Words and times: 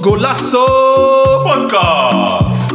Golasso 0.00 0.64
Podcast. 1.42 2.72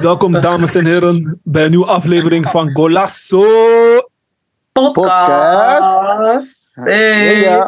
Welkom 0.00 0.32
dames 0.32 0.74
en 0.74 0.86
heren 0.86 1.40
bij 1.42 1.64
een 1.64 1.70
nieuwe 1.70 1.86
aflevering 1.86 2.46
van 2.46 2.70
Golasso. 2.72 3.44
Podcast. 4.72 6.74
Hey. 6.74 7.66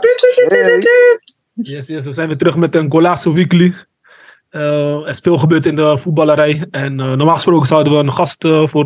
Yes, 1.54 1.86
yes, 1.86 2.04
we 2.04 2.12
zijn 2.12 2.29
weer 2.29 2.36
terug 2.36 2.56
met 2.56 2.74
een 2.74 2.90
Golasso 2.90 3.32
Weekly. 3.32 3.74
Eh, 4.49 4.95
er 4.95 5.09
is 5.09 5.19
veel 5.19 5.39
gebeurd 5.39 5.67
in 5.67 5.75
de 5.77 5.99
voetballerij. 5.99 6.67
En 6.71 7.01
eh, 7.01 7.07
normaal 7.07 7.35
gesproken 7.35 7.67
zouden 7.67 7.93
we 7.93 7.99
een 7.99 8.13
gast 8.13 8.45
eh, 8.45 8.67
voor 8.67 8.85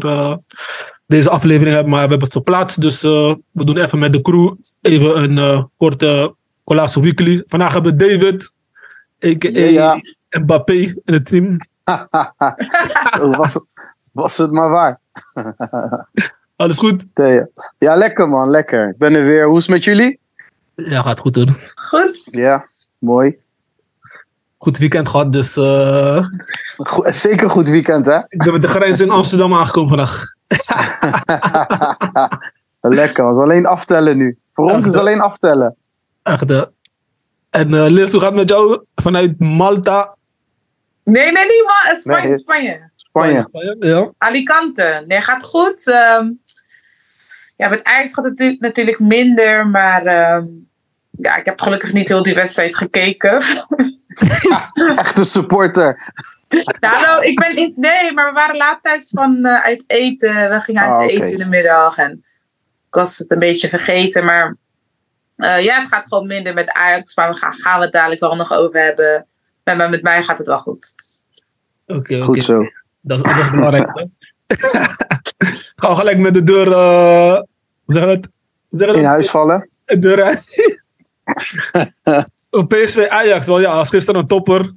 deze 1.11 1.31
aflevering 1.31 1.75
hebben, 1.75 1.91
maar 1.93 2.03
we 2.03 2.09
hebben 2.09 2.29
het 2.29 2.33
verplaatst. 2.33 2.81
Dus 2.81 3.03
eh, 3.03 3.35
we 3.51 3.65
doen 3.65 3.77
even 3.77 3.99
met 3.99 4.13
de 4.13 4.21
crew 4.21 4.55
even 4.81 5.23
een 5.23 5.39
eh, 5.39 5.65
korte 5.77 6.35
Golasso 6.65 7.01
Weekly. 7.01 7.43
Vandaag 7.47 7.73
hebben 7.73 7.97
we 7.97 8.07
David, 8.07 8.53
a.k.a. 9.25 9.49
Ja. 9.59 10.01
Mbappé 10.31 10.73
in 10.73 11.03
het 11.05 11.27
team. 11.27 11.59
Zo 13.19 13.31
was 13.31 13.55
het, 13.55 13.65
was 14.13 14.37
het 14.37 14.51
maar 14.51 14.69
waar. 14.69 15.01
Alles 16.57 16.79
goed? 16.79 17.07
Ja, 17.79 17.95
lekker 17.95 18.29
man, 18.29 18.51
lekker. 18.51 18.89
Ik 18.89 18.99
ben 18.99 19.15
er 19.15 19.25
weer. 19.25 19.47
Hoe 19.47 19.59
is 19.59 19.67
het 19.67 19.75
met 19.75 19.85
jullie? 19.85 20.19
Ja, 20.75 21.03
gaat 21.03 21.21
goed 21.21 21.35
hoor. 21.35 21.73
Goed. 21.75 22.29
Ja, 22.31 22.69
mooi. 22.99 23.40
Goed 24.63 24.79
weekend 24.79 25.09
gehad, 25.09 25.33
dus 25.33 25.57
eh, 25.57 26.25
Go- 26.77 27.13
zeker 27.13 27.51
goed 27.51 27.69
weekend, 27.69 28.07
hè? 28.07 28.19
ik 28.29 28.43
ben 28.43 28.53
met 28.53 28.63
de 28.63 28.69
grens 28.69 29.01
in 29.01 29.11
Amsterdam 29.11 29.55
aangekomen 29.55 29.89
vandaag. 29.89 30.25
lekker, 32.81 33.25
was 33.25 33.39
alleen 33.39 33.67
aftellen 33.67 34.17
nu. 34.17 34.39
Voor 34.53 34.71
ons 34.71 34.87
is 34.87 34.97
alleen 34.97 35.21
aftellen. 35.21 35.77
Echt, 36.23 36.51
eh. 36.51 36.63
En 37.51 37.75
eh 37.75 37.87
Liz, 37.91 38.11
hoe 38.13 38.21
gaat 38.21 38.31
het 38.31 38.39
met 38.39 38.49
jou 38.49 38.85
vanuit 38.95 39.39
Malta? 39.41 40.15
Nee, 41.05 41.33
nee, 41.33 41.45
niet 41.45 41.65
maar 41.67 41.97
Spanje, 41.97 42.29
Nee. 42.29 42.39
Spanje. 42.39 42.91
Spanje. 42.97 43.77
Ja. 43.79 44.11
Alicante. 44.19 45.05
Nee, 45.07 45.21
gaat 45.21 45.43
goed. 45.45 45.87
Ehm, 45.89 46.31
ja, 47.57 47.69
met 47.69 47.85
Ajax 47.85 48.15
gaat 48.15 48.25
het 48.25 48.39
natu- 48.39 48.57
natuurlijk 48.61 48.99
minder, 48.99 49.67
maar 49.67 50.07
ehm, 50.07 50.45
ja, 51.11 51.37
ik 51.37 51.45
heb 51.45 51.61
gelukkig 51.61 51.93
niet 51.93 52.09
heel 52.09 52.23
die 52.23 52.35
wedstrijd 52.35 52.77
gekeken. 52.77 53.43
Echte 54.97 55.25
supporter. 55.25 56.13
nou, 56.81 57.01
nou, 57.01 57.25
ik 57.25 57.39
ben 57.39 57.55
niet, 57.55 57.77
nee, 57.77 58.13
maar 58.13 58.27
we 58.27 58.33
waren 58.33 58.57
laat 58.57 58.83
thuis 58.83 59.11
van 59.11 59.45
eh, 59.45 59.63
uit 59.63 59.85
eten. 59.87 60.51
We 60.51 60.61
gingen 60.61 60.83
uit 60.83 60.97
oké. 60.97 61.07
eten 61.07 61.33
in 61.33 61.39
de 61.39 61.45
middag 61.45 61.97
en 61.97 62.13
ik 62.87 62.95
was 62.95 63.19
het 63.19 63.31
een 63.31 63.39
beetje 63.39 63.69
vergeten, 63.69 64.25
maar 64.25 64.57
eh, 65.37 65.65
ja, 65.65 65.79
het 65.79 65.89
gaat 65.89 66.07
gewoon 66.07 66.27
minder 66.27 66.55
met 66.55 66.71
Ajax, 66.71 67.17
maar 67.17 67.31
we 67.31 67.37
gaan, 67.37 67.55
gaan 67.55 67.79
we 67.79 67.85
het 67.85 67.93
dadelijk 67.93 68.21
wel 68.21 68.35
nog 68.35 68.53
over 68.53 68.81
hebben. 68.81 69.27
Maar 69.65 69.77
maar 69.77 69.91
met 69.91 70.03
mij 70.03 70.23
gaat 70.23 70.39
het 70.39 70.47
wel 70.47 70.59
goed. 70.59 70.95
Oké, 71.87 72.15
oké. 72.15 72.21
Goed 72.23 72.45
zo. 72.45 72.63
Dat 73.01 73.17
is, 73.17 73.23
dat 73.23 73.37
is 73.37 73.45
het 73.45 73.55
belangrijkste. 73.55 74.09
Gaan 75.77 75.91
we 75.91 75.97
gelijk 75.97 76.19
met 76.19 76.35
de 76.35 76.43
deur. 76.43 76.73
eh 76.73 77.43
zeg 77.87 78.05
dat? 78.05 78.29
Hoe 78.69 78.79
zeg 78.79 78.89
dat? 78.89 78.97
In 78.97 79.05
huis 79.05 79.31
vallen. 79.31 79.71
De 79.85 79.99
deur 79.99 80.23
uit. 80.23 80.79
Een 82.51 82.67
PSV 82.67 83.07
Ajax, 83.09 83.47
wel 83.47 83.61
ja, 83.61 83.73
als 83.73 83.89
gisteren 83.89 84.21
een 84.21 84.27
topper. 84.27 84.73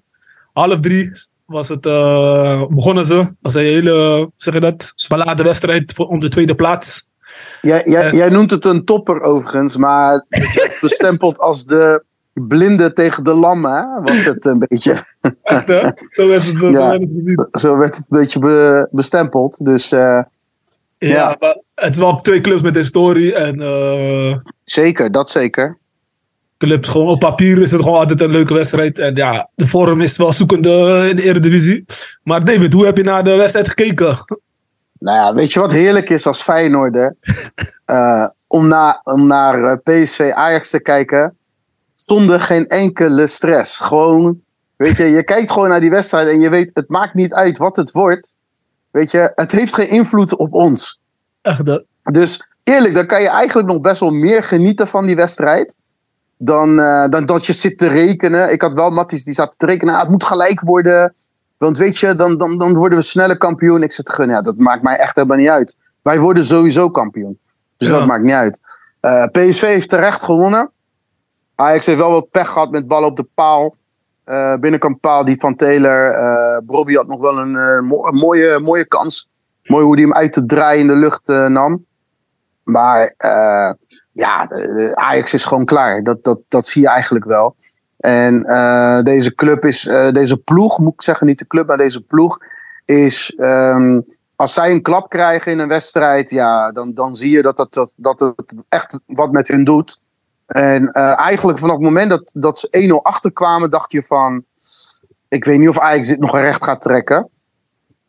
Half 0.53 0.79
drie 0.79 1.11
was 1.45 1.69
het, 1.69 1.85
eh, 1.85 2.65
begonnen 2.69 3.05
ze. 3.05 3.15
Dat 3.15 3.33
was 3.41 3.53
een 3.53 3.61
hele, 3.63 4.29
zeg 4.35 4.53
je 4.53 4.59
dat, 4.59 4.91
spalade 4.95 5.43
wedstrijd 5.43 5.93
voor, 5.93 6.07
om 6.07 6.19
de 6.19 6.29
tweede 6.29 6.55
plaats. 6.55 7.07
Jij, 7.61 7.81
jij, 7.85 8.05
Eh. 8.05 8.11
jij 8.13 8.29
noemt 8.29 8.51
het 8.51 8.65
een 8.65 8.85
topper 8.85 9.21
overigens, 9.21 9.75
maar 9.75 10.25
het 10.29 10.53
werd 10.55 10.77
bestempeld 10.89 11.39
als 11.39 11.65
de 11.65 12.03
blinde 12.33 12.93
tegen 12.93 13.23
de 13.23 13.33
lammen, 13.33 13.71
hè? 13.71 14.01
Was 14.01 14.25
het 14.25 14.45
een 14.45 14.65
beetje. 14.67 15.03
Echt 15.43 15.67
hè? 15.67 15.89
Zo 16.05 16.27
werd 16.27 16.45
het, 16.45 16.55
zo 16.57 16.69
Ja. 16.69 16.89
werd 16.89 17.01
het 17.01 17.11
gezien. 17.13 17.47
Zo 17.51 17.77
werd 17.77 17.95
het 17.97 18.11
een 18.11 18.19
beetje 18.19 18.39
be- 18.39 18.87
bestempeld. 18.91 19.65
Dus 19.65 19.91
eh, 19.91 19.99
Ja, 20.97 21.09
Ja. 21.09 21.35
maar 21.39 21.63
het 21.75 21.93
is 21.93 21.99
wel 21.99 22.15
twee 22.15 22.41
clubs 22.41 22.61
met 22.61 22.75
historie. 22.75 23.33
En 23.35 24.43
zeker, 24.63 25.11
dat 25.11 25.29
zeker. 25.29 25.77
Clubs 26.63 26.89
gewoon 26.89 27.07
op 27.07 27.19
papier 27.19 27.61
is 27.61 27.71
het 27.71 27.81
gewoon 27.81 27.99
altijd 27.99 28.21
een 28.21 28.29
leuke 28.29 28.53
wedstrijd. 28.53 28.99
En 28.99 29.15
ja, 29.15 29.49
de 29.55 29.67
vorm 29.67 30.01
is 30.01 30.17
wel 30.17 30.31
zoekende 30.31 31.05
in 31.09 31.15
de 31.15 31.23
Eredivisie. 31.23 31.85
Maar 32.23 32.45
David, 32.45 32.73
hoe 32.73 32.85
heb 32.85 32.97
je 32.97 33.03
naar 33.03 33.23
de 33.23 33.35
wedstrijd 33.35 33.67
gekeken? 33.67 34.17
Nou 34.99 35.17
ja, 35.17 35.33
weet 35.33 35.53
je 35.53 35.59
wat 35.59 35.71
heerlijk 35.71 36.09
is 36.09 36.27
als 36.27 36.41
Feyenoorder? 36.41 37.15
Eh, 37.85 38.27
om, 38.47 38.67
na, 38.67 39.01
om 39.03 39.27
naar 39.27 39.63
eh, 39.63 39.77
PSV 39.83 40.31
Ajax 40.33 40.69
te 40.69 40.81
kijken 40.81 41.37
zonder 41.93 42.39
geen 42.39 42.67
enkele 42.67 43.27
stress. 43.27 43.77
Gewoon, 43.77 44.41
weet 44.75 44.97
je, 44.97 45.03
je 45.03 45.23
kijkt 45.23 45.51
gewoon 45.51 45.69
naar 45.69 45.79
die 45.79 45.89
wedstrijd 45.89 46.27
en 46.27 46.39
je 46.39 46.49
weet, 46.49 46.71
het 46.73 46.89
maakt 46.89 47.13
niet 47.13 47.33
uit 47.33 47.57
wat 47.57 47.75
het 47.75 47.91
wordt. 47.91 48.35
Weet 48.91 49.11
je, 49.11 49.31
het 49.35 49.51
heeft 49.51 49.73
geen 49.73 49.89
invloed 49.89 50.35
op 50.35 50.53
ons. 50.53 50.99
Echt 51.41 51.67
hè? 51.67 51.79
Dus 52.11 52.55
eerlijk, 52.63 52.93
dan 52.93 53.05
kan 53.05 53.21
je 53.21 53.29
eigenlijk 53.29 53.67
nog 53.67 53.81
best 53.81 53.99
wel 53.99 54.11
meer 54.11 54.43
genieten 54.43 54.87
van 54.87 55.05
die 55.05 55.15
wedstrijd. 55.15 55.75
Dan, 56.37 56.79
eh, 56.79 57.07
dan 57.09 57.25
dat 57.25 57.45
je 57.45 57.53
zit 57.53 57.77
te 57.77 57.87
rekenen. 57.87 58.51
Ik 58.51 58.61
had 58.61 58.73
wel 58.73 58.89
Matties 58.89 59.23
die 59.23 59.33
zat 59.33 59.59
te 59.59 59.65
rekenen. 59.65 59.93
Ah, 59.93 59.99
het 60.01 60.09
moet 60.09 60.23
gelijk 60.23 60.59
worden. 60.61 61.13
Want 61.57 61.77
weet 61.77 61.97
je, 61.97 62.15
dan, 62.15 62.37
dan, 62.37 62.57
dan 62.57 62.73
worden 62.73 62.97
we 62.97 63.03
sneller 63.03 63.37
kampioen. 63.37 63.83
Ik 63.83 63.91
zit 63.91 64.05
te 64.05 64.11
gunnen. 64.11 64.35
Ja, 64.35 64.41
dat 64.41 64.57
maakt 64.57 64.83
mij 64.83 64.97
echt 64.97 65.15
helemaal 65.15 65.37
niet 65.37 65.47
uit. 65.49 65.77
Wij 66.01 66.19
worden 66.19 66.45
sowieso 66.45 66.89
kampioen. 66.89 67.39
Dus 67.77 67.87
Ja. 67.87 67.97
dat 67.97 68.07
maakt 68.07 68.23
niet 68.23 68.33
uit. 68.33 68.59
Eh, 68.99 69.23
PSV 69.25 69.61
heeft 69.61 69.89
terecht 69.89 70.23
gewonnen. 70.23 70.71
Ajax 71.55 71.85
heeft 71.85 71.99
wel 71.99 72.11
wat 72.11 72.29
pech 72.31 72.47
gehad 72.49 72.71
met 72.71 72.87
ballen 72.87 73.09
op 73.09 73.17
de 73.17 73.27
paal. 73.33 73.75
Eh 74.23 74.55
binnenkant 74.55 74.99
paal 74.99 75.25
die 75.25 75.39
van 75.39 75.55
Taylor. 75.55 76.15
Bobby 76.65 76.93
had 76.95 77.07
nog 77.07 77.19
wel 77.21 77.37
een, 77.39 77.85
mo- 77.85 78.05
een 78.07 78.15
mooie, 78.15 78.59
mooie 78.59 78.87
kans. 78.87 79.29
Mooi 79.63 79.83
hoe 79.85 79.93
hij 79.93 80.03
hem 80.03 80.13
uit 80.13 80.33
te 80.33 80.45
draaien 80.45 80.81
in 80.81 80.87
de 80.87 80.95
lucht 80.95 81.27
nam. 81.27 81.85
Maar 82.63 83.13
ja, 84.13 84.49
Ajax 84.93 85.33
is 85.33 85.45
gewoon 85.45 85.65
klaar. 85.65 86.03
Dat, 86.03 86.23
dat, 86.23 86.39
dat 86.47 86.67
zie 86.67 86.81
je 86.81 86.87
eigenlijk 86.87 87.25
wel. 87.25 87.55
En 88.03 88.43
eh, 88.43 89.01
deze 89.01 89.35
club 89.35 89.65
is, 89.65 89.87
eh, 89.87 90.11
deze 90.11 90.37
ploeg, 90.37 90.79
moet 90.79 90.93
ik 90.93 91.01
zeggen, 91.01 91.27
niet 91.27 91.39
de 91.39 91.47
club, 91.47 91.67
maar 91.67 91.77
deze 91.77 92.01
ploeg 92.01 92.37
is. 92.85 93.33
ehm, 93.37 93.99
als 94.35 94.53
zij 94.53 94.71
een 94.71 94.81
klap 94.81 95.09
krijgen 95.09 95.51
in 95.51 95.59
een 95.59 95.67
wedstrijd, 95.67 96.29
ja, 96.29 96.71
dan, 96.71 96.93
dan 96.93 97.15
zie 97.15 97.29
je 97.29 97.41
dat, 97.41 97.57
dat, 97.57 97.73
dat, 97.73 97.93
dat 97.97 98.19
het 98.19 98.63
echt 98.69 98.99
wat 99.05 99.31
met 99.31 99.47
hun 99.47 99.63
doet. 99.63 99.99
En 100.45 100.91
eh, 100.91 101.19
eigenlijk 101.19 101.59
vanaf 101.59 101.75
het 101.75 101.83
moment 101.83 102.09
dat, 102.09 102.31
dat 102.33 102.59
ze 102.59 102.91
1-0 102.99 103.01
achterkwamen, 103.01 103.71
dacht 103.71 103.91
je 103.91 104.03
van. 104.03 104.43
Ik 105.27 105.45
weet 105.45 105.59
niet 105.59 105.69
of 105.69 105.79
Ajax 105.79 106.07
dit 106.07 106.19
nog 106.19 106.37
recht 106.37 106.63
gaat 106.63 106.81
trekken. 106.81 107.29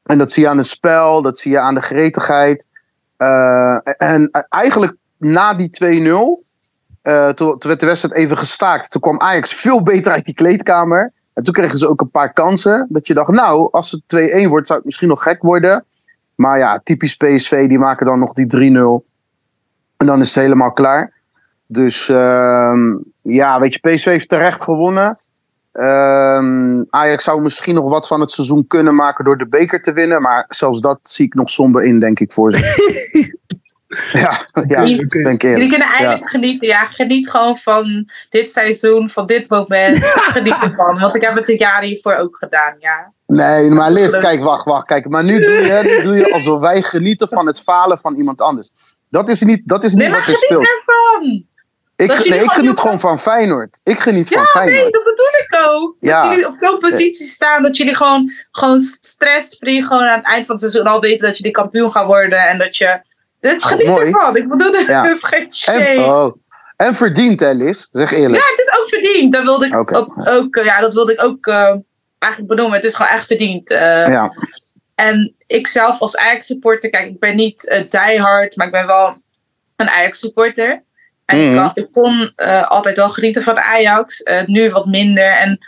En 0.02 0.18
dat 0.18 0.32
zie 0.32 0.42
je 0.42 0.48
aan 0.48 0.56
het 0.56 0.66
spel, 0.66 1.22
dat 1.22 1.38
zie 1.38 1.50
je 1.50 1.58
aan 1.58 1.74
de 1.74 1.82
gretigheid. 1.82 2.68
En 3.96 4.30
eigenlijk 4.48 4.96
na 5.18 5.54
die 5.54 5.70
2-0, 5.70 6.44
eh, 7.02 7.28
toen, 7.28 7.56
werd 7.58 7.80
de 7.80 7.86
wedstrijd 7.86 8.14
even 8.14 8.38
gestaakt. 8.38 8.90
Toen 8.90 9.00
kwam 9.00 9.20
Ajax 9.20 9.54
veel 9.54 9.82
beter 9.82 10.12
uit 10.12 10.24
die 10.24 10.34
kleedkamer. 10.34 11.12
En 11.32 11.42
toen 11.42 11.54
kregen 11.54 11.78
ze 11.78 11.88
ook 11.88 12.00
een 12.00 12.10
paar 12.10 12.32
kansen. 12.32 12.86
Dat 12.88 13.06
je 13.06 13.14
dacht, 13.14 13.30
nou, 13.30 13.68
als 13.70 13.90
het 13.90 14.02
2-1 14.06 14.48
wordt, 14.48 14.66
zou 14.66 14.78
het 14.78 14.86
misschien 14.86 15.08
nog 15.08 15.22
gek 15.22 15.42
worden. 15.42 15.84
Maar 16.34 16.58
ja, 16.58 16.80
typisch 16.84 17.16
PSV, 17.16 17.68
die 17.68 17.78
maken 17.78 18.06
dan 18.06 18.18
nog 18.18 18.32
die 18.32 18.46
3-0. 18.46 19.06
En 19.96 20.06
dan 20.06 20.20
is 20.20 20.34
het 20.34 20.44
helemaal 20.44 20.72
klaar. 20.72 21.12
Dus 21.66 22.08
ehm, 22.08 22.96
ja, 23.22 23.60
weet 23.60 23.74
je, 23.74 23.80
PSV 23.80 24.04
heeft 24.04 24.28
terecht 24.28 24.62
gewonnen. 24.62 25.18
Ehm, 25.72 26.82
Ajax 26.90 27.24
zou 27.24 27.42
misschien 27.42 27.74
nog 27.74 27.90
wat 27.90 28.06
van 28.06 28.20
het 28.20 28.30
seizoen 28.30 28.66
kunnen 28.66 28.94
maken 28.94 29.24
door 29.24 29.38
de 29.38 29.48
beker 29.48 29.82
te 29.82 29.92
winnen. 29.92 30.22
Maar 30.22 30.44
zelfs 30.48 30.80
dat 30.80 30.98
zie 31.02 31.26
ik 31.26 31.34
nog 31.34 31.50
somber 31.50 31.82
in, 31.82 32.00
denk 32.00 32.20
ik, 32.20 32.32
voor 32.32 32.52
ze. 32.52 33.32
ja, 34.12 34.46
ja 34.66 34.82
Oké. 35.04 35.22
denk 35.22 35.42
ik 35.42 35.50
Jullie 35.50 35.68
kunnen 35.68 35.88
eigenlijk 35.88 36.30
genieten. 36.30 36.68
Ja, 36.68 36.86
geniet 36.86 37.30
gewoon 37.30 37.56
van 37.56 38.10
dit 38.28 38.52
seizoen, 38.52 39.08
van 39.08 39.26
dit 39.26 39.48
moment. 39.48 40.04
Geniet 40.36 40.62
ervan. 40.62 41.00
Want 41.00 41.16
ik 41.16 41.22
heb 41.22 41.34
het 41.34 41.46
de 41.46 41.58
jaren 41.58 41.88
hiervoor 41.88 42.14
ook 42.14 42.36
gedaan, 42.36 42.74
ja. 42.78 43.12
Nee, 43.26 43.70
maar 43.70 43.90
Liz, 43.90 44.18
kijk, 44.18 44.42
wacht, 44.42 44.64
wacht. 44.64 44.86
Kijk, 44.86 45.08
maar 45.08 45.24
nu 45.24 45.38
doe 45.38 45.50
je, 45.50 45.80
nu 45.82 46.02
doe 46.02 46.16
je 46.16 46.32
alsof 46.32 46.60
wij 46.60 46.82
genieten 46.82 47.28
van 47.28 47.46
het 47.46 47.60
falen 47.60 47.98
van 47.98 48.14
iemand 48.14 48.40
anders. 48.40 48.70
Dat 49.10 49.28
is 49.28 49.40
niet, 49.40 49.62
dat 49.64 49.84
is 49.84 49.92
niet 49.92 50.00
Nee, 50.02 50.10
maar 50.10 50.18
wat 50.18 50.28
er 50.28 50.34
geniet 50.34 50.64
speelt. 50.64 50.86
ervan. 50.86 51.46
Ik, 51.96 52.08
dat 52.08 52.16
jullie 52.16 52.32
nee, 52.32 52.42
ik 52.42 52.50
gewoon 52.50 52.64
geniet 52.64 52.80
gewoon 52.80 53.00
van 53.00 53.18
Feyenoord. 53.18 53.80
Ik 53.82 53.98
geniet 53.98 54.28
van 54.28 54.36
Ja, 54.36 54.42
nee, 54.42 54.64
Feyenoord. 54.64 54.92
dat 54.92 55.04
bedoel 55.04 55.26
ik 55.26 55.70
ook. 55.70 55.96
Ja. 56.00 56.22
Dat 56.22 56.30
jullie 56.30 56.46
op 56.46 56.54
zo'n 56.56 56.78
positie 56.78 57.26
staan 57.26 57.62
dat 57.62 57.76
jullie 57.76 57.96
gewoon, 57.96 58.30
gewoon 58.50 58.80
stressfree 58.80 59.82
gewoon 59.82 60.02
aan 60.02 60.18
het 60.18 60.26
eind 60.26 60.46
van 60.46 60.54
het 60.54 60.64
seizoen 60.64 60.92
al 60.92 61.00
weten 61.00 61.26
dat 61.26 61.36
jullie 61.36 61.52
kampioen 61.52 61.90
gaan 61.90 62.06
worden. 62.06 62.38
En 62.38 62.58
dat 62.58 62.76
je... 62.76 63.12
Het 63.52 63.64
geniet 63.64 63.86
mooi. 63.86 64.06
ervan. 64.06 64.36
Ik 64.36 64.48
bedoel, 64.48 64.72
dat 64.72 64.86
Ja. 64.86 65.08
is 65.08 65.24
geen 65.24 65.42
En, 65.42 65.52
shame. 65.52 66.04
oh, 66.04 66.36
en 66.76 66.94
verdiend, 66.94 67.40
hè, 67.40 67.52
Liz? 67.52 67.86
Zeg 67.92 68.12
eerlijk. 68.12 68.42
Ja, 68.42 68.50
het 68.50 68.58
is 68.58 68.78
ook 68.80 68.88
verdiend. 68.88 69.32
Dat 69.32 69.42
wilde 69.42 69.66
ik 69.66 69.76
ook, 69.76 69.92
ook, 70.28 70.56
eh, 70.56 70.64
ja, 70.64 70.80
dat 70.80 70.94
wilde 70.94 71.12
ik 71.12 71.22
ook 71.24 71.46
eh, 71.46 71.74
eigenlijk 72.18 72.54
benoemen. 72.54 72.76
Het 72.76 72.84
is 72.84 72.94
gewoon 72.94 73.12
echt 73.12 73.26
verdiend. 73.26 73.70
Eh, 73.70 73.78
Ja. 74.08 74.32
En 74.94 75.34
ik 75.46 75.66
zelf 75.66 76.00
als 76.00 76.16
Ajax-supporter, 76.16 76.90
kijk, 76.90 77.06
ik 77.08 77.18
ben 77.18 77.36
niet 77.36 77.64
uh, 77.90 77.90
diehard, 77.90 78.56
maar 78.56 78.66
ik 78.66 78.72
ben 78.72 78.86
wel 78.86 79.14
een 79.76 79.88
Ajax-supporter. 79.90 80.82
En 81.24 81.40
ik, 81.40 81.50
Mhm. 81.50 81.70
ik 81.74 81.88
kon 81.92 82.32
altijd 82.68 82.96
wel 82.96 83.10
genieten 83.10 83.42
van 83.42 83.58
Ajax, 83.60 84.22
nu 84.46 84.70
wat 84.70 84.86
minder. 84.86 85.36
En 85.36 85.58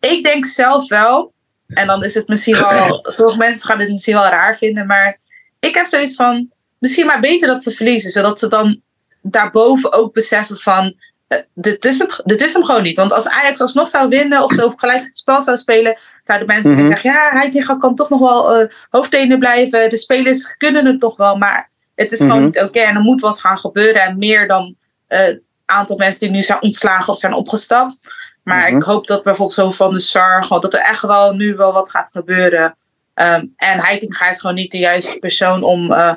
ik 0.00 0.22
denk 0.22 0.46
zelf 0.46 0.88
wel, 0.88 1.32
en 1.66 1.86
dan 1.86 2.04
is 2.04 2.14
het 2.14 2.28
misschien 2.28 2.58
wel, 2.58 3.00
sommige 3.10 3.38
mensen 3.38 3.66
gaan 3.68 3.78
dit 3.78 3.90
misschien 3.90 4.14
wel 4.14 4.26
raar 4.26 4.56
vinden, 4.56 4.86
maar 4.86 5.18
ik 5.60 5.74
heb 5.74 5.86
zoiets 5.86 6.14
van, 6.14 6.50
misschien 6.82 7.06
maar 7.06 7.20
beter 7.20 7.48
dat 7.48 7.62
ze 7.62 7.74
verliezen, 7.74 8.10
zodat 8.10 8.38
ze 8.38 8.48
dan 8.48 8.80
daarboven 9.22 9.92
ook 9.92 10.12
beseffen 10.12 10.56
van, 10.56 10.94
eh, 11.28 11.38
dit, 11.54 11.84
is 11.84 11.98
het, 11.98 12.20
dit 12.24 12.40
is 12.40 12.52
hem 12.52 12.64
gewoon 12.64 12.82
niet. 12.82 12.96
Want 12.96 13.12
als 13.12 13.28
Ajax 13.28 13.60
alsnog 13.60 13.88
zou 13.88 14.08
winnen 14.08 14.42
of 14.42 14.52
zo, 14.52 14.66
of 14.66 14.74
gelijk 14.76 14.98
het 15.04 15.16
spel 15.16 15.42
zou 15.42 15.56
spelen, 15.56 15.98
zouden 16.24 16.46
mensen 16.48 16.76
Mhm. 16.76 16.86
zeggen, 16.86 17.10
ja, 17.12 17.30
Heitinga 17.30 17.76
kan 17.76 17.94
toch 17.94 18.08
nog 18.08 18.20
wel 18.20 18.54
eh 18.56 18.68
hoofdtrainer 18.90 19.38
blijven, 19.38 19.90
de 19.90 19.96
spelers 19.96 20.56
kunnen 20.56 20.86
het 20.86 21.00
toch 21.00 21.16
wel, 21.16 21.36
maar 21.36 21.70
het 21.94 22.12
is 22.12 22.18
gewoon 22.20 22.36
Mhm. 22.36 22.44
niet 22.44 22.60
oké 22.60 22.80
en 22.80 22.94
er 22.96 23.02
moet 23.02 23.20
wat 23.20 23.40
gaan 23.40 23.58
gebeuren 23.58 24.02
en 24.02 24.18
meer 24.18 24.46
dan 24.46 24.74
een 25.08 25.42
aantal 25.64 25.96
mensen 25.96 26.20
die 26.20 26.30
nu 26.30 26.42
zijn 26.42 26.62
ontslagen 26.62 27.12
of 27.12 27.18
zijn 27.18 27.32
opgestapt. 27.34 27.98
Maar 28.42 28.66
Mhm. 28.68 28.76
ik 28.76 28.82
hoop 28.82 29.06
dat 29.06 29.22
bijvoorbeeld 29.22 29.58
zo 29.58 29.70
van 29.70 29.92
de 29.92 29.98
SAR, 30.00 30.44
gewoon 30.44 30.62
dat 30.62 30.74
er 30.74 30.80
echt 30.80 31.02
wel 31.02 31.32
nu 31.34 31.54
wel 31.56 31.72
wat 31.72 31.90
gaat 31.90 32.10
gebeuren. 32.10 32.76
Ehm, 33.14 33.46
en 33.56 33.80
Heitinga 33.80 34.28
is 34.30 34.40
gewoon 34.40 34.56
niet 34.56 34.70
de 34.72 34.78
juiste 34.78 35.18
persoon 35.18 35.62
om, 35.62 35.92
eh, 35.92 36.12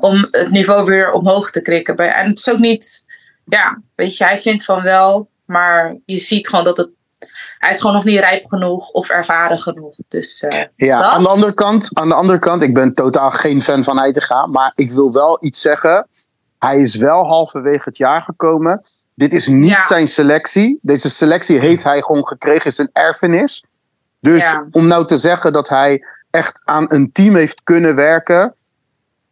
om 0.00 0.28
het 0.30 0.50
niveau 0.50 0.84
weer 0.84 1.12
omhoog 1.12 1.50
te 1.50 1.62
krikken. 1.62 1.96
En 1.96 2.28
het 2.28 2.38
is 2.38 2.50
ook 2.50 2.58
niet, 2.58 3.04
ja, 3.44 3.80
weet 3.94 4.16
je, 4.16 4.24
hij 4.24 4.38
vindt 4.38 4.64
van 4.64 4.82
wel, 4.82 5.28
maar 5.44 5.96
je 6.04 6.16
ziet 6.16 6.48
gewoon 6.48 6.64
dat 6.64 6.76
het, 6.76 6.90
hij 7.58 7.70
is 7.70 7.80
gewoon 7.80 7.96
nog 7.96 8.04
niet 8.04 8.18
rijp 8.18 8.46
genoeg 8.48 8.88
of 8.88 9.08
ervaren 9.08 9.58
genoeg. 9.58 9.94
Dus 10.08 10.42
eh, 10.42 10.64
Ja, 10.76 11.00
Dat? 11.00 11.10
aan 11.10 11.22
de, 11.22 11.28
andere 11.28 11.54
kant, 11.54 11.88
aan 11.92 12.08
de 12.08 12.14
andere 12.14 12.38
kant, 12.38 12.62
ik 12.62 12.74
ben 12.74 12.94
totaal 12.94 13.30
geen 13.30 13.62
fan 13.62 13.84
van 13.84 13.98
Heitinga. 13.98 14.46
Maar 14.46 14.72
ik 14.74 14.92
wil 14.92 15.12
wel 15.12 15.36
iets 15.44 15.60
zeggen. 15.60 16.06
Hij 16.58 16.80
is 16.80 16.94
wel 16.96 17.24
halverwege 17.26 17.82
het 17.88 17.96
jaar 17.96 18.22
gekomen. 18.22 18.84
Dit 19.14 19.32
is 19.32 19.46
niet 19.46 19.70
Ja. 19.70 19.86
zijn 19.86 20.08
selectie. 20.08 20.78
Deze 20.82 21.10
selectie 21.10 21.58
heeft 21.58 21.84
hij 21.84 22.02
gewoon 22.02 22.26
gekregen, 22.26 22.66
is 22.66 22.78
een 22.78 22.90
erfenis. 22.92 23.64
Dus 24.20 24.42
Ja. 24.42 24.66
om 24.70 24.86
nou 24.86 25.06
te 25.06 25.16
zeggen 25.16 25.52
dat 25.52 25.68
hij 25.68 26.04
echt 26.30 26.60
aan 26.64 26.84
een 26.88 27.12
team 27.12 27.34
heeft 27.34 27.62
kunnen 27.62 27.94
werken. 27.94 28.54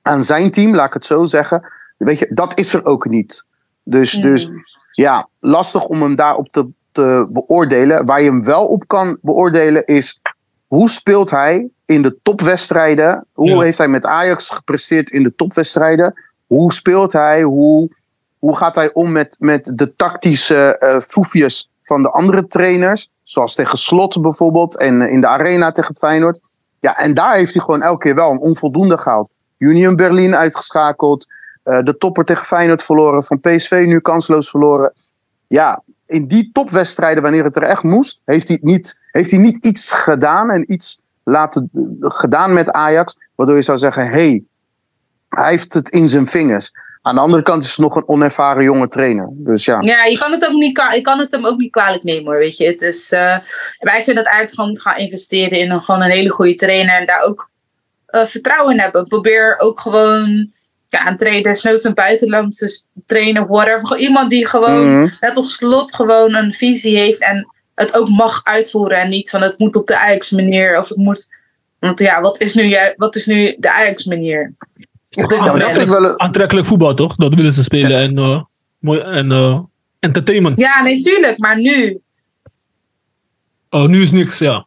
Aan 0.02 0.24
zijn 0.24 0.50
team, 0.50 0.74
laat 0.74 0.86
ik 0.86 0.92
het 0.92 1.04
zo 1.04 1.24
zeggen. 1.24 1.72
Weet 1.96 2.18
je, 2.18 2.26
dat 2.30 2.58
is 2.58 2.74
er 2.74 2.84
ook 2.84 3.08
niet. 3.08 3.44
Dus, 3.84 4.12
dus 4.12 4.48
ja, 4.90 5.28
lastig 5.40 5.84
om 5.86 6.02
hem 6.02 6.16
daarop 6.16 6.48
te, 6.48 6.68
te 6.92 7.26
beoordelen. 7.30 8.06
Waar 8.06 8.22
je 8.22 8.30
hem 8.30 8.44
wel 8.44 8.66
op 8.66 8.86
kan 8.86 9.18
beoordelen 9.20 9.84
is 9.84 10.20
hoe 10.66 10.90
speelt 10.90 11.30
hij 11.30 11.68
in 11.86 12.02
de 12.02 12.18
topwedstrijden? 12.22 13.26
Hoe 13.32 13.48
Ja. 13.48 13.60
heeft 13.60 13.78
hij 13.78 13.88
met 13.88 14.06
Ajax 14.06 14.50
gepresteerd 14.50 15.10
in 15.10 15.22
de 15.22 15.34
topwedstrijden? 15.34 16.14
Hoe 16.46 16.72
speelt 16.72 17.12
hij? 17.12 17.42
Hoe, 17.42 17.90
hoe 18.38 18.56
gaat 18.56 18.74
hij 18.74 18.92
om 18.92 19.12
met, 19.12 19.36
met 19.38 19.72
de 19.74 19.96
tactische 19.96 20.78
eh 20.78 21.00
foefjes 21.00 21.70
van 21.82 22.02
de 22.02 22.10
andere 22.10 22.46
trainers? 22.46 23.08
Zoals 23.22 23.54
tegen 23.54 23.78
Slot 23.78 24.22
bijvoorbeeld 24.22 24.76
en 24.76 25.02
eh, 25.02 25.12
in 25.12 25.20
de 25.20 25.26
arena 25.26 25.72
tegen 25.72 25.94
Feyenoord. 25.96 26.40
Ja, 26.80 26.96
en 26.98 27.14
daar 27.14 27.34
heeft 27.34 27.54
hij 27.54 27.62
gewoon 27.62 27.82
elke 27.82 27.98
keer 27.98 28.14
wel 28.14 28.30
een 28.30 28.40
onvoldoende 28.40 28.98
gehaald. 28.98 29.30
Union 29.62 29.96
Berlin 29.96 30.34
uitgeschakeld. 30.34 31.26
eh, 31.62 31.82
de 31.82 31.96
topper 31.98 32.24
tegen 32.24 32.44
Feyenoord 32.44 32.82
verloren. 32.82 33.24
Van 33.24 33.40
PSV 33.40 33.82
nu 33.86 34.00
kansloos 34.00 34.50
verloren. 34.50 34.92
Ja, 35.46 35.82
in 36.06 36.26
die 36.26 36.50
topwedstrijden, 36.52 37.22
wanneer 37.22 37.44
het 37.44 37.56
er 37.56 37.62
echt 37.62 37.82
moest, 37.82 38.22
heeft 38.24 38.48
hij 38.48 38.58
niet, 38.62 39.00
heeft 39.10 39.30
hij 39.30 39.40
niet 39.40 39.64
iets 39.64 39.92
gedaan 39.92 40.50
en 40.50 40.72
iets 40.72 41.00
laten, 41.24 41.70
gedaan 42.00 42.52
met 42.52 42.70
Ajax. 42.70 43.18
Waardoor 43.34 43.56
je 43.56 43.62
zou 43.62 43.78
zeggen: 43.78 44.06
hey, 44.06 44.44
hij 45.28 45.50
heeft 45.50 45.74
het 45.74 45.88
in 45.88 46.08
zijn 46.08 46.26
vingers. 46.26 46.70
Aan 47.02 47.14
de 47.14 47.20
andere 47.20 47.42
kant 47.42 47.64
is 47.64 47.70
het 47.70 47.78
nog 47.78 47.96
een 47.96 48.08
onervaren 48.08 48.64
jonge 48.64 48.88
trainer. 48.88 49.28
Dus 49.30 49.64
ja. 49.64 49.80
Ja, 49.80 50.04
je 50.04 50.18
kan 50.18 50.32
het, 50.32 50.46
ook 50.48 50.52
niet, 50.52 50.82
je 50.94 51.00
kan 51.00 51.18
het 51.18 51.32
hem 51.32 51.46
ook 51.46 51.58
niet 51.58 51.70
kwalijk 51.70 52.02
nemen 52.02 52.24
hoor, 52.24 52.38
weet 52.38 52.56
je. 52.56 52.66
Het 52.66 52.82
is, 52.82 53.12
eh, 53.12 53.36
maar 53.80 53.98
ik 53.98 54.04
vind 54.04 54.16
dat 54.16 54.26
Ajax 54.26 54.54
gewoon 54.54 54.78
gaan 54.78 54.96
investeren 54.96 55.58
in 55.58 55.70
een, 55.70 55.80
gewoon 55.80 56.02
een 56.02 56.10
hele 56.10 56.30
goede 56.30 56.54
trainer. 56.54 57.00
En 57.00 57.06
daar 57.06 57.22
ook 57.24 57.50
eh, 58.12 58.26
vertrouwen 58.26 58.72
in 58.74 58.80
hebben. 58.80 59.04
Probeer 59.04 59.58
ook 59.58 59.80
gewoon 59.80 60.50
ja, 60.88 61.08
een 61.08 61.16
trainer, 61.16 61.42
desnoods 61.42 61.84
een 61.84 61.94
buitenlandse 61.94 62.68
s- 62.68 62.86
trainer, 63.06 63.46
whatever. 63.46 63.98
Iemand 63.98 64.30
die 64.30 64.46
gewoon, 64.46 64.94
Mhm. 65.02 65.14
net 65.20 65.36
als 65.36 65.54
slot, 65.56 65.94
gewoon 65.94 66.34
een 66.34 66.52
visie 66.52 66.98
heeft. 66.98 67.20
En 67.20 67.46
het 67.74 67.94
ook 67.94 68.08
mag 68.08 68.40
uitvoeren. 68.44 69.00
En 69.00 69.08
niet 69.10 69.30
van 69.30 69.42
het 69.42 69.58
moet 69.58 69.76
op 69.76 69.86
de 69.86 69.98
Ajax 69.98 70.30
manier. 70.30 70.78
Of 70.78 70.88
het 70.88 70.98
moet... 70.98 71.28
Want 71.78 71.98
ja, 72.00 72.20
wat 72.20 72.40
is 72.40 72.54
nu, 72.54 72.76
wat 72.96 73.16
is 73.16 73.26
nu 73.26 73.56
de 73.58 73.72
Ajax 73.72 74.04
manier? 74.04 74.54
Ja, 75.08 75.26
maar 75.26 75.58
dat 75.58 75.70
vind 75.70 75.80
ik 75.82 75.88
wel 75.88 76.04
een- 76.04 76.20
Aantrekkelijk 76.20 76.66
voetbal, 76.66 76.94
toch? 76.94 77.14
Dat 77.16 77.34
willen 77.34 77.52
ze 77.52 77.62
spelen. 77.62 77.98
En, 78.00 78.18
eh, 78.18 78.42
mooi, 78.78 79.00
en 79.00 79.32
eh, 79.32 79.58
entertainment. 80.00 80.58
Ja, 80.58 80.82
nee, 80.82 80.98
tuurlijk. 80.98 81.38
Maar 81.38 81.58
nu, 81.60 82.00
Oh, 83.70 83.88
nu 83.88 84.02
is 84.02 84.10
niks, 84.10 84.38
ja. 84.38 84.66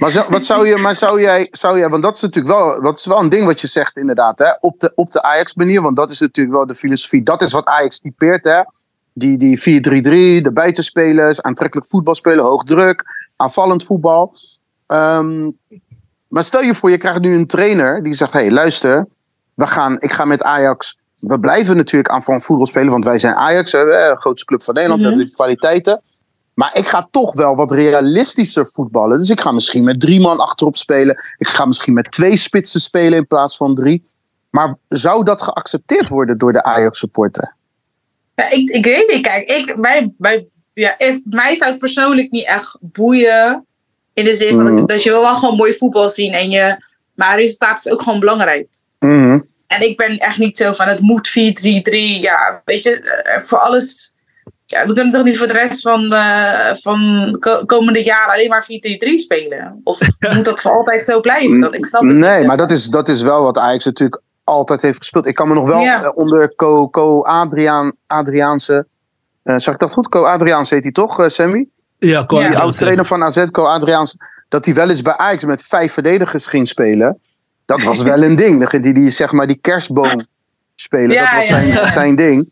Maar, 0.00 0.10
zou, 0.10 0.26
wat 0.28 0.44
zou 0.44 0.68
je, 0.68 0.76
maar 0.76 0.96
zou 0.96 1.20
jij, 1.20 1.48
zou 1.50 1.78
jij, 1.78 1.88
want 1.88 2.02
dat 2.02 2.16
is 2.16 2.22
natuurlijk 2.22 2.54
wel, 2.54 2.82
dat 2.82 2.98
is 2.98 3.06
wel 3.06 3.18
een 3.18 3.28
ding 3.28 3.46
wat 3.46 3.60
je 3.60 3.66
zegt 3.66 3.96
inderdaad, 3.96 4.38
hè? 4.38 4.50
Op 4.60 4.80
de, 4.80 4.92
op 4.94 5.10
de 5.10 5.22
Ajax-manier, 5.22 5.82
want 5.82 5.96
dat 5.96 6.10
is 6.10 6.20
natuurlijk 6.20 6.56
wel 6.56 6.66
de 6.66 6.74
filosofie. 6.74 7.22
Dat 7.22 7.42
is 7.42 7.52
wat 7.52 7.64
Ajax 7.64 8.00
typeert, 8.00 8.44
hè? 8.44 8.60
Die, 9.12 9.38
die 9.38 9.58
4-3-3, 9.58 9.62
de 10.42 10.50
buitenspelers, 10.52 11.42
aantrekkelijk 11.42 11.88
voetbal 11.88 12.14
spelen, 12.14 12.44
hoog 12.44 12.64
druk, 12.64 13.04
aanvallend 13.36 13.84
voetbal. 13.84 14.36
Ehm, 14.86 15.50
maar 16.28 16.44
stel 16.44 16.62
je 16.62 16.74
voor, 16.74 16.90
je 16.90 16.98
krijgt 16.98 17.20
nu 17.20 17.34
een 17.34 17.46
trainer 17.46 18.02
die 18.02 18.14
zegt: 18.14 18.32
hé, 18.32 18.38
hey, 18.38 18.50
luister, 18.50 19.06
we 19.54 19.66
gaan, 19.66 19.96
ik 20.00 20.12
ga 20.12 20.24
met 20.24 20.42
Ajax. 20.42 20.98
We 21.18 21.40
blijven 21.40 21.76
natuurlijk 21.76 22.08
aanvallend 22.12 22.44
voetbal 22.44 22.66
spelen, 22.66 22.90
want 22.90 23.04
wij 23.04 23.18
zijn 23.18 23.34
Ajax, 23.34 23.72
hè, 23.72 23.84
de 23.84 24.14
grootste 24.18 24.46
club 24.46 24.62
van 24.62 24.74
Nederland, 24.74 25.02
we 25.02 25.08
Mhm. 25.08 25.16
hebben 25.16 25.36
de 25.36 25.42
kwaliteiten. 25.42 26.02
Maar 26.56 26.70
ik 26.76 26.86
ga 26.86 27.08
toch 27.10 27.34
wel 27.34 27.54
wat 27.56 27.70
realistischer 27.72 28.66
voetballen. 28.66 29.18
Dus 29.18 29.30
ik 29.30 29.40
ga 29.40 29.52
misschien 29.52 29.84
met 29.84 30.00
drie 30.00 30.20
man 30.20 30.38
achterop 30.38 30.76
spelen. 30.76 31.16
Ik 31.36 31.46
ga 31.48 31.64
misschien 31.64 31.92
met 31.94 32.12
twee 32.12 32.36
spitsen 32.36 32.80
spelen 32.80 33.18
in 33.18 33.26
plaats 33.26 33.56
van 33.56 33.74
drie. 33.74 34.10
Maar 34.50 34.76
zou 34.88 35.24
dat 35.24 35.42
geaccepteerd 35.42 36.08
worden 36.08 36.38
door 36.38 36.52
de 36.52 36.62
Ajax-supporter? 36.62 37.54
Ja, 38.34 38.50
ik, 38.50 38.68
ik 38.70 38.84
weet 38.84 39.08
niet, 39.12 39.22
kijk, 39.22 39.48
ik, 39.48 39.76
mij, 39.76 40.14
mij, 40.18 40.46
ja, 40.72 40.98
ik- 40.98 41.20
mij 41.24 41.54
zou 41.56 41.70
het 41.70 41.78
persoonlijk 41.80 42.30
niet 42.30 42.46
echt 42.46 42.76
boeien. 42.80 43.66
In 44.12 44.24
de 44.24 44.34
zin 44.34 44.54
van 44.54 44.74
Mhm. 44.74 44.86
dat 44.86 45.02
je 45.02 45.10
wil 45.10 45.20
wel 45.20 45.36
gewoon 45.36 45.56
mooi 45.56 45.74
voetbal 45.74 46.10
zien. 46.10 46.32
En 46.32 46.50
je, 46.50 46.76
maar 47.14 47.38
resultaat 47.38 47.78
is 47.78 47.92
ook 47.92 48.02
gewoon 48.02 48.20
belangrijk. 48.20 48.68
Mhm. 48.98 49.40
En 49.66 49.80
ik 49.88 49.96
ben 49.96 50.18
echt 50.18 50.38
niet 50.38 50.56
zo 50.56 50.72
van 50.72 50.88
het 50.88 51.00
moet 51.00 51.28
4-3-3. 51.28 52.20
Ja, 52.20 52.62
weet 52.64 52.82
je, 52.82 53.00
eh, 53.00 53.42
voor 53.42 53.58
alles. 53.58 54.15
Ja, 54.66 54.86
we 54.86 54.92
kunnen 54.92 55.12
toch 55.12 55.24
niet 55.24 55.38
voor 55.38 55.46
de 55.46 55.52
rest 55.52 55.80
van, 55.80 56.12
eh, 56.12 56.74
van 56.74 57.30
ko- 57.40 57.64
komende 57.66 58.02
jaren 58.02 58.32
alleen 58.32 58.48
maar 58.48 58.64
4-3-3 58.64 59.18
spelen? 59.18 59.80
Of 59.84 59.98
moet 60.34 60.44
dat 60.44 60.60
voor 60.60 60.70
altijd 60.70 61.04
zo 61.04 61.20
blijven? 61.20 61.60
Dat, 61.60 61.74
ik 61.74 61.86
snap 61.86 62.02
het 62.02 62.12
Nee, 62.12 62.36
niet. 62.38 62.46
maar 62.46 62.56
dat 62.56 62.70
is, 62.70 62.84
dat 62.86 63.08
is 63.08 63.22
wel 63.22 63.42
wat 63.42 63.58
Ajax 63.58 63.84
natuurlijk 63.84 64.22
altijd 64.44 64.82
heeft 64.82 64.98
gespeeld. 64.98 65.26
Ik 65.26 65.34
kan 65.34 65.48
me 65.48 65.54
nog 65.54 65.68
wel 65.68 65.80
Ja. 65.80 66.02
eh, 66.02 66.10
onder 66.14 66.54
Co, 66.54 66.88
Co 66.90 67.22
Adriaan, 67.22 67.92
Adriaanse. 68.06 68.86
eh 69.42 69.56
zeg 69.56 69.74
ik 69.74 69.80
dat 69.80 69.92
goed? 69.92 70.08
Co 70.08 70.24
Adriaanse 70.24 70.74
heet 70.74 70.82
hij 70.82 70.92
toch, 70.92 71.24
Sammy? 71.26 71.66
Ja, 71.98 72.24
Ja. 72.28 72.48
Die 72.48 72.58
oud 72.58 72.78
trainer 72.78 73.04
van 73.04 73.22
AZ, 73.24 73.44
Co 73.50 73.64
Adriaanse. 73.64 74.16
Dat 74.48 74.64
hij 74.64 74.74
wel 74.74 74.88
eens 74.90 75.02
bij 75.02 75.16
Ajax 75.16 75.44
met 75.44 75.62
vijf 75.62 75.92
verdedigers 75.92 76.46
ging 76.46 76.68
spelen. 76.68 77.20
Dat 77.64 77.82
was 77.82 78.02
wel 78.02 78.22
een 78.28 78.36
ding. 78.36 78.58
Dan 78.58 78.68
ging 78.68 78.84
hij 78.84 78.92
die, 78.92 79.10
zeg 79.10 79.32
maar, 79.32 79.46
die 79.46 79.58
kerstboom 79.60 80.26
spelen. 80.76 81.10
Ja, 81.10 81.22
dat 81.24 81.32
was 81.34 81.48
ja, 81.48 81.54
zijn, 81.56 81.66
ja. 81.66 81.86
zijn 81.90 82.16
ding. 82.16 82.50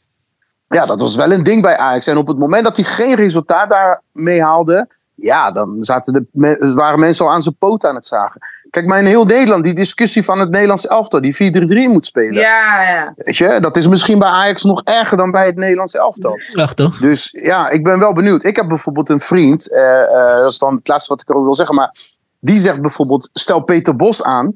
Ja, 0.68 0.86
dat 0.86 1.00
was 1.00 1.16
wel 1.16 1.32
een 1.32 1.42
ding 1.42 1.62
bij 1.62 1.76
Ajax. 1.76 2.06
En 2.06 2.16
op 2.16 2.26
het 2.26 2.38
moment 2.38 2.64
dat 2.64 2.76
hij 2.76 2.84
geen 2.84 3.14
resultaat 3.14 3.70
daarmee 3.70 4.42
haalde. 4.42 4.88
Ja, 5.16 5.52
dan 5.52 5.76
zaten 5.80 6.28
de, 6.32 6.72
waren 6.74 7.00
mensen 7.00 7.24
al 7.24 7.32
aan 7.32 7.42
zijn 7.42 7.56
poot 7.58 7.84
aan 7.84 7.94
het 7.94 8.06
zagen. 8.06 8.40
Kijk, 8.70 8.86
maar 8.86 8.98
in 8.98 9.04
heel 9.04 9.24
Nederland, 9.24 9.64
die 9.64 9.74
discussie 9.74 10.24
van 10.24 10.38
het 10.38 10.50
Nederlands 10.50 10.86
elftal, 10.86 11.20
die 11.20 11.34
4-3-3 11.34 11.92
moet 11.92 12.06
spelen. 12.06 12.34
Ja, 12.34 12.82
ja. 12.82 13.12
Weet 13.16 13.36
je, 13.36 13.60
dat 13.60 13.76
is 13.76 13.88
misschien 13.88 14.18
bij 14.18 14.28
Ajax 14.28 14.62
nog 14.62 14.82
erger 14.84 15.16
dan 15.16 15.30
bij 15.30 15.46
het 15.46 15.56
Nederlands 15.56 15.94
elftal. 15.94 16.38
Echt, 16.52 16.78
hè? 16.78 16.88
Dus 17.00 17.28
ja, 17.32 17.70
ik 17.70 17.84
ben 17.84 17.98
wel 17.98 18.12
benieuwd. 18.12 18.44
Ik 18.44 18.56
heb 18.56 18.68
bijvoorbeeld 18.68 19.08
een 19.08 19.20
vriend, 19.20 19.72
eh, 19.72 20.02
eh, 20.02 20.40
dat 20.40 20.50
is 20.50 20.58
dan 20.58 20.74
het 20.74 20.88
laatste 20.88 21.12
wat 21.12 21.20
ik 21.20 21.28
erover 21.28 21.46
wil 21.46 21.54
zeggen, 21.54 21.74
maar 21.74 21.96
die 22.40 22.58
zegt 22.58 22.80
bijvoorbeeld, 22.80 23.30
stel 23.32 23.64
Peter 23.64 23.96
Bos 23.96 24.22
aan, 24.22 24.52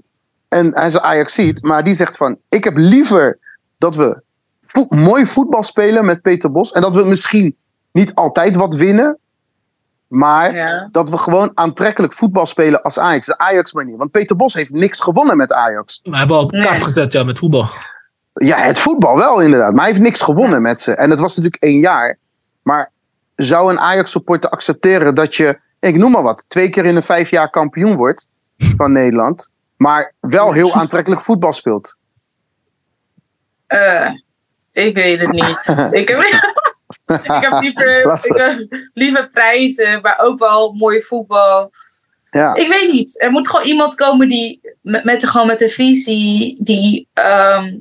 en 0.49 0.75
hij 0.75 0.87
is 0.87 0.99
Ajax 0.99 1.35
ziet, 1.35 1.63
maar 1.63 1.85
die 1.85 1.95
zegt 1.95 2.17
van, 2.17 2.39
ik 2.49 2.65
heb 2.65 2.77
liever 2.77 3.39
dat 3.79 3.95
we 3.95 4.23
vo- 4.71 4.87
mooi 4.89 5.27
voetbal 5.27 5.63
spelen 5.63 6.05
met 6.05 6.23
Peter 6.23 6.53
Bos, 6.53 6.73
en 6.73 6.81
dat 6.81 6.95
we 6.95 7.05
misschien 7.05 7.57
niet 7.93 8.15
altijd 8.15 8.55
wat 8.55 8.75
winnen, 8.75 9.19
maar 10.07 10.55
ja. 10.55 10.89
dat 10.93 11.11
we 11.11 11.19
gewoon 11.19 11.51
aantrekkelijk 11.55 12.13
voetbal 12.13 12.47
spelen 12.47 12.83
als 12.83 12.99
Ajax, 12.99 13.27
de 13.27 13.39
Ajax-manier. 13.39 13.97
Want 13.97 14.11
Peter 14.11 14.37
Bos 14.37 14.55
heeft 14.55 14.71
niks 14.73 15.01
gewonnen 15.01 15.37
met 15.37 15.53
Ajax. 15.53 16.01
Maar 16.03 16.13
hij 16.13 16.21
heeft 16.23 16.33
wel 16.33 16.43
op 16.43 16.51
Nee. 16.53 16.63
kaart 16.63 16.83
gezet, 16.83 17.13
ja, 17.13 17.25
met 17.25 17.39
voetbal. 17.39 17.67
Ja, 18.33 18.59
het 18.59 18.79
voetbal 18.79 19.17
wel 19.17 19.41
inderdaad. 19.41 19.73
Maar 19.73 19.81
hij 19.83 19.91
heeft 19.93 20.03
niks 20.05 20.23
gewonnen 20.23 20.63
met 20.63 20.81
ze. 20.81 20.93
En 20.93 21.11
het 21.11 21.21
was 21.21 21.37
natuurlijk 21.37 21.63
één 21.63 21.79
jaar. 21.81 22.19
Maar 22.63 22.93
zou 23.35 23.71
een 23.71 23.81
Ajax-supporter 23.81 24.51
accepteren 24.51 25.15
dat 25.15 25.37
je, 25.37 25.61
ik 25.81 25.97
noem 25.97 26.11
maar 26.11 26.23
wat, 26.23 26.45
twee 26.49 26.71
keer 26.71 26.85
in 26.85 26.95
de 26.95 27.03
vijf 27.03 27.31
jaar 27.31 27.51
kampioen 27.51 27.97
wordt 27.97 28.27
van 28.57 28.93
Nederland? 29.01 29.51
maar 29.77 30.15
wel 30.21 30.53
heel 30.53 30.75
aantrekkelijk 30.75 31.21
voetbal 31.21 31.53
speelt. 31.53 31.97
Eh, 33.67 34.11
ik 34.87 34.95
weet 34.95 35.21
het 35.21 35.31
niet. 35.31 35.75
ik 36.01 36.09
heb, 36.09 36.21
ik 37.25 37.43
heb 37.43 37.61
liever, 37.61 38.07
Lastig. 38.07 38.37
ik 38.37 38.67
heb 38.69 38.81
liever 38.95 39.29
prijzen, 39.29 40.01
maar 40.01 40.19
ook 40.19 40.39
wel 40.39 40.73
mooi 40.73 41.03
voetbal. 41.03 41.71
Ja, 42.31 42.55
Ik 42.55 42.69
weet 42.69 42.93
niet. 42.93 43.23
Er 43.23 43.31
moet 43.31 43.49
gewoon 43.49 43.67
iemand 43.67 43.95
komen 43.95 44.29
die 44.29 44.61
met, 44.83 45.05
met, 45.05 45.29
gewoon 45.29 45.47
met 45.47 45.63
een 45.63 45.71
visie 45.71 46.57
die 46.61 47.09
ehm, 47.13 47.75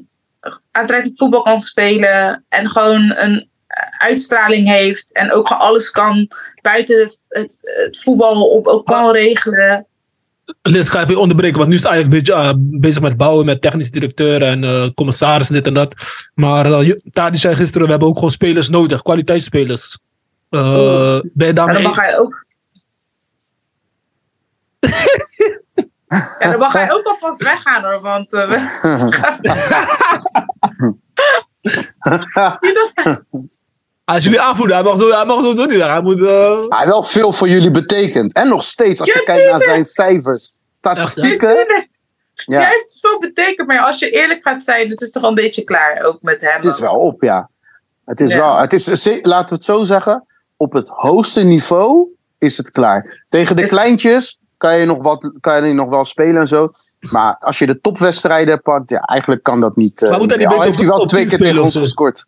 aantrekkelijk 0.71 1.17
voetbal 1.17 1.41
kan 1.41 1.61
spelen 1.61 2.45
en 2.49 2.69
gewoon 2.69 3.13
een 3.15 3.49
uitstraling 3.97 4.67
heeft 4.67 5.13
en 5.13 5.31
ook 5.31 5.47
gewoon 5.47 5.61
alles 5.61 5.91
kan 5.91 6.27
buiten 6.61 7.13
het, 7.27 7.59
het 7.61 7.99
voetbal 8.01 8.49
op, 8.49 8.67
ook 8.67 8.85
kan 8.85 9.11
regelen. 9.11 9.87
Liz, 10.61 10.89
ga 10.89 11.01
even 11.03 11.19
onderbreken, 11.19 11.57
want 11.57 11.69
nu 11.69 11.75
is 11.75 11.85
Ajax 11.85 12.03
een 12.05 12.09
beetje 12.11 12.33
eh, 12.33 12.53
bezig 12.57 13.01
met 13.01 13.17
bouwen 13.17 13.45
met 13.45 13.61
technisch 13.61 13.91
directeur 13.91 14.41
en 14.41 14.63
eh, 14.63 14.87
commissaris, 14.95 15.47
dit 15.47 15.65
en 15.65 15.73
dat. 15.73 15.95
Maar 16.33 16.83
uh, 16.83 16.95
Tadi 17.11 17.37
zei 17.37 17.55
gisteren, 17.55 17.83
we 17.83 17.89
hebben 17.89 18.07
ook 18.09 18.15
gewoon 18.15 18.31
spelers 18.31 18.69
nodig, 18.69 19.01
kwaliteitsspelers. 19.01 19.97
Uh, 20.49 20.61
ben 20.63 21.21
je 21.33 21.45
En 21.45 21.55
daarmee 21.55 21.73
dan 21.73 21.83
mag 21.83 21.95
hij 21.95 22.19
ook. 22.19 22.45
ja, 26.39 26.49
dan 26.51 26.59
mag 26.59 26.73
hij 26.73 26.91
ook 26.91 27.05
alvast 27.05 27.43
weggaan 27.43 27.83
hoor, 27.83 28.01
want 28.01 28.33
eh, 28.33 28.47
we- 28.49 28.69
niet 32.61 32.75
dat 32.75 32.91
hij- 32.93 33.21
Als 34.07 34.23
jullie 34.23 34.41
aanvoelen, 34.41 34.75
hij 34.75 34.85
mag 34.85 34.97
zo, 34.97 35.09
hij 35.11 35.25
mag 35.25 35.43
zo, 35.43 35.51
zo 35.53 35.65
niet. 35.65 35.81
Hij 35.81 36.01
moet, 36.01 36.19
hij 36.69 36.85
wel 36.87 37.03
veel 37.03 37.31
voor 37.33 37.49
jullie 37.49 37.71
betekent. 37.71 38.33
En 38.33 38.47
nog 38.47 38.63
steeds, 38.63 38.99
als 38.99 39.11
je 39.13 39.23
kijkt 39.25 39.51
naar 39.51 39.61
zijn 39.61 39.85
cijfers, 39.85 40.55
statistieken. 40.73 41.55
Ja, 42.45 42.59
Hij 42.59 42.69
heeft 42.69 42.97
veel 43.01 43.19
betekend, 43.19 43.67
maar 43.67 43.79
als 43.79 43.99
je 43.99 44.09
eerlijk 44.09 44.39
gaat 44.43 44.63
zijn, 44.63 44.89
het 44.89 45.01
is 45.01 45.11
toch 45.11 45.23
een 45.23 45.33
beetje 45.35 45.63
klaar 45.63 46.01
ook 46.03 46.21
met 46.21 46.41
hem. 46.41 46.55
het 46.55 46.65
is 46.65 46.79
wel 46.79 46.95
op, 46.95 47.23
ja. 47.23 47.49
Het 48.05 48.19
is 48.21 48.31
Ja. 48.33 48.37
wel, 48.37 48.57
het 48.57 48.73
is, 48.73 49.05
laten 49.21 49.49
we 49.49 49.55
het 49.55 49.63
zo 49.63 49.83
zeggen, 49.83 50.25
op 50.57 50.73
het 50.73 50.87
hoogste 50.89 51.43
niveau 51.43 52.07
is 52.37 52.57
het 52.57 52.69
klaar. 52.69 53.23
Tegen 53.27 53.55
de 53.55 53.61
Is- 53.61 53.69
kleintjes 53.69 54.39
kan 54.57 54.77
je, 54.77 54.85
nog 54.85 54.97
wat, 55.01 55.33
kan 55.39 55.67
je 55.67 55.73
nog 55.73 55.89
wel 55.89 56.05
spelen 56.05 56.41
en 56.41 56.47
zo. 56.47 56.69
Maar 56.99 57.35
als 57.39 57.59
je 57.59 57.65
de 57.65 57.81
topwedstrijden 57.81 58.61
pakt, 58.61 58.89
ja, 58.89 58.99
eigenlijk 58.99 59.43
kan 59.43 59.59
dat 59.59 59.75
niet. 59.75 60.01
eh, 60.01 60.09
Maar 60.09 60.19
moet 60.19 60.29
hij 60.29 60.37
niet 60.37 60.47
al 60.47 60.51
beter 60.53 60.65
heeft 60.67 60.79
hij 60.81 60.89
op- 60.89 60.97
wel 60.97 61.05
twee 61.05 61.25
keer 61.27 61.37
tegen 61.39 61.63
ons 61.63 61.73
zo? 61.73 61.79
gescoord. 61.79 62.25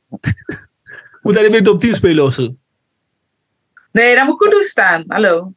Moet 1.22 1.34
hij 1.34 1.44
niet 1.50 1.52
meer 1.62 1.70
op 1.72 1.80
10 1.80 1.94
spelen 1.96 2.24
of 2.24 2.34
zo? 2.34 2.56
Nee, 3.92 4.16
dan 4.16 4.26
moet 4.26 4.38
Kudus 4.38 4.70
staan. 4.70 5.04
Hallo. 5.08 5.52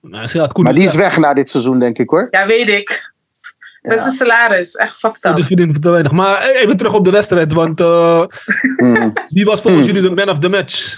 Nou, 0.00 0.26
ze 0.26 0.48
Maar 0.52 0.74
die 0.74 0.84
is 0.84 0.94
weg 0.94 1.16
na 1.18 1.34
dit 1.34 1.50
seizoen, 1.50 1.78
denk 1.78 1.98
ik 1.98 2.10
hoor. 2.10 2.28
Ja, 2.30 2.46
weet 2.46 2.68
ik. 2.68 3.12
Dat 3.82 3.92
is 3.92 4.00
Ja. 4.00 4.06
een 4.06 4.12
salaris. 4.12 4.74
Echt 4.74 4.96
fucked 4.96 5.24
up. 5.24 5.36
Dus 5.36 5.46
verdient 5.46 5.82
te 5.82 5.90
weinig. 5.90 6.12
Maar 6.12 6.40
eh, 6.40 6.62
even 6.62 6.76
terug 6.76 6.92
op 6.94 7.04
de 7.04 7.10
wedstrijd, 7.10 7.52
want 7.52 7.80
eh, 7.80 8.24
Mm. 8.76 9.12
wie 9.28 9.44
was 9.44 9.60
volgens 9.60 9.86
Hmm. 9.86 9.94
jullie 9.94 10.08
de 10.08 10.14
man 10.14 10.28
of 10.28 10.38
the 10.38 10.48
match? 10.48 10.94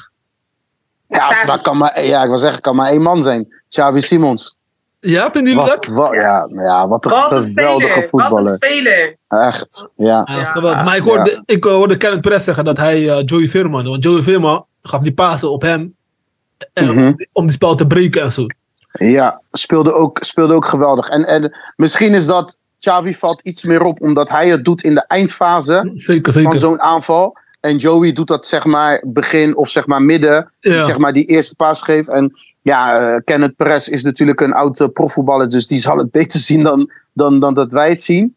Ja, 1.09 1.45
dat 1.45 1.63
kan 1.63 1.77
maar, 1.77 2.05
ja, 2.05 2.23
ik 2.23 2.29
wil 2.29 2.39
zeggen, 2.39 2.61
kan 2.61 2.77
maar 2.77 2.91
één 2.91 3.03
man 3.03 3.23
zijn. 3.23 3.63
Xavi 3.69 4.01
Simons. 4.01 4.57
Ja, 5.05 5.31
vinden 5.31 5.53
jullie 5.53 5.69
Wat, 5.69 5.85
dat? 5.85 5.95
wat, 5.95 6.15
ja, 6.15 6.47
ja, 6.51 6.89
wat 6.89 7.05
een 7.05 7.11
Wat 7.11 7.21
geweldige 7.21 7.51
speler. 7.51 7.89
Wat 7.89 7.97
een 7.97 8.09
voetballer. 8.09 8.55
speler. 8.55 9.17
Echt, 9.29 9.87
ja. 9.97 10.07
Ja, 10.07 10.19
dat 10.23 10.29
is 10.41 10.49
Ja. 10.49 10.53
geweldig. 10.53 10.85
Maar 10.85 10.97
ik 10.97 11.03
hoorde, 11.03 11.43
ik 11.47 11.67
eh, 11.67 11.73
hoorde 11.73 11.97
Kenneth 11.97 12.21
Press 12.21 12.45
zeggen 12.45 12.65
dat 12.65 12.77
hij 12.77 13.09
eh, 13.11 13.23
Joey 13.25 13.49
Veerman, 13.49 13.85
want 13.85 14.03
Joey 14.05 14.23
Veerman 14.23 14.65
gaf 14.83 15.03
die 15.03 15.15
pasen 15.15 15.51
op 15.51 15.63
hem 15.63 15.95
en 16.73 16.85
Mhm. 16.87 17.07
om, 17.07 17.17
die- 17.17 17.29
om 17.33 17.43
die 17.45 17.53
spel 17.55 17.75
te 17.75 17.87
breken 17.87 18.23
en 18.23 18.33
zo. 18.33 18.47
Ja, 18.93 19.41
speelde 19.53 19.93
ook, 19.93 20.19
speelde 20.25 20.55
ook 20.55 20.65
geweldig. 20.67 21.09
En, 21.09 21.27
en 21.27 21.57
misschien 21.77 22.15
is 22.15 22.27
dat, 22.27 22.57
Xavi 22.81 23.15
valt 23.15 23.41
iets 23.41 23.63
meer 23.65 23.83
op, 23.83 24.01
omdat 24.01 24.29
hij 24.31 24.49
het 24.49 24.65
doet 24.65 24.83
in 24.83 24.95
de 24.95 25.05
eindfase 25.07 25.91
Zeker, 25.95 26.33
van 26.33 26.43
zeker. 26.43 26.59
zo'n 26.59 26.81
aanval. 26.81 27.37
En 27.61 27.77
Joey 27.77 28.13
doet 28.13 28.27
dat 28.29 28.47
zeg 28.47 28.65
maar 28.65 29.03
begin 29.07 29.57
of 29.57 29.69
zeg 29.71 29.87
maar 29.87 30.03
midden, 30.03 30.51
die, 30.61 30.73
Ja. 30.73 30.85
zeg 30.87 30.99
maar 30.99 31.13
die 31.13 31.25
eerste 31.27 31.55
paas 31.57 31.83
geeft. 31.83 32.09
En 32.09 32.33
ja, 32.63 32.99
eh, 32.99 33.21
Kenneth 33.25 33.57
Perez 33.57 33.89
is 33.89 34.03
natuurlijk 34.03 34.41
een 34.41 34.53
oud 34.53 34.81
eh, 34.81 34.89
profvoetballer, 34.93 35.49
dus 35.49 35.67
die 35.67 35.79
zal 35.79 35.97
het 35.97 36.11
beter 36.21 36.41
zien 36.41 36.63
dan, 36.63 36.91
dan, 37.13 37.41
dan 37.41 37.55
dat 37.55 37.73
wij 37.73 37.89
het 37.89 38.03
zien. 38.03 38.35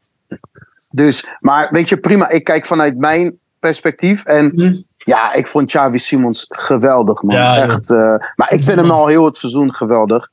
Dus, 0.91 1.25
maar 1.39 1.67
weet 1.72 1.89
je, 1.89 1.98
prima. 1.98 2.29
Ik 2.29 2.44
kijk 2.44 2.65
vanuit 2.65 2.98
mijn 2.98 3.38
perspectief. 3.60 4.24
En 4.25 4.51
Hm. 4.55 4.75
ja, 4.98 5.34
ik 5.34 5.48
vond 5.48 5.67
Xavi 5.67 6.00
Simons 6.00 6.46
geweldig, 6.50 7.22
man. 7.22 7.36
Ja, 7.36 7.55
echt. 7.58 7.89
eh, 7.91 8.15
maar 8.36 8.53
ik 8.53 8.63
vind 8.63 8.79
hem 8.79 8.91
al 8.91 9.08
heel 9.08 9.25
het 9.25 9.38
seizoen 9.38 9.74
geweldig. 9.74 10.29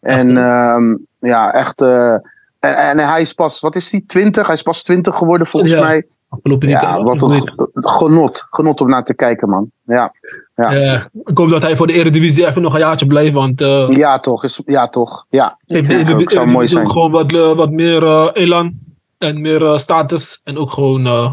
En 0.00 0.36
ehm, 0.36 0.96
ja, 1.18 1.52
echt. 1.52 1.80
en, 1.80 2.22
en 2.60 2.98
hij 2.98 3.20
is 3.20 3.32
pas, 3.32 3.60
wat 3.60 3.76
is 3.76 3.90
hij, 3.90 4.04
20? 4.06 4.46
Hij 4.46 4.54
is 4.54 4.62
pas 4.62 4.82
20 4.82 5.14
geworden 5.16 5.46
volgens 5.46 5.72
Ja. 5.72 5.80
mij. 5.80 6.06
Afgelopen 6.32 6.68
Ja, 6.68 6.80
weekend. 6.80 7.20
wat 7.20 7.30
een 7.32 7.42
genot. 7.72 8.46
Genot 8.50 8.80
om 8.80 8.88
naar 8.88 9.04
te 9.04 9.14
kijken, 9.14 9.48
man. 9.48 9.70
Ja, 9.84 10.12
ja. 10.54 10.72
Ja, 10.72 11.08
ik 11.24 11.38
hoop 11.38 11.50
dat 11.50 11.62
hij 11.62 11.76
voor 11.76 11.86
de 11.86 11.92
Eredivisie 11.92 12.46
even 12.46 12.62
nog 12.62 12.72
een 12.74 12.78
jaartje 12.80 13.06
blijft, 13.06 13.32
want 13.32 13.60
eh 13.60 13.88
ja 13.88 14.20
toch. 14.20 14.44
Is, 14.44 14.62
ja, 14.66 14.88
toch. 14.88 15.26
Ja, 15.30 15.58
geeft 15.66 15.86
de 15.86 15.92
Ja, 15.92 15.98
Eredivisie 15.98 16.24
ook 16.26 16.30
zou 16.30 16.46
mooi 16.50 16.66
zijn. 16.68 16.84
ook 16.86 16.92
gewoon 16.92 17.10
wat, 17.10 17.32
eh, 17.32 17.54
wat 17.56 17.70
meer 17.70 18.02
eh, 18.02 18.28
elan 18.32 18.78
en 19.18 19.40
meer 19.40 19.64
eh, 19.64 19.78
status. 19.78 20.40
En 20.44 20.56
ook 20.58 20.72
gewoon 20.72 21.06
eh, 21.06 21.32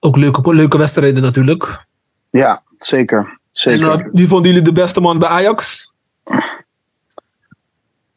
ook 0.00 0.16
leuke, 0.16 0.54
leuke 0.54 0.78
wedstrijden 0.78 1.22
natuurlijk. 1.22 1.86
Ja, 2.30 2.62
zeker. 2.76 3.18
En 3.18 3.38
zeker. 3.52 4.08
wie 4.12 4.28
vonden 4.28 4.48
jullie 4.52 4.64
de 4.64 4.72
beste 4.72 5.00
man 5.00 5.18
bij 5.18 5.28
Ajax? 5.28 5.92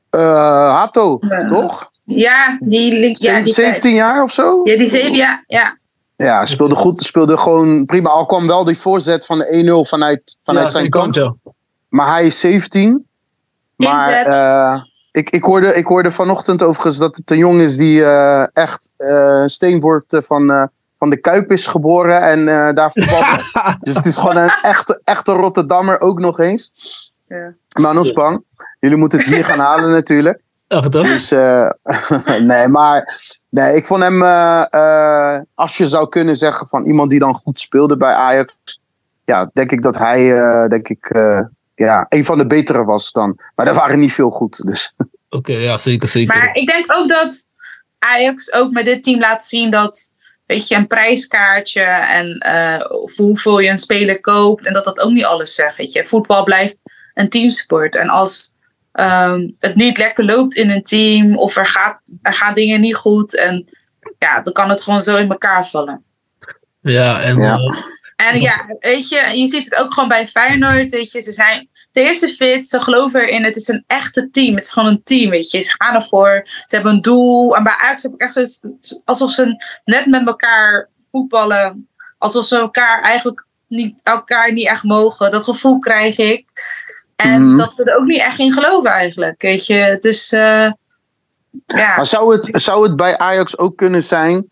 Eh, 0.10 0.22
Hato, 0.72 1.18
Ja. 1.20 1.48
toch? 1.48 1.92
Ja, 2.16 2.58
die 2.60 3.00
link. 3.00 3.18
Ja, 3.18 3.42
die 3.42 3.54
17 3.54 3.94
jaar 3.94 4.24
of 4.24 4.34
zo? 4.34 4.62
Ja, 4.64 4.78
die 4.78 4.88
zeven, 4.88 5.16
ja. 5.16 5.44
ja. 5.48 5.78
Ja, 6.16 6.46
speelde 6.46 6.76
goed. 6.76 7.04
Speelde 7.04 7.38
gewoon 7.38 7.86
prima. 7.86 8.10
Al 8.10 8.26
kwam 8.26 8.48
wel 8.48 8.64
die 8.64 8.78
voorzet 8.78 9.26
van 9.26 9.38
de 9.38 9.84
1-0 9.86 9.90
vanuit, 9.90 10.38
vanuit 10.44 10.66
Ja, 10.66 10.72
zijn 10.72 10.90
kant. 10.90 11.16
ja. 11.16 11.34
Maar 11.90 12.08
hij 12.08 12.26
is 12.26 12.40
17. 12.40 13.08
Maar 13.76 14.12
eh, 14.12 14.82
ik, 15.12 15.30
ik, 15.30 15.44
hoorde, 15.44 15.76
ik 15.76 15.86
hoorde 15.86 16.12
vanochtend 16.12 16.64
overigens 16.64 16.98
dat 16.98 17.16
het 17.16 17.32
een 17.32 17.38
jong 17.38 17.60
is 17.62 17.78
die 17.78 18.04
eh, 18.04 18.48
echt 18.54 18.92
eh 18.98 19.44
steenworp 19.46 20.14
eh, 20.14 20.22
van, 20.22 20.52
eh, 20.52 20.64
van 20.98 21.10
de 21.10 21.18
Kuip 21.18 21.52
is 21.52 21.68
geboren. 21.68 22.22
En 22.22 22.40
eh, 22.48 22.74
daar 22.74 22.92
voetbalde. 22.92 23.78
dus 23.82 23.94
het 23.94 24.06
is 24.06 24.18
gewoon 24.18 24.38
een 24.38 24.52
echte, 24.62 25.02
echte 25.04 25.32
Rotterdammer 25.32 26.02
ook 26.02 26.20
nog 26.20 26.40
eens. 26.40 26.72
Ja. 27.28 28.04
Spang. 28.04 28.44
Jullie 28.80 28.98
moeten 28.98 29.20
het 29.20 29.28
hier 29.28 29.46
gaan 29.46 29.60
halen 29.60 29.92
natuurlijk. 29.92 30.42
Echt, 30.70 30.94
hè? 30.94 31.02
Dus 31.02 31.32
eh, 31.32 31.70
nee, 32.52 32.68
maar 32.68 33.20
nee, 33.50 33.76
ik 33.76 33.86
vond 33.86 34.02
hem, 34.02 34.24
eh, 34.24 34.66
eh, 34.70 35.42
als 35.56 35.78
je 35.78 35.88
zou 35.88 36.10
kunnen 36.10 36.36
zeggen 36.36 36.68
van 36.68 36.86
iemand 36.86 37.10
die 37.10 37.20
dan 37.20 37.34
goed 37.34 37.60
speelde 37.60 37.98
bij 37.98 38.14
Ajax, 38.14 38.56
ja, 39.30 39.50
denk 39.54 39.72
ik 39.72 39.82
dat 39.82 39.98
hij, 39.98 40.40
eh, 40.40 40.70
denk 40.70 40.88
ik, 40.88 41.06
eh, 41.06 41.40
ja, 41.76 42.06
een 42.10 42.26
van 42.26 42.38
de 42.38 42.46
betere 42.46 42.84
was 42.84 43.12
dan. 43.12 43.40
Maar 43.56 43.68
er 43.68 43.74
waren 43.74 44.00
niet 44.00 44.14
veel 44.14 44.30
goed, 44.30 44.66
dus. 44.66 44.94
Oké, 45.30 45.54
ja, 45.54 45.78
zeker, 45.78 46.08
zeker. 46.08 46.38
Maar 46.38 46.56
ik 46.56 46.68
denk 46.68 46.94
ook 46.94 47.08
dat 47.08 47.46
Ajax 48.00 48.54
ook 48.54 48.72
met 48.72 48.86
dit 48.86 49.04
team 49.04 49.20
laat 49.20 49.44
zien 49.44 49.70
dat 49.70 50.14
weet 50.46 50.68
je, 50.68 50.76
een 50.76 50.88
prijskaartje 50.88 51.82
en 51.82 52.38
eh, 52.38 52.80
voor 52.88 53.26
hoeveel 53.26 53.60
je 53.60 53.70
een 53.70 53.78
speler 53.78 54.22
koopt 54.22 54.66
en 54.66 54.74
dat 54.74 54.86
dat 54.86 55.00
ook 55.00 55.12
niet 55.12 55.26
alles 55.26 55.56
zegt. 55.56 55.78
Weet 55.78 55.92
je. 55.92 56.08
Voetbal 56.08 56.44
blijft 56.44 56.82
een 57.14 57.30
teamsport. 57.30 57.96
En 57.96 58.10
als 58.10 58.58
ehm, 59.00 59.50
het 59.60 59.76
niet 59.76 59.98
lekker 59.98 60.26
loopt 60.26 60.56
in 60.56 60.70
een 60.70 60.84
team 60.84 61.38
of 61.38 61.56
er, 61.56 61.68
gaat, 61.68 62.00
er 62.22 62.34
gaan 62.34 62.54
dingen 62.54 62.82
niet 62.82 62.96
goed 62.96 63.38
en 63.38 63.66
ja, 64.20 64.42
dan 64.42 64.54
kan 64.54 64.70
het 64.70 64.82
gewoon 64.84 65.02
zo 65.02 65.18
in 65.18 65.30
elkaar 65.30 65.68
vallen. 65.68 66.04
ja, 66.82 67.22
en 67.22 67.38
Ja. 67.38 67.56
eh, 67.58 67.88
En 68.28 68.42
ja, 68.42 68.66
weet 68.80 69.10
je, 69.10 69.32
je 69.34 69.48
ziet 69.48 69.66
het 69.66 69.76
ook 69.76 69.94
gewoon 69.94 70.10
bij 70.10 70.28
Feyenoord, 70.28 70.92
weet 70.92 71.12
je. 71.12 71.22
Ze 71.22 71.32
zijn 71.32 71.70
de 71.92 72.02
eerste 72.02 72.30
fit, 72.30 72.68
ze 72.68 72.82
geloven 72.82 73.22
erin. 73.22 73.44
Het 73.44 73.56
is 73.56 73.68
een 73.68 73.84
echte 73.88 74.30
team. 74.30 74.56
Het 74.56 74.64
is 74.66 74.72
gewoon 74.72 74.90
een 74.90 75.04
team, 75.04 75.30
weet 75.30 75.52
je. 75.52 75.62
Ze 75.62 75.74
gaan 75.78 75.96
ervoor, 75.96 76.42
ze 76.46 76.76
hebben 76.76 76.94
een 76.94 77.02
doel. 77.02 77.56
En 77.56 77.64
bij 77.64 77.76
Ajax 77.80 78.04
heb 78.04 78.14
ik 78.14 78.22
echt 78.22 78.34
zoiets, 78.34 78.62
alsof 79.06 79.32
ze 79.32 79.64
net 79.86 80.06
met 80.06 80.28
elkaar 80.28 80.90
voetballen. 81.12 81.90
Alsof 82.18 82.46
ze 82.46 82.58
elkaar 82.58 83.02
eigenlijk 83.04 83.48
niet, 83.68 84.02
elkaar 84.04 84.54
niet 84.54 84.68
echt 84.68 84.84
mogen. 84.84 85.32
Dat 85.32 85.44
gevoel 85.44 85.80
krijg 85.80 86.18
ik. 86.18 86.46
En 87.20 87.48
Mhm. 87.48 87.58
dat 87.58 87.76
ze 87.76 87.84
er 87.92 87.98
ook 87.98 88.06
niet 88.06 88.20
echt 88.20 88.40
in 88.40 88.54
geloven 88.54 88.90
eigenlijk, 88.92 89.42
weet 89.42 89.66
je. 89.66 89.96
Dus 90.00 90.32
eh, 90.32 90.72
ja. 91.66 91.96
Maar 91.96 92.06
zou 92.06 92.34
het, 92.36 92.50
zou 92.62 92.84
het 92.88 92.96
bij 92.96 93.18
Ajax 93.18 93.58
ook 93.58 93.78
kunnen 93.78 94.04
zijn, 94.04 94.48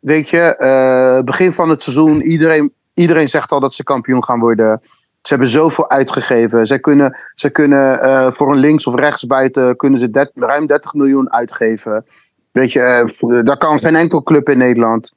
weet 0.00 0.28
je, 0.28 0.56
eh, 0.56 1.22
begin 1.24 1.52
van 1.52 1.68
het 1.68 1.82
seizoen, 1.82 2.22
iedereen, 2.22 2.72
iedereen 2.94 3.28
zegt 3.28 3.50
al 3.52 3.60
dat 3.60 3.74
ze 3.74 3.82
kampioen 3.84 4.24
gaan 4.24 4.40
worden. 4.40 4.80
Ze 5.22 5.28
hebben 5.32 5.48
zoveel 5.48 5.90
uitgegeven. 5.90 6.66
Ze 6.66 6.78
kunnen, 6.80 7.16
ze 7.34 7.50
kunnen 7.50 8.00
eh, 8.02 8.30
voor 8.32 8.50
een 8.52 8.58
links- 8.58 8.86
of 8.86 8.94
rechtsbuiten 8.94 9.76
kunnen 9.76 9.98
ze 9.98 10.10
det- 10.10 10.30
ruim 10.34 10.66
30 10.66 10.94
miljoen 10.94 11.32
uitgeven. 11.32 12.04
Weet 12.52 12.72
je, 12.72 13.42
daar 13.44 13.58
kan 13.58 13.78
geen 13.80 13.96
enkel 13.96 14.22
club 14.22 14.48
in 14.48 14.58
Nederland. 14.58 15.14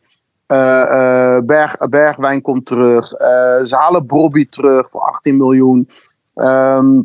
Berg, 1.46 1.75
Bergwijn 1.89 2.42
komt 2.42 2.66
terug. 2.66 3.08
Ze 3.68 3.75
halen 3.77 4.06
Bobby 4.08 4.50
terug 4.50 4.89
voor 4.89 5.01
18 5.01 5.38
miljoen. 5.38 5.89
Ehm, 6.38 7.01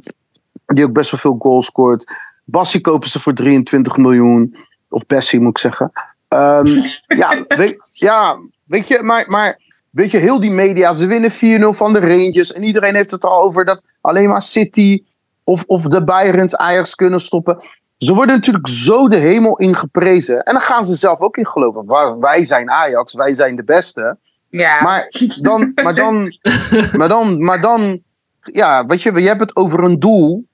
die 0.67 0.85
ook 0.85 0.93
best 0.93 1.11
wel 1.11 1.21
veel 1.21 1.37
goals 1.39 1.67
scoort. 1.67 2.13
Bassi 2.45 2.81
kopen 2.81 3.09
ze 3.09 3.21
voor 3.21 3.35
23 3.35 3.97
miljoen. 3.97 4.57
Of 4.89 5.07
Bessie 5.07 5.41
moet 5.41 5.51
ik 5.51 5.59
zeggen. 5.59 5.93
Ehm, 6.29 6.67
ja, 7.23 7.45
weet, 7.49 7.91
ja, 7.93 8.37
weet 8.65 8.89
je, 8.89 9.03
maar, 9.03 9.25
maar 9.29 9.61
weet 9.91 10.11
je, 10.11 10.19
heel 10.19 10.41
die 10.41 10.51
media, 10.51 10.95
ze 10.95 11.07
winnen 11.07 11.31
4-0 11.31 11.77
van 11.77 11.93
de 11.93 12.01
Rangers. 12.01 12.53
En 12.53 12.63
iedereen 12.63 12.95
heeft 12.95 13.11
het 13.11 13.25
al 13.25 13.43
over 13.43 13.65
dat 13.65 13.99
alleen 14.01 14.29
maar 14.29 14.43
City 14.43 15.05
of, 15.45 15.65
of 15.67 15.87
de 15.87 16.05
Bayerns 16.05 16.57
Ajax 16.57 16.95
kunnen 16.95 17.21
stoppen. 17.21 17.65
Ze 17.97 18.15
worden 18.15 18.35
natuurlijk 18.35 18.69
zo 18.69 19.09
de 19.09 19.17
hemel 19.17 19.57
ingeprezen. 19.57 20.43
En 20.43 20.53
dan 20.53 20.63
gaan 20.63 20.85
ze 20.85 20.95
zelf 20.95 21.21
ook 21.21 21.37
in 21.37 21.47
geloven. 21.47 22.21
Wij 22.21 22.45
zijn 22.45 22.71
Ajax, 22.71 23.15
wij 23.15 23.35
zijn 23.35 23.57
de 23.57 23.65
beste. 23.65 24.17
Ja. 24.49 24.83
Maar 24.83 25.09
dan, 25.41 25.73
maar 25.83 25.95
dan, 25.95 26.37
maar 26.99 27.09
dan, 27.09 27.45
maar 27.45 27.61
dan, 27.61 28.03
ja, 28.43 28.87
weet 28.87 29.03
je, 29.03 29.13
je 29.21 29.27
hebt 29.29 29.41
het 29.41 29.57
over 29.57 29.83
een 29.85 29.99
doel. 29.99 30.45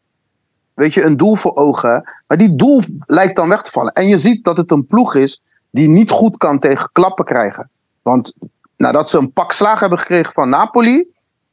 Weet 0.75 0.95
je, 0.95 1.03
een 1.05 1.17
doel 1.17 1.35
voor 1.35 1.55
ogen. 1.57 2.11
Maar 2.27 2.39
die 2.39 2.57
doel 2.57 2.83
lijkt 2.99 3.37
dan 3.37 3.49
weg 3.49 3.63
te 3.63 3.71
vallen. 3.71 3.93
En 3.93 4.09
je 4.09 4.19
ziet 4.19 4.45
dat 4.45 4.57
het 4.57 4.71
een 4.71 4.87
ploeg 4.87 5.15
is 5.15 5.43
die 5.71 5.89
niet 5.89 6.11
goed 6.11 6.37
kan 6.37 6.59
tegen 6.59 6.89
klappen 6.93 7.25
krijgen. 7.25 7.71
Want 8.03 8.35
nadat 8.77 9.09
ze 9.11 9.19
een 9.19 9.33
pak 9.33 9.53
slaag 9.53 9.81
hebben 9.81 9.99
gekregen 9.99 10.33
van 10.33 10.49
Napoli, 10.49 11.07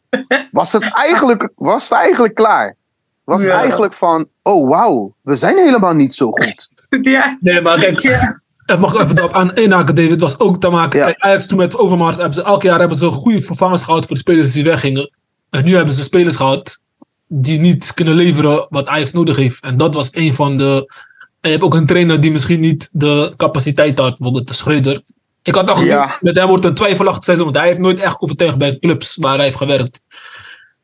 was 0.51 0.71
het 0.71 0.93
eigenlijk, 0.93 1.49
was 1.55 1.83
het 1.89 1.97
eigenlijk 1.99 2.35
klaar. 2.35 2.75
Was 3.23 3.41
het 3.41 3.51
Ja. 3.51 3.57
eigenlijk 3.59 3.93
van, 3.93 4.27
oh 4.43 4.69
wauw, 4.69 5.13
we 5.21 5.35
zijn 5.35 5.57
helemaal 5.57 5.93
niet 5.93 6.13
zo 6.13 6.31
goed. 6.31 6.69
ja. 7.01 7.37
Nee, 7.39 7.61
maar 7.61 7.79
kijk, 7.79 7.99
Ja. 7.99 8.41
ik 8.65 8.79
mag 8.79 8.93
even 8.99 9.15
daarop 9.15 9.33
aan 9.35 9.55
inhaken, 9.55 9.95
David. 9.95 10.21
was 10.21 10.39
ook 10.39 10.57
te 10.57 10.69
maken. 10.69 10.99
Ja. 10.99 11.15
Ajax 11.17 11.45
toen 11.47 11.57
met 11.57 11.77
Overmars 11.77 12.15
hebben 12.17 12.33
ze 12.35 12.43
elk 12.43 12.61
jaar 12.63 12.79
hebben 12.79 12.97
ze 12.97 13.11
goede 13.11 13.41
vervangers 13.41 13.81
gehad 13.81 14.05
voor 14.05 14.13
de 14.13 14.19
spelers 14.21 14.51
die 14.51 14.63
weggingen. 14.63 15.13
En 15.55 15.63
nu 15.65 15.75
hebben 15.75 15.93
ze 15.93 16.03
spelers 16.03 16.35
gehad 16.35 16.79
die 17.27 17.59
niet 17.59 17.93
kunnen 17.93 18.13
leveren 18.15 18.67
wat 18.69 18.87
Ajax 18.87 19.11
nodig 19.11 19.35
heeft. 19.35 19.63
En 19.63 19.77
dat 19.77 19.93
was 19.93 20.09
een 20.11 20.33
van 20.33 20.57
de. 20.57 20.93
En 21.41 21.49
je 21.51 21.57
hebt 21.57 21.63
ook 21.63 21.73
een 21.73 21.85
trainer 21.85 22.19
die 22.19 22.31
misschien 22.31 22.59
niet 22.59 22.89
de 22.91 23.33
capaciteit 23.37 23.97
had, 23.97 24.17
bijvoorbeeld 24.17 24.47
de 24.47 24.53
Schreuder. 24.53 25.01
Ik 25.43 25.55
had 25.55 25.69
al 25.69 25.75
gezien, 25.75 25.91
Ja. 25.91 26.17
met 26.21 26.35
hem 26.35 26.47
wordt 26.47 26.65
een 26.65 26.73
twijfelachtig 26.73 27.23
seizoen, 27.23 27.45
want 27.45 27.57
hij 27.57 27.67
heeft 27.67 27.79
nooit 27.79 27.99
echt 27.99 28.21
overtuigd 28.21 28.57
bij 28.57 28.79
clubs 28.79 29.15
waar 29.15 29.35
hij 29.35 29.43
heeft 29.43 29.57
gewerkt. 29.57 30.01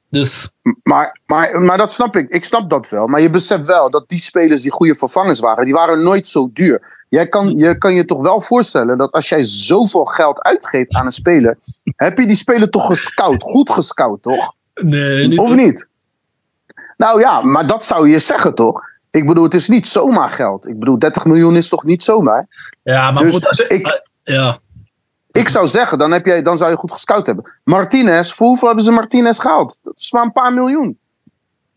Dus 0.09 0.49
Maar, 0.83 1.19
maar, 1.25 1.61
maar 1.61 1.77
dat 1.77 1.91
snap 1.93 2.15
ik. 2.15 2.29
Ik 2.29 2.45
snap 2.45 2.69
dat 2.69 2.89
wel. 2.89 3.07
Maar 3.07 3.21
je 3.21 3.29
beseft 3.29 3.65
wel 3.65 3.89
dat 3.89 4.09
die 4.09 4.19
spelers 4.19 4.61
die 4.61 4.71
goede 4.71 4.95
vervangers 4.95 5.39
waren, 5.39 5.65
die 5.65 5.73
waren 5.73 6.03
nooit 6.03 6.27
zo 6.27 6.49
duur. 6.53 7.05
Jij 7.09 7.27
kan 7.27 7.57
je, 7.57 7.77
kan 7.77 7.93
je 7.93 8.05
toch 8.05 8.21
wel 8.21 8.41
voorstellen 8.41 8.97
dat 8.97 9.11
als 9.11 9.29
jij 9.29 9.45
zoveel 9.45 10.05
geld 10.05 10.41
uitgeeft 10.41 10.93
aan 10.93 11.05
een 11.05 11.11
speler, 11.11 11.57
heb 11.95 12.17
je 12.17 12.27
die 12.27 12.35
speler 12.35 12.69
toch 12.69 12.85
gescout? 12.85 13.43
Goed 13.43 13.69
gescout, 13.69 14.21
toch? 14.21 14.53
Nee, 14.73 15.27
niet, 15.27 15.39
Of 15.39 15.55
niet? 15.55 15.89
Nou 16.97 17.19
ja, 17.19 17.41
maar 17.41 17.67
dat 17.67 17.85
zou 17.85 18.09
je 18.09 18.19
zeggen, 18.19 18.55
toch? 18.55 18.81
Ik 19.11 19.27
bedoel, 19.27 19.43
het 19.43 19.53
is 19.53 19.67
niet 19.67 19.87
zomaar 19.87 20.29
geld. 20.31 20.67
Ik 20.67 20.79
bedoel, 20.79 20.99
30 20.99 21.25
miljoen 21.25 21.55
is 21.55 21.69
toch 21.69 21.83
niet 21.83 22.03
zomaar? 22.03 22.47
Ja, 22.83 23.11
maar 23.11 23.23
Dus 23.23 23.33
goed, 23.33 23.47
als 23.47 23.59
ik- 23.59 24.01
ja. 24.23 24.57
Ik 25.31 25.49
zou 25.49 25.67
zeggen, 25.67 25.97
dan, 25.97 26.11
heb 26.11 26.25
jij, 26.25 26.41
dan 26.41 26.57
zou 26.57 26.71
je 26.71 26.77
goed 26.77 26.91
gescout 26.91 27.25
hebben. 27.25 27.51
Martinez, 27.63 28.31
voor 28.31 28.47
hoeveel 28.47 28.67
hebben 28.67 28.85
ze 28.85 28.91
Martinez 28.91 29.39
gehaald? 29.39 29.79
Dat 29.83 29.99
is 29.99 30.11
maar 30.11 30.23
een 30.23 30.31
paar 30.31 30.53
miljoen. 30.53 30.99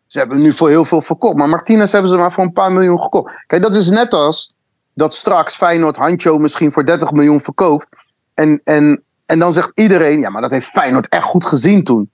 Ze 0.06 0.18
hebben 0.18 0.36
hem 0.36 0.46
nu 0.46 0.52
voor 0.52 0.68
heel 0.68 0.84
veel 0.84 1.02
verkocht. 1.02 1.36
Maar 1.36 1.48
Martinez 1.48 1.92
hebben 1.92 2.10
ze 2.10 2.16
maar 2.16 2.32
voor 2.32 2.44
een 2.44 2.52
paar 2.52 2.72
miljoen 2.72 3.00
gekocht. 3.00 3.44
Kijk, 3.46 3.62
dat 3.62 3.74
is 3.76 3.90
net 3.90 4.12
als 4.12 4.54
dat 4.94 5.14
straks 5.14 5.56
Feyenoord 5.56 5.96
Handjo 5.96 6.38
misschien 6.38 6.72
voor 6.72 6.86
30 6.86 7.12
miljoen 7.12 7.40
verkoopt. 7.40 7.86
En, 8.34 8.60
en, 8.64 9.02
en 9.26 9.38
dan 9.38 9.52
zegt 9.52 9.70
iedereen, 9.74 10.20
ja, 10.20 10.30
maar 10.30 10.42
dat 10.42 10.50
heeft 10.50 10.66
Feyenoord 10.68 11.08
echt 11.08 11.24
goed 11.24 11.46
gezien 11.46 11.84
toen. 11.84 12.10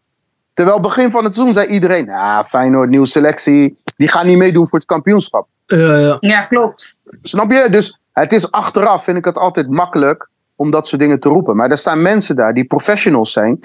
Terwijl 0.61 0.81
begin 0.81 1.11
van 1.11 1.25
het 1.25 1.35
seizoen 1.35 1.55
zei 1.55 1.67
iedereen, 1.67 2.05
ja, 2.05 2.45
Feyenoord, 2.45 2.91
nieuwe 2.91 3.07
selectie. 3.07 3.79
Die 3.97 4.09
gaan 4.09 4.27
niet 4.27 4.39
meedoen 4.39 4.69
voor 4.69 4.79
het 4.79 4.89
kampioenschap. 4.89 5.49
Eh, 5.67 6.03
ja. 6.03 6.17
ja, 6.21 6.43
klopt. 6.43 7.01
Snap 7.23 7.51
je? 7.53 7.67
Dus 7.71 8.01
het 8.13 8.33
is 8.33 8.51
achteraf, 8.51 9.05
vind 9.05 9.17
ik 9.17 9.25
het 9.25 9.37
altijd 9.37 9.71
makkelijk 9.71 10.29
om 10.57 10.71
dat 10.71 10.89
soort 10.89 11.01
dingen 11.01 11.21
te 11.21 11.29
roepen. 11.29 11.57
Maar 11.57 11.71
er 11.71 11.79
staan 11.79 12.03
mensen 12.03 12.37
daar 12.37 12.55
die 12.55 12.65
professionals 12.65 13.33
zijn, 13.33 13.61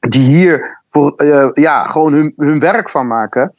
die 0.00 0.28
hier 0.28 0.80
voor, 0.88 1.14
eh, 1.16 1.48
ja, 1.54 1.90
gewoon 1.90 2.12
hun, 2.12 2.32
hun 2.36 2.58
werk 2.58 2.88
van 2.88 3.06
maken. 3.06 3.54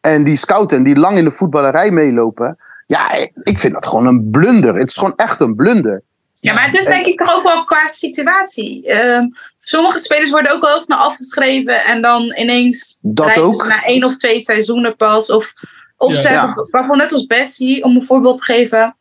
En 0.00 0.24
die 0.24 0.36
scouten, 0.36 0.82
die 0.82 0.96
lang 0.96 1.18
in 1.18 1.24
de 1.24 1.30
voetballerij 1.30 1.90
meelopen. 1.90 2.56
Ja, 2.86 3.12
ik 3.42 3.58
vind 3.58 3.72
dat 3.72 3.86
gewoon 3.86 4.06
een 4.06 4.30
blunder. 4.30 4.78
Het 4.78 4.88
is 4.88 4.96
gewoon 4.96 5.16
echt 5.16 5.40
een 5.40 5.54
blunder. 5.54 6.02
Ja, 6.42 6.52
maar 6.52 6.66
het 6.66 6.78
is 6.78 6.84
denk 6.84 7.06
ik 7.06 7.18
toch 7.18 7.34
ook 7.34 7.42
wel 7.42 7.64
qua 7.64 7.86
situatie. 7.86 8.86
Ehm, 8.86 9.26
sommige 9.56 9.98
spelers 9.98 10.30
worden 10.30 10.52
ook 10.52 10.64
wel 10.64 10.80
snel 10.80 10.98
afgeschreven 10.98 11.84
en 11.84 12.02
dan 12.02 12.22
ineens 12.36 12.98
Dat 13.02 13.38
ook. 13.38 13.54
ze 13.54 13.66
na 13.66 13.84
één 13.84 14.04
of 14.04 14.16
twee 14.16 14.40
seizoenen 14.40 14.96
pas. 14.96 15.30
Of, 15.30 15.52
of 15.96 16.12
Ja. 16.14 16.20
ze 16.20 16.28
Ja. 16.30 16.46
hebben, 16.46 16.68
bijvoorbeeld 16.70 17.02
net 17.02 17.12
als 17.12 17.26
Bessie, 17.26 17.84
om 17.84 17.96
een 17.96 18.04
voorbeeld 18.04 18.36
te 18.36 18.44
geven. 18.44 18.96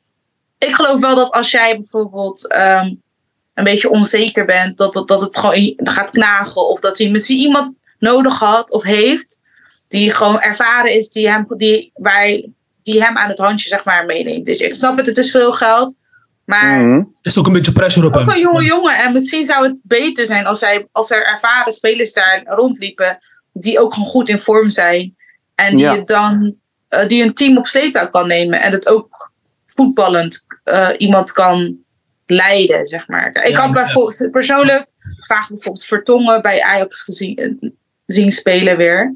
Ik 0.57 0.75
geloof 0.75 1.01
wel 1.01 1.15
dat 1.15 1.31
als 1.31 1.51
jij 1.51 1.75
bijvoorbeeld 1.77 2.47
ehm, 2.47 2.93
een 3.53 3.63
beetje 3.63 3.89
onzeker 3.89 4.45
bent, 4.45 4.77
dat, 4.77 4.93
dat, 4.93 5.07
dat 5.07 5.21
het 5.21 5.37
gewoon 5.37 5.73
gaat 5.77 6.09
knagen. 6.09 6.67
Of 6.67 6.79
dat 6.79 6.97
hij 6.97 7.09
misschien 7.09 7.39
iemand 7.39 7.75
nodig 7.99 8.39
had 8.39 8.71
of 8.71 8.83
heeft, 8.83 9.39
die 9.87 10.11
gewoon 10.11 10.41
ervaren 10.41 10.93
is, 10.95 11.09
die 11.09 11.29
hem, 11.29 11.45
die, 11.57 11.91
waar, 11.95 12.27
die 12.81 13.03
hem 13.03 13.17
aan 13.17 13.29
het 13.29 13.37
handje 13.37 13.69
zeg 13.69 13.85
maar 13.85 14.05
meeneemt. 14.05 14.45
Dus 14.45 14.59
ik 14.59 14.73
snap 14.73 14.97
het, 14.97 15.05
het 15.07 15.17
is 15.17 15.31
veel 15.31 15.51
geld. 15.51 15.97
Maar 16.45 16.79
Mhm. 16.79 17.03
is 17.21 17.37
ook 17.37 17.47
een 17.47 17.53
beetje 17.53 17.71
pressure 17.71 18.07
op 18.07 18.13
ook 18.13 18.19
hem. 18.19 18.29
een 18.29 18.39
jonge 18.39 18.63
jongen. 18.63 18.95
En 18.97 19.13
misschien 19.13 19.45
zou 19.45 19.67
het 19.67 19.81
beter 19.83 20.25
zijn 20.25 20.45
als, 20.45 20.59
hij, 20.59 20.87
als 20.91 21.11
er 21.11 21.25
ervaren 21.25 21.71
spelers 21.71 22.13
daar 22.13 22.43
rondliepen. 22.45 23.17
Die 23.53 23.79
ook 23.79 23.93
gewoon 23.93 24.09
goed 24.09 24.29
in 24.29 24.39
vorm 24.39 24.69
zijn. 24.69 25.15
En 25.55 25.75
die, 25.75 25.85
Ja. 25.85 25.95
het 25.95 26.07
dan, 26.07 26.55
eh, 26.87 27.07
die 27.07 27.23
een 27.23 27.33
team 27.33 27.57
op 27.57 27.65
sleeptouw 27.67 28.09
kan 28.09 28.27
nemen. 28.27 28.61
En 28.61 28.71
het 28.71 28.87
ook 28.87 29.31
voetballend 29.65 30.45
eh, 30.63 30.89
iemand 30.97 31.31
kan 31.31 31.77
leiden, 32.25 32.85
zeg 32.85 33.07
maar. 33.07 33.27
Ik 33.43 33.47
Ja, 33.47 33.61
had 33.61 33.71
bijvoorbeeld 33.73 34.31
persoonlijk 34.31 34.85
graag 35.19 35.47
bijvoorbeeld 35.47 35.85
Vertongen 35.85 36.41
bij 36.41 36.61
Ajax 36.61 37.01
gezien, 37.03 37.35
eh, 37.37 37.69
zien 38.05 38.31
spelen 38.31 38.77
weer. 38.77 39.15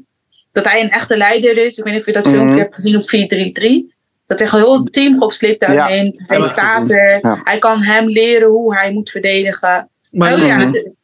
Dat 0.52 0.64
hij 0.64 0.82
een 0.82 0.90
echte 0.90 1.16
leider 1.16 1.58
is. 1.58 1.78
Ik 1.78 1.84
weet 1.84 1.92
niet 1.92 2.00
of 2.02 2.06
je 2.06 2.12
dat 2.12 2.24
Mhm. 2.24 2.34
filmpje 2.34 2.58
hebt 2.58 2.74
gezien 2.74 2.96
op 2.96 3.08
4-3-3. 3.08 3.94
Dat 4.26 4.38
hij 4.38 4.48
gewoon 4.48 4.64
heel 4.64 4.78
het 4.84 4.92
team 4.92 5.22
op 5.22 5.32
sleeptouw 5.32 5.74
Ja, 5.74 5.88
neemt. 5.88 6.22
Hij 6.26 6.42
staat 6.42 6.80
gezien. 6.80 6.96
er. 6.96 7.18
Ja. 7.22 7.40
Hij 7.44 7.58
kan 7.58 7.82
hem 7.82 8.08
leren 8.08 8.48
hoe 8.48 8.74
hij 8.76 8.92
moet 8.92 9.10
verdedigen. 9.10 9.88
Maar, 10.10 10.32
oh, 10.32 10.38
ja, 10.46 10.56
Mhm. 10.56 10.66
het- 10.66 10.94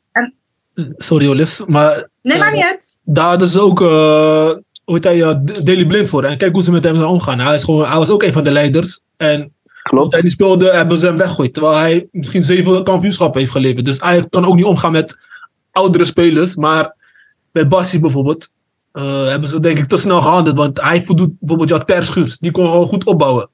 Sorry 0.96 1.28
Olive, 1.28 1.64
maar 1.66 2.08
nee, 2.22 2.38
maar 2.38 2.48
Eh, 2.48 2.54
niet 2.54 2.64
uit. 2.64 2.96
daar 3.02 3.46
ze 3.46 3.60
ook, 3.60 3.80
eh 3.80 4.50
hoe 4.84 4.94
heet 4.94 5.04
hij, 5.04 5.18
Daily 5.62 5.86
Blind 5.86 6.08
voor. 6.08 6.24
En 6.24 6.36
kijk 6.38 6.52
hoe 6.52 6.62
ze 6.62 6.70
met 6.70 6.84
hem 6.84 6.94
zijn 6.96 7.06
omgaan. 7.08 7.40
Hij, 7.40 7.54
is 7.54 7.62
gewoon, 7.64 7.88
hij 7.88 7.98
was 7.98 8.08
ook 8.08 8.22
een 8.22 8.32
van 8.32 8.44
de 8.44 8.50
leiders. 8.50 9.00
En 9.16 9.40
toen 9.40 9.52
Klopt. 9.82 10.12
hij 10.12 10.20
die 10.20 10.30
speelde, 10.30 10.70
hebben 10.70 10.98
ze 10.98 11.06
hem 11.06 11.16
weggegooid. 11.16 11.52
Terwijl 11.54 11.76
hij 11.76 12.08
misschien 12.10 12.42
zeven 12.42 12.84
kampioenschappen 12.84 13.40
heeft 13.40 13.52
geleverd. 13.52 13.84
Dus 13.84 14.00
hij 14.00 14.24
kan 14.30 14.44
ook 14.46 14.54
niet 14.54 14.64
omgaan 14.64 14.92
met 14.92 15.16
oudere 15.72 16.04
spelers. 16.04 16.54
Maar 16.54 16.94
bij 17.52 17.66
Bassi 17.68 18.00
bijvoorbeeld, 18.00 18.48
eh, 18.92 19.26
hebben 19.26 19.48
ze 19.48 19.60
denk 19.60 19.78
ik 19.78 19.88
te 19.88 19.96
snel 19.96 20.22
gehandeld. 20.22 20.56
Want 20.56 20.80
hij 20.80 21.02
voldoet 21.02 21.36
bijvoorbeeld, 21.38 21.68
je 21.68 21.74
had 21.74 21.86
Per 21.86 22.04
Schuurs. 22.04 22.38
Die 22.38 22.50
kon 22.50 22.64
gewoon 22.70 22.86
goed 22.86 23.04
opbouwen. 23.04 23.48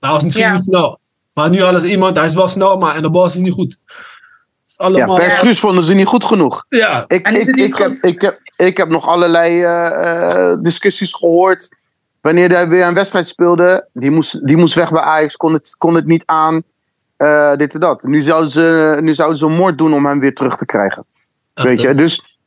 Hij 0.00 0.10
was 0.10 0.22
misschien 0.24 0.44
Ja. 0.44 0.52
niet 0.52 0.62
snel. 0.62 0.98
Maar 1.34 1.50
nu 1.50 1.62
hadden 1.62 1.80
ze 1.80 1.90
iemand, 1.90 2.16
hij 2.16 2.26
is 2.26 2.34
wel 2.34 2.48
snel, 2.48 2.76
maar 2.76 2.94
en 2.94 3.02
de 3.02 3.10
bal 3.10 3.26
is 3.26 3.34
niet 3.34 3.52
goed. 3.52 3.76
Is 4.66 4.74
Ja, 4.76 4.84
allemaal... 4.84 5.16
per 5.16 5.30
Schuurs 5.30 5.58
vonden 5.60 5.84
ze 5.84 5.94
niet 5.94 6.06
goed 6.06 6.24
genoeg. 6.24 6.64
ja. 6.68 7.04
Ik, 7.08 7.28
ik, 7.28 7.56
ik, 7.56 7.76
heb, 7.76 7.92
ik, 7.92 8.20
heb, 8.20 8.38
ik 8.56 8.76
heb 8.76 8.88
nog 8.88 9.06
allerlei 9.06 9.62
eh, 9.62 10.50
eh, 10.52 10.58
discussies 10.60 11.14
gehoord. 11.14 11.68
Wanneer 12.20 12.50
hij 12.50 12.68
weer 12.68 12.86
een 12.86 12.94
wedstrijd 12.94 13.28
speelde, 13.28 13.88
die 13.92 14.10
moest, 14.10 14.46
die 14.46 14.56
moest 14.56 14.74
weg 14.74 14.90
bij 14.90 15.00
Ajax, 15.00 15.36
kon 15.36 15.52
het, 15.52 15.74
kon 15.78 15.94
het 15.94 16.06
niet 16.06 16.22
aan. 16.26 16.62
eh, 17.16 17.56
dit 17.56 17.74
en 17.74 17.80
dat. 17.80 18.02
Nu 18.02 18.22
zouden, 18.22 18.50
ze, 18.50 18.98
nu 19.02 19.14
zouden 19.14 19.38
ze 19.38 19.44
een 19.46 19.52
moord 19.56 19.78
doen 19.78 19.94
om 19.94 20.06
hem 20.06 20.20
weer 20.20 20.34
terug 20.34 20.56
te 20.56 20.66
krijgen. 20.66 21.04
Weet 21.54 21.80
je, 21.80 21.94
dus 21.94 22.37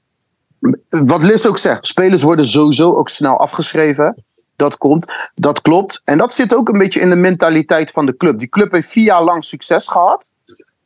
wat 0.90 1.24
Liz 1.24 1.46
ook 1.46 1.58
zegt, 1.58 1.88
spelers 1.88 2.22
worden 2.24 2.46
sowieso 2.46 2.94
ook 2.94 3.10
snel 3.10 3.38
afgeschreven. 3.40 4.24
Dat 4.56 4.78
komt, 4.78 5.12
dat 5.36 5.62
klopt. 5.62 6.02
En 6.04 6.18
dat 6.18 6.34
zit 6.34 6.56
ook 6.56 6.70
een 6.70 6.80
beetje 6.80 7.00
in 7.00 7.10
de 7.10 7.16
mentaliteit 7.16 7.92
van 7.92 8.06
de 8.06 8.18
club. 8.18 8.40
Die 8.40 8.50
club 8.50 8.72
heeft 8.72 8.92
vier 8.92 9.04
jaar 9.04 9.24
lang 9.24 9.44
succes 9.44 9.88
gehad. 9.88 10.32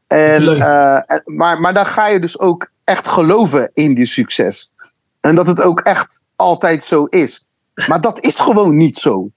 En, 0.07 0.43
eh, 0.61 0.95
en- 1.11 1.21
maar, 1.25 1.61
maar 1.61 1.73
dan 1.73 1.85
ga 1.85 2.07
je 2.07 2.19
dus 2.19 2.39
ook 2.39 2.69
echt 2.83 3.07
geloven 3.07 3.71
in 3.73 3.93
die 3.95 4.05
succes. 4.05 4.71
En 5.21 5.35
dat 5.35 5.47
het 5.47 5.61
ook 5.61 5.79
echt 5.79 6.21
altijd 6.35 6.83
zo 6.83 7.03
is. 7.03 7.47
Maar 7.87 8.01
dat 8.01 8.19
is 8.21 8.39
gewoon 8.39 8.75
niet 8.75 8.97
zo. 8.97 9.29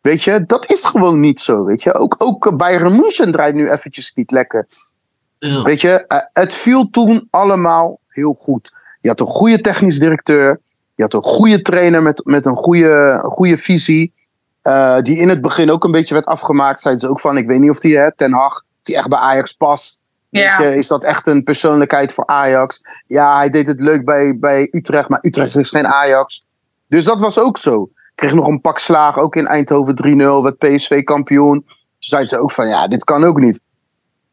Weet 0.00 0.22
je, 0.22 0.44
dat 0.46 0.70
is 0.70 0.84
gewoon 0.84 1.20
niet 1.20 1.40
zo. 1.40 1.64
Weet 1.64 1.82
je, 1.82 1.94
ook, 1.94 2.14
ook 2.18 2.56
Bayern 2.56 2.96
München 2.96 3.32
draait 3.32 3.54
nu 3.54 3.70
eventjes 3.70 4.12
niet 4.14 4.30
lekker. 4.30 4.66
Ja. 5.38 5.62
Weet 5.62 5.80
je, 5.80 6.06
eh, 6.06 6.18
het 6.32 6.54
viel 6.54 6.90
toen 6.90 7.26
allemaal 7.30 8.00
heel 8.08 8.32
goed. 8.32 8.72
Je 9.04 9.10
had 9.10 9.20
een 9.20 9.26
goede 9.26 9.60
technisch 9.60 9.98
directeur. 9.98 10.60
Je 10.94 11.02
had 11.02 11.12
een 11.14 11.22
goede 11.22 11.62
trainer 11.62 12.02
met, 12.02 12.24
met 12.24 12.46
een 12.46 12.56
goede, 12.56 13.20
goede 13.24 13.58
visie. 13.58 14.12
eh, 14.62 14.98
die 15.00 15.16
in 15.18 15.28
het 15.28 15.40
begin 15.40 15.70
ook 15.70 15.84
een 15.84 15.90
beetje 15.90 16.14
werd 16.14 16.26
afgemaakt. 16.26 16.80
Zeiden 16.80 17.04
ze 17.04 17.10
ook 17.10 17.20
van, 17.20 17.36
ik 17.36 17.46
weet 17.46 17.60
niet 17.60 17.70
of 17.70 17.78
die, 17.80 17.98
hè, 17.98 18.14
Ten 18.14 18.32
Hag, 18.32 18.62
die 18.82 18.96
echt 18.96 19.08
bij 19.08 19.18
Ajax 19.18 19.52
past. 19.52 20.02
Ja. 20.28 20.58
Weet 20.58 20.72
je, 20.72 20.78
is 20.78 20.86
dat 20.86 21.04
echt 21.04 21.26
een 21.26 21.42
persoonlijkheid 21.42 22.12
voor 22.12 22.26
Ajax? 22.26 22.80
Ja, 23.06 23.36
hij 23.36 23.50
deed 23.50 23.66
het 23.66 23.80
leuk 23.80 24.04
bij, 24.04 24.38
bij 24.38 24.68
Utrecht, 24.70 25.08
maar 25.08 25.18
Utrecht 25.22 25.56
is 25.56 25.70
geen 25.70 25.86
Ajax. 25.86 26.44
Dus 26.88 27.04
dat 27.04 27.20
was 27.20 27.38
ook 27.38 27.58
zo. 27.58 27.90
Kreeg 28.14 28.34
nog 28.34 28.46
een 28.46 28.60
pak 28.60 28.78
slagen, 28.78 29.22
ook 29.22 29.36
in 29.36 29.46
Eindhoven 29.46 29.96
3-0, 30.06 30.42
werd 30.42 30.58
PSV 30.58 31.02
kampioen. 31.02 31.66
zeiden 31.98 32.30
ze 32.30 32.38
ook 32.38 32.52
van, 32.52 32.68
ja, 32.68 32.88
dit 32.88 33.04
kan 33.04 33.24
ook 33.24 33.40
niet. 33.40 33.60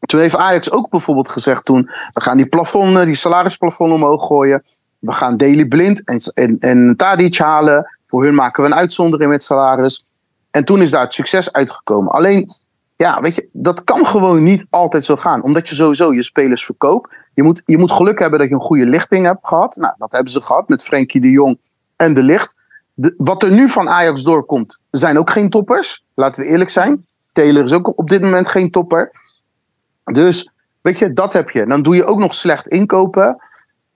Toen 0.01 0.19
heeft 0.19 0.35
Ajax 0.35 0.71
ook 0.71 0.89
bijvoorbeeld 0.89 1.29
gezegd 1.29 1.65
toen, 1.65 1.89
we 2.11 2.21
gaan 2.21 2.37
die 2.37 2.49
plafond, 2.49 3.03
die 3.03 3.15
salarisplafond 3.15 3.91
omhoog 3.91 4.25
gooien. 4.25 4.63
We 4.99 5.11
gaan 5.11 5.37
Daily 5.37 5.65
Blind 5.65 6.03
en, 6.03 6.19
en, 6.33 6.57
en 6.59 6.93
Tadic 6.97 7.37
halen. 7.37 7.97
Voor 8.05 8.23
hun 8.23 8.35
maken 8.35 8.63
we 8.63 8.69
een 8.69 8.75
uitzondering 8.75 9.31
met 9.31 9.43
salaris. 9.43 10.05
En 10.51 10.65
toen 10.65 10.81
is 10.81 10.91
daar 10.91 11.03
het 11.03 11.13
succes 11.13 11.51
uitgekomen. 11.51 12.11
Alleen, 12.11 12.55
ja, 12.95 13.19
weet 13.19 13.35
je, 13.35 13.49
dat 13.51 13.83
kan 13.83 14.05
gewoon 14.05 14.43
niet 14.43 14.65
altijd 14.69 15.05
zo 15.05 15.15
gaan. 15.15 15.43
Omdat 15.43 15.69
je 15.69 15.75
sowieso 15.75 16.13
je 16.13 16.23
spelers 16.23 16.65
verkoopt. 16.65 17.15
Je 17.33 17.43
moet, 17.43 17.61
je 17.65 17.77
moet 17.77 17.91
geluk 17.91 18.19
hebben 18.19 18.39
dat 18.39 18.47
je 18.47 18.53
een 18.53 18.61
goede 18.61 18.85
lichting 18.85 19.25
hebt 19.25 19.47
gehad. 19.47 19.75
Nou, 19.75 19.93
dat 19.97 20.11
hebben 20.11 20.31
ze 20.31 20.41
gehad 20.41 20.69
met 20.69 20.83
Frenkie 20.83 21.21
de 21.21 21.29
Jong 21.29 21.59
en 21.95 22.13
de 22.13 22.23
Licht. 22.23 22.55
Wat 23.17 23.43
er 23.43 23.51
nu 23.51 23.69
van 23.69 23.89
Ajax 23.89 24.23
doorkomt, 24.23 24.79
zijn 24.91 25.19
ook 25.19 25.29
geen 25.29 25.49
toppers. 25.49 26.03
Laten 26.13 26.43
we 26.43 26.49
eerlijk 26.49 26.69
zijn. 26.69 27.05
Taylor 27.31 27.63
is 27.63 27.73
ook 27.73 27.97
op 27.97 28.09
dit 28.09 28.21
moment 28.21 28.47
geen 28.47 28.71
topper. 28.71 29.11
Dus, 30.13 30.51
weet 30.81 30.99
je, 30.99 31.13
dat 31.13 31.33
heb 31.33 31.49
je. 31.49 31.65
Dan 31.65 31.81
doe 31.81 31.95
je 31.95 32.05
ook 32.05 32.19
nog 32.19 32.35
slecht 32.35 32.67
inkopen. 32.67 33.41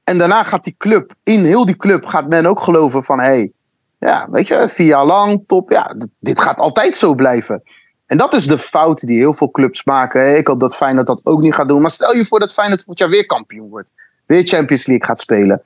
En 0.03 0.17
daarna 0.17 0.43
gaat 0.43 0.63
die 0.63 0.75
club, 0.77 1.13
in 1.23 1.45
heel 1.45 1.65
die 1.65 1.77
club, 1.77 2.05
gaat 2.05 2.27
men 2.27 2.45
ook 2.45 2.59
geloven 2.59 3.03
van... 3.03 3.19
hé, 3.19 3.25
hey, 3.25 3.51
ja, 3.99 4.27
weet 4.29 4.47
je, 4.47 4.69
vier 4.69 4.87
jaar 4.87 5.05
lang, 5.05 5.43
top. 5.47 5.71
Ja, 5.71 5.95
dit 6.19 6.39
gaat 6.39 6.59
altijd 6.59 6.95
zo 6.95 7.13
blijven. 7.13 7.63
En 8.05 8.17
dat 8.17 8.33
is 8.33 8.47
de 8.47 8.57
fout 8.57 8.99
die 8.99 9.17
heel 9.17 9.33
veel 9.33 9.51
clubs 9.51 9.83
maken. 9.83 10.37
Ik 10.37 10.47
hoop 10.47 10.59
dat 10.59 10.75
Feyenoord 10.75 11.07
dat 11.07 11.19
ook 11.23 11.41
niet 11.41 11.53
gaat 11.53 11.67
doen. 11.67 11.81
Maar 11.81 11.91
stel 11.91 12.15
je 12.15 12.25
voor 12.25 12.39
dat 12.39 12.53
Feyenoord 12.53 12.79
volgend 12.79 12.99
jaar 12.99 13.09
weer 13.09 13.25
kampioen 13.25 13.69
wordt. 13.69 13.93
Weer 14.25 14.43
Champions 14.43 14.85
League 14.85 15.05
gaat 15.05 15.19
spelen. 15.19 15.61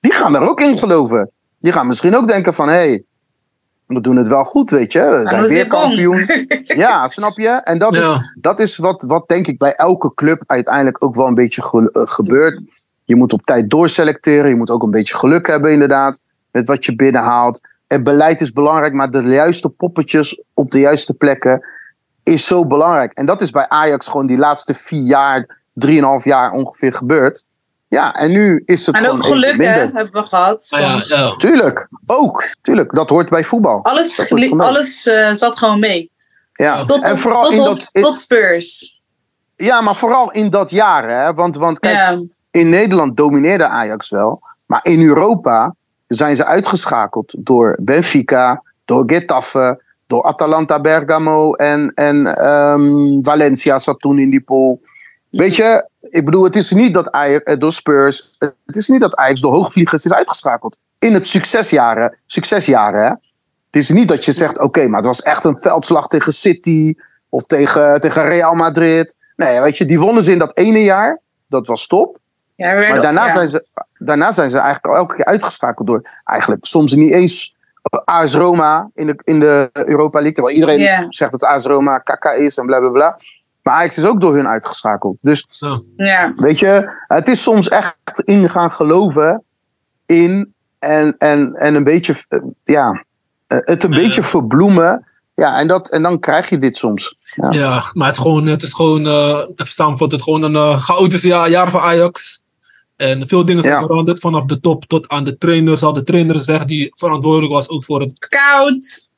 Die 0.00 0.12
gaan 0.12 0.34
er 0.34 0.48
ook 0.48 0.60
in 0.60 0.78
geloven. 0.78 1.30
Die 1.58 1.72
gaan 1.72 1.86
misschien 1.86 2.16
ook 2.16 2.28
denken 2.28 2.54
van... 2.54 2.68
hé, 2.68 2.74
hey, 2.74 3.04
we 3.86 4.00
doen 4.00 4.16
het 4.16 4.28
wel 4.28 4.44
goed, 4.44 4.70
weet 4.70 4.92
je. 4.92 5.00
We 5.00 5.28
zijn 5.28 5.46
weer 5.46 5.66
kampioen. 5.66 6.26
ja, 6.84 7.08
snap 7.08 7.38
je? 7.38 7.48
En 7.48 7.78
dat 7.78 7.96
is, 7.96 8.34
dat 8.40 8.60
is 8.60 8.76
wat, 8.76 9.02
wat 9.02 9.28
denk 9.28 9.46
ik 9.46 9.58
bij 9.58 9.72
elke 9.72 10.14
club 10.14 10.42
uiteindelijk 10.46 11.04
ook 11.04 11.14
wel 11.14 11.26
een 11.26 11.34
beetje 11.34 11.62
ge 11.62 11.90
gebeurt. 11.92 12.64
Je 13.04 13.16
moet 13.16 13.32
op 13.32 13.42
tijd 13.42 13.70
doorselecteren. 13.70 14.50
Je 14.50 14.56
moet 14.56 14.70
ook 14.70 14.82
een 14.82 14.90
beetje 14.90 15.16
geluk 15.16 15.46
hebben 15.46 15.72
inderdaad. 15.72 16.20
Met 16.50 16.68
wat 16.68 16.84
je 16.84 16.96
binnenhaalt. 16.96 17.60
En 17.86 18.04
beleid 18.04 18.40
is 18.40 18.52
belangrijk, 18.52 18.92
maar 18.92 19.10
de 19.10 19.22
juiste 19.22 19.68
poppetjes 19.68 20.42
op 20.54 20.70
de 20.70 20.78
juiste 20.78 21.14
plekken 21.14 21.64
is 22.22 22.46
zo 22.46 22.66
belangrijk. 22.66 23.12
En 23.12 23.26
dat 23.26 23.40
is 23.40 23.50
bij 23.50 23.68
Ajax 23.68 24.06
gewoon 24.06 24.26
die 24.26 24.38
laatste 24.38 24.74
vier 24.74 25.02
jaar, 25.02 25.58
drieënhalf 25.72 26.24
jaar 26.24 26.52
ongeveer 26.52 26.92
gebeurd. 26.92 27.44
Ja, 27.94 28.14
en 28.14 28.30
nu 28.30 28.62
is 28.64 28.86
het 28.86 28.94
en 28.96 29.02
gewoon 29.02 29.16
ook 29.16 29.26
geluk 29.26 29.56
hè, 29.56 29.70
hebben 29.70 30.12
we 30.12 30.22
gehad. 30.22 30.66
Ja, 30.70 31.02
ja. 31.06 31.36
Tuurlijk, 31.36 31.88
ook. 32.06 32.44
Tuurlijk, 32.62 32.94
dat 32.94 33.08
hoort 33.08 33.28
bij 33.28 33.44
voetbal. 33.44 33.82
Alles, 33.82 34.30
alles 34.56 35.06
uh, 35.06 35.32
zat 35.32 35.58
gewoon 35.58 35.78
mee. 35.78 36.10
Ja, 36.52 36.84
Tot, 36.84 37.02
en 37.02 37.10
tot, 37.10 37.20
vooral 37.20 37.42
tot, 37.42 37.52
in 37.52 37.64
dat... 37.64 37.88
tot 37.92 38.16
Spurs. 38.16 39.00
Ja, 39.56 39.80
maar 39.80 39.94
vooral 39.94 40.32
in 40.32 40.50
dat 40.50 40.70
jaar, 40.70 41.08
hè. 41.08 41.34
Want, 41.34 41.56
want 41.56 41.78
kijk, 41.78 41.94
Ja. 41.94 42.22
in 42.50 42.68
Nederland 42.68 43.16
domineerde 43.16 43.66
Ajax 43.66 44.10
wel. 44.10 44.42
Maar 44.66 44.80
in 44.82 45.02
Europa 45.02 45.74
zijn 46.06 46.36
ze 46.36 46.44
uitgeschakeld 46.44 47.34
door 47.38 47.78
Benfica, 47.80 48.62
door 48.84 49.02
Getafe, 49.06 49.82
door 50.06 50.22
Atalanta 50.22 50.80
Bergamo 50.80 51.52
en, 51.52 51.92
en 51.94 52.26
ehm, 52.26 53.22
Valencia 53.22 53.78
zat 53.78 54.00
toen 54.00 54.18
in 54.18 54.30
die 54.30 54.40
pool. 54.40 54.80
Weet 55.36 55.56
je, 55.56 55.88
ik 56.00 56.24
bedoel, 56.24 56.44
het 56.44 56.56
is 56.56 56.72
niet 56.72 56.94
dat 56.94 57.10
Ajax 57.10 57.44
eh, 57.44 57.58
door 57.58 57.72
Spurs, 57.72 58.36
het 58.38 58.76
is 58.76 58.88
niet 58.88 59.00
dat 59.00 59.14
Ajax 59.14 59.40
door 59.40 59.52
hoogvliegers 59.52 60.04
is 60.04 60.12
uitgeschakeld. 60.12 60.78
In 60.98 61.14
het 61.14 61.26
succesjaren, 61.26 62.18
succesjaren 62.26 63.02
hè. 63.02 63.08
Het 63.08 63.82
is 63.82 63.90
niet 63.90 64.08
dat 64.08 64.24
je 64.24 64.32
zegt, 64.32 64.58
oké, 64.58 64.88
maar 64.88 64.96
het 64.98 65.06
was 65.06 65.22
echt 65.22 65.44
een 65.44 65.58
veldslag 65.58 66.08
tegen 66.08 66.32
City 66.32 66.94
of 67.28 67.46
tegen, 67.46 68.00
tegen 68.00 68.24
Real 68.24 68.54
Madrid. 68.54 69.16
Nee, 69.36 69.60
weet 69.60 69.78
je, 69.78 69.84
die 69.84 69.98
wonnen 69.98 70.24
ze 70.24 70.32
in 70.32 70.38
dat 70.38 70.58
ene 70.58 70.82
jaar. 70.82 71.20
Dat 71.46 71.66
was 71.66 71.86
top. 71.86 72.18
Ja, 72.54 72.88
Maar 72.88 73.00
daarna, 73.00 73.26
ja. 73.26 73.32
zijn 73.32 73.48
ze, 73.48 73.66
daarna 73.98 74.32
zijn 74.32 74.50
ze 74.50 74.58
eigenlijk 74.58 74.94
al 74.94 75.00
elke 75.00 75.14
keer 75.14 75.24
uitgeschakeld 75.24 75.86
door 75.86 76.10
eigenlijk 76.24 76.66
soms 76.66 76.92
niet 76.92 77.12
eens 77.12 77.56
AS 78.04 78.34
Roma 78.34 78.90
in 78.94 79.06
de, 79.06 79.20
in 79.24 79.40
de 79.40 79.70
Europa 79.72 80.18
League. 80.20 80.32
Terwijl 80.32 80.56
iedereen 80.56 81.12
zegt 81.12 81.30
dat 81.30 81.44
AS 81.44 81.64
Roma 81.64 81.98
kaka 81.98 82.32
is 82.32 82.56
en 82.56 82.66
bla 82.66 82.78
bla 82.78 82.88
bla. 82.88 83.18
Maar 83.64 83.74
Ajax 83.74 83.98
is 83.98 84.04
ook 84.04 84.20
door 84.20 84.34
hun 84.36 84.48
uitgeschakeld. 84.48 85.18
Dus 85.22 85.46
Ja. 85.96 86.32
weet 86.36 86.58
je, 86.58 87.02
het 87.08 87.28
is 87.28 87.42
soms 87.42 87.68
echt 87.68 87.96
in 88.24 88.50
gaan 88.50 88.72
geloven 88.72 89.42
in 90.06 90.54
en, 90.78 91.14
en, 91.18 91.54
en 91.54 91.74
een 91.74 91.84
beetje, 91.84 92.14
eh, 92.28 92.38
ja, 92.64 93.04
eh, 93.46 93.58
het 93.60 93.84
een 93.84 93.92
Ja. 93.92 94.00
beetje 94.02 94.22
verbloemen. 94.22 95.06
Ja, 95.34 95.58
en, 95.58 95.68
dat, 95.68 95.90
en 95.90 96.02
dan 96.02 96.18
krijg 96.18 96.48
je 96.48 96.58
dit 96.58 96.76
soms. 96.76 97.16
Ja. 97.34 97.50
Ja, 97.50 97.82
maar 97.92 98.06
het 98.06 98.16
is 98.16 98.22
gewoon, 98.22 98.46
het 98.46 98.62
is 98.62 98.72
gewoon 98.72 99.06
eh, 99.06 99.48
even 99.56 99.72
samenvatten, 99.72 100.18
het 100.18 100.26
is 100.28 100.32
gewoon 100.34 100.42
een 100.54 100.72
eh, 100.72 100.82
chaotisch 100.82 101.22
jaar, 101.22 101.50
jaar 101.50 101.70
voor 101.70 101.80
Ajax. 101.80 102.42
En 102.96 103.28
veel 103.28 103.44
dingen 103.44 103.62
zijn 103.62 103.74
Ja. 103.74 103.80
veranderd, 103.80 104.20
vanaf 104.20 104.44
de 104.44 104.60
top 104.60 104.84
tot 104.84 105.08
aan 105.08 105.24
de 105.24 105.36
trainers. 105.38 105.82
Al 105.82 105.92
de 105.92 106.02
trainer 106.04 106.34
is 106.34 106.44
weg, 106.44 106.64
die 106.64 106.92
verantwoordelijk 106.94 107.52
was 107.52 107.68
ook 107.68 107.84
voor, 107.84 108.00
het, 108.00 108.28
Koud. 108.28 109.08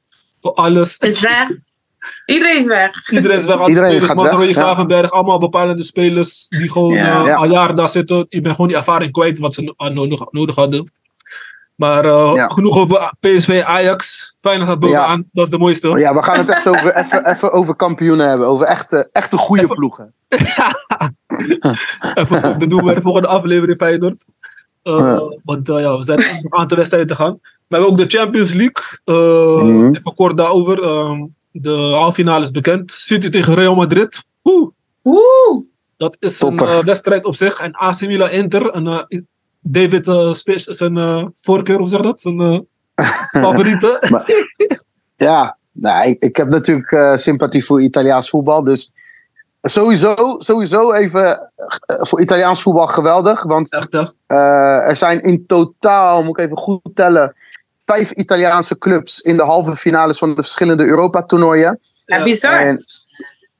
voor 0.41 0.53
alles. 0.55 0.97
Is 0.99 1.21
weg. 1.21 1.49
Iedereen 2.27 2.57
is 2.57 2.67
weg. 2.67 3.11
Iedereen 3.11 3.37
is 3.37 3.45
weg, 3.47 3.57
alle 3.59 3.69
Iedereen 3.69 3.91
spelers. 3.91 4.11
gaat 4.31 4.37
weg, 4.39 4.47
ja. 4.49 4.53
Gravenberg, 4.63 5.11
allemaal 5.11 5.39
bepalende 5.39 5.83
spelers 5.83 6.47
die 6.49 6.71
gewoon 6.71 6.93
Ja. 6.93 7.21
eh, 7.21 7.27
Ja. 7.27 7.35
al 7.35 7.51
jaren 7.51 7.77
daar 7.77 7.89
zitten. 7.89 8.27
Je 8.29 8.41
bent 8.41 8.55
gewoon 8.55 8.69
die 8.69 8.77
ervaring 8.77 9.13
kwijt 9.13 9.39
wat 9.39 9.55
ze 9.55 9.63
no- 9.63 9.75
aan 9.77 9.95
nodig, 9.95 10.21
nodig 10.31 10.55
hadden. 10.55 10.91
Maar 11.77 12.05
eh, 12.05 12.33
Ja. 12.35 12.49
genoeg 12.49 12.77
over 12.79 13.13
PSV, 13.21 13.63
Ajax. 13.67 14.35
Feyenoord 14.41 14.67
staat 14.69 14.81
bovenaan, 14.81 15.29
dat 15.33 15.45
is 15.45 15.51
de 15.51 15.59
mooiste. 15.59 15.89
Ja, 15.89 16.15
we 16.15 16.23
gaan 16.23 16.39
het 16.39 16.49
echt 16.49 16.69
over, 16.69 16.95
even, 17.05 17.27
even 17.31 17.53
over 17.53 17.77
kampioenen 17.77 18.29
hebben. 18.29 18.47
Over 18.47 18.67
echte, 18.67 19.09
echte 19.13 19.37
goede 19.37 19.63
Even- 19.63 19.75
ploegen. 19.77 20.13
Even, 22.15 22.59
dat 22.59 22.71
doen 22.71 22.85
we 22.85 22.95
de 22.95 23.01
volgende 23.01 23.29
aflevering 23.29 23.77
Feyenoord. 23.79 24.25
Uh, 24.85 24.99
Ja. 24.99 25.39
Want 25.45 25.69
uh, 25.69 25.81
ja, 25.81 25.97
we 25.97 26.03
zijn 26.03 26.19
nog 26.19 26.29
een 26.45 26.55
aantal 26.59 26.77
wedstrijden 26.77 27.09
te 27.09 27.15
gaan. 27.15 27.39
Maar 27.41 27.81
we 27.81 27.87
hebben 27.87 27.89
ook 28.05 28.11
de 28.11 28.17
Champions 28.19 28.53
League. 28.53 28.83
Uh, 29.05 29.63
Mhm. 29.63 29.95
Even 29.95 30.15
kort 30.15 30.37
daarover. 30.37 30.83
Um, 30.85 31.35
de 31.61 31.71
halve 31.71 32.13
finale 32.13 32.43
is 32.43 32.51
bekend. 32.51 32.93
City 32.93 33.29
tegen 33.29 33.55
Real 33.55 33.75
Madrid. 33.75 34.25
Oeh, 34.45 34.71
Oeh. 35.05 35.65
dat 35.97 36.17
is 36.21 36.39
Topper. 36.39 36.69
een 36.69 36.79
uh, 36.79 36.85
wedstrijd 36.85 37.25
op 37.25 37.35
zich. 37.35 37.61
En 37.61 37.73
AC 37.73 38.01
Milan 38.01 38.31
Inter. 38.31 38.71
En, 38.71 38.87
uh, 38.87 39.21
David 39.61 40.07
uh, 40.07 40.31
is 40.45 40.81
een 40.81 40.97
uh, 40.97 41.27
voorkeur, 41.35 41.79
hoe 41.79 41.89
zeg 41.89 42.01
dat? 42.01 42.21
Zijn 42.21 42.41
uh, 42.41 42.61
favoriete. 43.43 44.25
Ja, 45.17 45.57
nou, 45.79 46.09
ik, 46.09 46.23
ik 46.23 46.37
heb 46.37 46.49
natuurlijk 46.49 46.91
eh, 46.91 47.17
sympathie 47.17 47.65
voor 47.65 47.83
Italiaans 47.83 48.29
voetbal. 48.29 48.65
Dus 48.65 48.93
sowieso, 49.63 50.37
sowieso 50.39 50.93
even 50.93 51.53
eh, 51.57 51.97
voor 52.01 52.21
Italiaans 52.21 52.63
voetbal 52.63 52.87
geweldig. 52.87 53.43
Want 53.43 53.73
Echt, 53.73 53.95
eh, 54.27 54.89
er 54.89 54.97
zijn 54.97 55.21
in 55.23 55.47
totaal, 55.47 56.25
moet 56.25 56.39
ik 56.39 56.45
even 56.45 56.57
goed 56.57 56.81
tellen, 56.95 57.35
vijf 57.87 58.11
Italiaanse 58.11 58.79
clubs 58.79 59.21
in 59.21 59.37
de 59.37 59.43
halve 59.43 59.77
finales 59.77 60.19
van 60.19 60.29
de 60.35 60.43
verschillende 60.43 60.85
Europa-toernooien. 60.85 61.79
Ja, 62.05 62.17
Ja. 62.17 62.25
bizar. 62.25 62.61
En- 62.61 62.81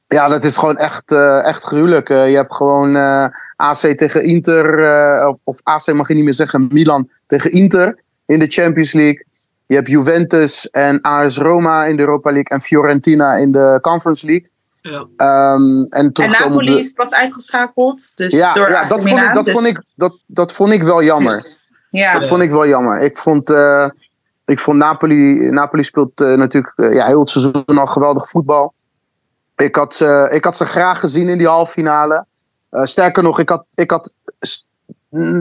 Ja, 0.09 0.27
dat 0.27 0.43
is 0.43 0.57
gewoon 0.57 0.77
echt, 0.77 1.11
eh, 1.11 1.43
echt 1.45 1.63
gruwelijk. 1.63 2.09
Eh, 2.09 2.29
je 2.29 2.35
hebt 2.35 2.55
gewoon 2.55 2.95
eh, 2.95 3.25
AC 3.55 3.77
tegen 3.97 4.23
Inter, 4.23 5.27
of, 5.27 5.37
of 5.43 5.59
AC 5.63 5.93
mag 5.93 6.07
je 6.07 6.13
niet 6.13 6.23
meer 6.23 6.33
zeggen, 6.33 6.67
Milan 6.71 7.09
tegen 7.27 7.51
Inter 7.51 7.99
in 8.25 8.39
de 8.39 8.47
Champions 8.47 8.93
League. 8.93 9.25
Je 9.65 9.75
hebt 9.75 9.87
Juventus 9.87 10.69
en 10.69 11.01
AS 11.01 11.37
Roma 11.37 11.85
in 11.85 11.95
de 11.95 12.01
Europa 12.01 12.29
League 12.31 12.49
en 12.49 12.61
Fiorentina 12.61 13.35
in 13.35 13.51
de 13.51 13.77
Conference 13.81 14.25
League. 14.25 14.49
Ja. 14.81 15.05
Ehm, 15.17 15.83
en 15.89 16.11
Napoli 16.13 16.65
de- 16.73 16.79
is 16.79 16.91
pas 16.91 17.13
uitgeschakeld. 17.13 18.11
Dus 18.17 18.33
ja, 18.33 18.53
door 18.53 18.69
ja 18.69 18.81
AC 18.81 18.89
dat, 18.89 19.03
vond 19.07 19.23
ik, 19.23 19.33
dat, 19.33 19.45
dus- 19.45 19.53
vond 19.53 19.65
ik, 19.67 19.83
dat, 19.95 20.17
dat 20.25 20.51
vond 20.51 20.71
ik 20.73 20.83
wel 20.83 21.03
jammer. 21.03 21.45
Ja. 21.89 22.13
Dat 22.13 22.27
vond 22.27 22.41
ik 22.41 22.49
wel 22.49 22.67
jammer. 22.67 22.99
Ik 22.99 23.17
vond, 23.17 23.49
ik 24.47 24.59
vond 24.59 24.77
Napoli, 24.77 25.49
Napoli 25.49 25.83
speelt 25.83 26.21
eh, 26.21 26.33
natuurlijk 26.33 26.73
eh, 26.75 26.93
ja, 26.93 27.05
heel 27.05 27.19
het 27.19 27.29
seizoen 27.29 27.77
al 27.77 27.85
geweldig 27.87 28.29
voetbal. 28.29 28.73
Ik 29.55 29.75
had, 29.75 29.95
ze- 29.95 30.27
ik 30.31 30.43
had 30.43 30.57
ze 30.57 30.65
graag 30.65 30.99
gezien 30.99 31.29
in 31.29 31.37
die 31.37 31.47
halve 31.47 31.71
finale. 31.71 32.25
Eh, 32.69 32.83
sterker 32.83 33.23
nog, 33.23 33.39
ik 33.39 33.49
had, 33.49 33.65
ik 33.75 33.91
had 33.91 34.13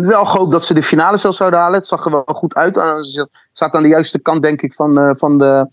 wel 0.01 0.25
gehoopt 0.25 0.51
dat 0.51 0.65
ze 0.65 0.75
de 0.75 0.83
finale 0.83 1.17
zelfs 1.17 1.37
zouden 1.37 1.61
halen. 1.61 1.79
Het 1.79 1.87
zag 1.87 2.05
er 2.05 2.11
wel 2.11 2.25
goed 2.27 2.55
uit. 2.55 2.75
Ze 3.01 3.29
zaten 3.53 3.77
aan 3.77 3.83
de 3.83 3.89
juiste 3.89 4.19
kant, 4.19 4.43
denk 4.43 4.63
ik, 4.63 4.75
van, 4.75 4.99
eh, 4.99 5.11
van, 5.15 5.39
de, 5.39 5.67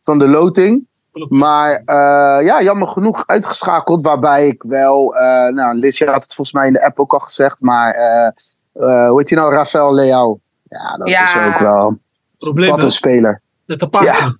van 0.00 0.18
de 0.18 0.28
loting. 0.28 0.86
Maar 1.28 1.70
eh, 1.84 2.44
ja, 2.46 2.62
jammer 2.62 2.88
genoeg 2.88 3.22
uitgeschakeld. 3.26 4.02
Waarbij 4.02 4.46
ik 4.46 4.62
wel, 4.62 5.16
eh 5.16 5.52
nou, 5.52 5.74
Liz, 5.74 5.98
je 5.98 6.04
had 6.10 6.22
het 6.22 6.34
volgens 6.34 6.56
mij 6.56 6.66
in 6.66 6.72
de 6.72 6.84
app 6.84 6.98
ook 7.00 7.12
al 7.12 7.18
gezegd. 7.18 7.60
Maar 7.60 7.90
eh, 7.94 8.26
eh, 8.72 9.08
hoe 9.08 9.18
heet 9.18 9.30
hij 9.30 9.38
nou? 9.38 9.52
Rafael 9.54 9.94
Leao. 9.94 10.38
Ja, 10.68 10.96
dat 10.96 11.08
Ja. 11.08 11.24
is 11.24 11.54
ook 11.54 11.58
wel. 11.60 11.98
Probleem, 12.38 12.70
Wat 12.70 12.78
hè? 12.78 12.84
een 12.84 12.92
speler. 12.92 13.42
Een 13.66 13.90
paar. 13.90 14.04
Ja. 14.04 14.36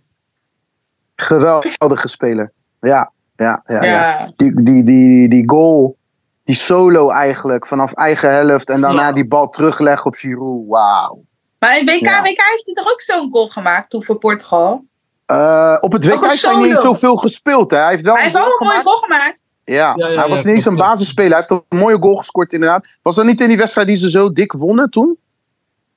Geweldige 1.17 2.09
speler. 2.09 2.53
Ja, 2.81 3.13
ja, 3.37 3.61
ja. 3.65 3.83
ja. 3.85 3.85
Ja. 3.85 4.33
Die, 4.37 4.63
die, 4.63 4.85
die, 4.85 5.29
die 5.29 5.49
goal, 5.49 5.97
die 6.45 6.55
solo 6.55 7.11
eigenlijk, 7.11 7.67
vanaf 7.67 7.93
eigen 7.93 8.31
helft. 8.33 8.69
En 8.69 8.81
daarna 8.81 9.13
die 9.13 9.29
bal 9.29 9.49
terugleggen 9.49 10.07
op 10.07 10.15
Giroud. 10.15 10.65
Wauw. 10.69 11.23
Maar 11.59 11.79
in 11.79 11.85
WK, 11.87 12.01
Ja. 12.01 12.21
WK 12.23 12.27
heeft 12.51 12.67
hij 12.67 12.75
toch 12.75 12.93
ook 12.93 13.01
zo'n 13.01 13.29
goal 13.33 13.49
gemaakt 13.49 13.91
toen 13.91 14.05
voor 14.05 14.19
Portugal? 14.19 14.85
Eh, 15.27 15.77
op 15.81 15.93
het 15.93 16.07
WK 16.07 16.25
heeft 16.25 16.45
hij 16.45 16.57
niet 16.57 16.79
zoveel 16.79 17.17
gespeeld. 17.17 17.71
Hè. 17.71 17.77
Hij 17.79 17.91
heeft 17.91 18.05
wel 18.05 18.15
Hij 18.15 18.23
heeft 18.23 18.35
wel 18.35 18.45
een 18.47 18.67
mooie 18.67 18.83
goal 18.83 18.97
gemaakt. 18.97 19.37
Ja, 19.65 19.93
Ja, 19.97 20.09
ja, 20.09 20.21
hij 20.21 20.29
was 20.29 20.41
ja, 20.41 20.47
niet 20.47 20.55
eens 20.55 20.65
een 20.65 20.77
basisspeler. 20.77 21.31
Hij 21.31 21.45
heeft 21.49 21.65
een 21.69 21.79
mooie 21.79 21.99
goal 22.01 22.17
gescoord 22.17 22.53
inderdaad. 22.53 22.87
Was 23.03 23.15
dat 23.17 23.25
niet 23.25 23.41
in 23.41 23.49
die 23.49 23.57
wedstrijd 23.57 23.89
die 23.89 23.97
ze 23.97 24.11
zo 24.11 24.33
dik 24.33 24.53
wonnen 24.53 24.91
toen? 24.91 25.19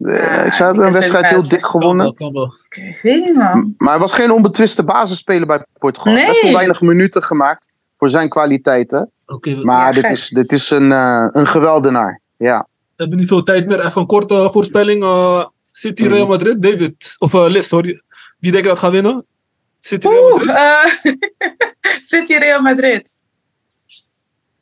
Eh, 0.03 0.17
Ja, 0.19 0.43
ik 0.43 0.53
ik 0.53 0.81
een 0.85 0.91
wedstrijd 0.91 1.27
heel 1.27 1.47
dik 1.47 1.65
gewonnen. 1.65 2.05
wel, 2.05 2.13
kan 2.13 2.33
wel. 2.33 2.53
Ik 2.69 2.99
weet 3.01 3.25
niet, 3.25 3.35
man. 3.35 3.73
Maar 3.77 3.89
hij 3.89 3.99
was 3.99 4.13
geen 4.13 4.31
onbetwiste 4.31 4.83
basisspeler 4.83 5.47
bij 5.47 5.65
Portugal. 5.79 6.13
Nee. 6.13 6.25
Best 6.27 6.41
wel 6.41 6.53
weinig 6.53 6.81
minuten 6.81 7.23
gemaakt 7.23 7.69
voor 7.97 8.09
zijn 8.09 8.29
kwaliteiten. 8.29 9.11
We 9.25 9.61
Maar 9.63 9.95
Ja, 9.95 10.01
dit, 10.01 10.11
is, 10.11 10.27
dit 10.29 10.51
is 10.51 10.69
een, 10.69 10.91
eh, 10.91 11.27
een 11.31 11.47
geweldenaar. 11.47 12.21
Ja. 12.37 12.67
hebben 12.95 13.17
niet 13.17 13.27
veel 13.27 13.43
tijd 13.43 13.67
meer. 13.67 13.85
Even 13.85 14.01
een 14.01 14.07
korte 14.07 14.49
voorspelling. 14.51 15.03
eh, 15.03 15.45
City. 15.71 16.07
Real 16.07 16.27
Madrid, 16.27 16.61
David. 16.61 17.15
Of 17.19 17.33
eh 17.33 17.45
Liz, 17.47 17.67
sorry. 17.67 18.01
Wie 18.39 18.51
denk 18.51 18.63
je 18.63 18.69
dat 18.69 18.79
gaat 18.79 18.91
winnen? 18.91 19.25
City, 19.79 20.07
Real 20.07 20.33
Oeh, 20.33 20.45
Madrid? 20.45 21.17
City 22.11 22.33
Real 22.33 22.61
Madrid. 22.61 23.19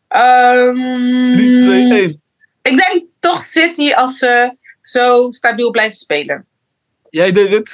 Ehm, 0.08 1.36
3, 1.38 1.60
2, 1.60 1.92
1. 2.02 2.22
Ik 2.62 2.78
denk 2.78 3.04
toch 3.20 3.44
City 3.44 3.94
als 3.94 4.18
ze 4.18 4.56
zo 4.82 5.30
stabiel 5.30 5.72
blijven 5.72 5.98
spelen. 5.98 6.46
Jij, 7.10 7.32
David? 7.32 7.72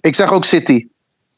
Ik 0.00 0.14
zeg 0.14 0.32
ook 0.32 0.44
City. 0.44 0.88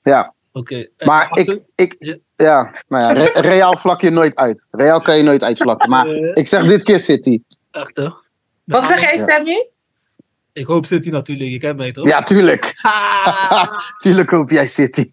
Ja. 0.03 0.35
Oké. 0.53 0.87
Maar 0.99 1.29
ik, 1.39 1.61
ik, 1.75 1.95
Ja. 1.99 2.17
ja, 2.37 2.75
nou 2.89 3.03
ja, 3.03 3.13
Re- 3.25 3.41
Real 3.41 3.77
vlak 3.77 4.01
je 4.01 4.11
nooit 4.11 4.37
uit. 4.37 4.67
Real 4.71 5.01
kan 5.01 5.17
je 5.17 5.23
nooit 5.23 5.43
uitvlakken. 5.43 5.91
Maar 5.91 6.07
Eh, 6.07 6.31
ik 6.35 6.47
zeg 6.47 6.65
dit 6.67 6.83
keer 6.83 7.01
City. 7.01 7.43
Echt, 7.71 7.97
hè? 7.97 8.09
Wat 8.65 8.87
zeg 8.87 9.01
jij, 9.01 9.17
Ja. 9.17 9.25
Sammy? 9.27 9.69
Ik 10.53 10.67
hoop 10.67 10.87
City 10.87 11.09
natuurlijk. 11.09 11.51
Je 11.51 11.59
kent 11.59 11.77
mij 11.77 11.93
toch? 11.93 12.07
Ja, 12.09 12.23
tuurlijk. 12.23 12.73
Ah, 12.83 13.81
Tuurlijk 14.03 14.31
hoop 14.31 14.51
jij 14.51 14.67
City. 14.67 15.05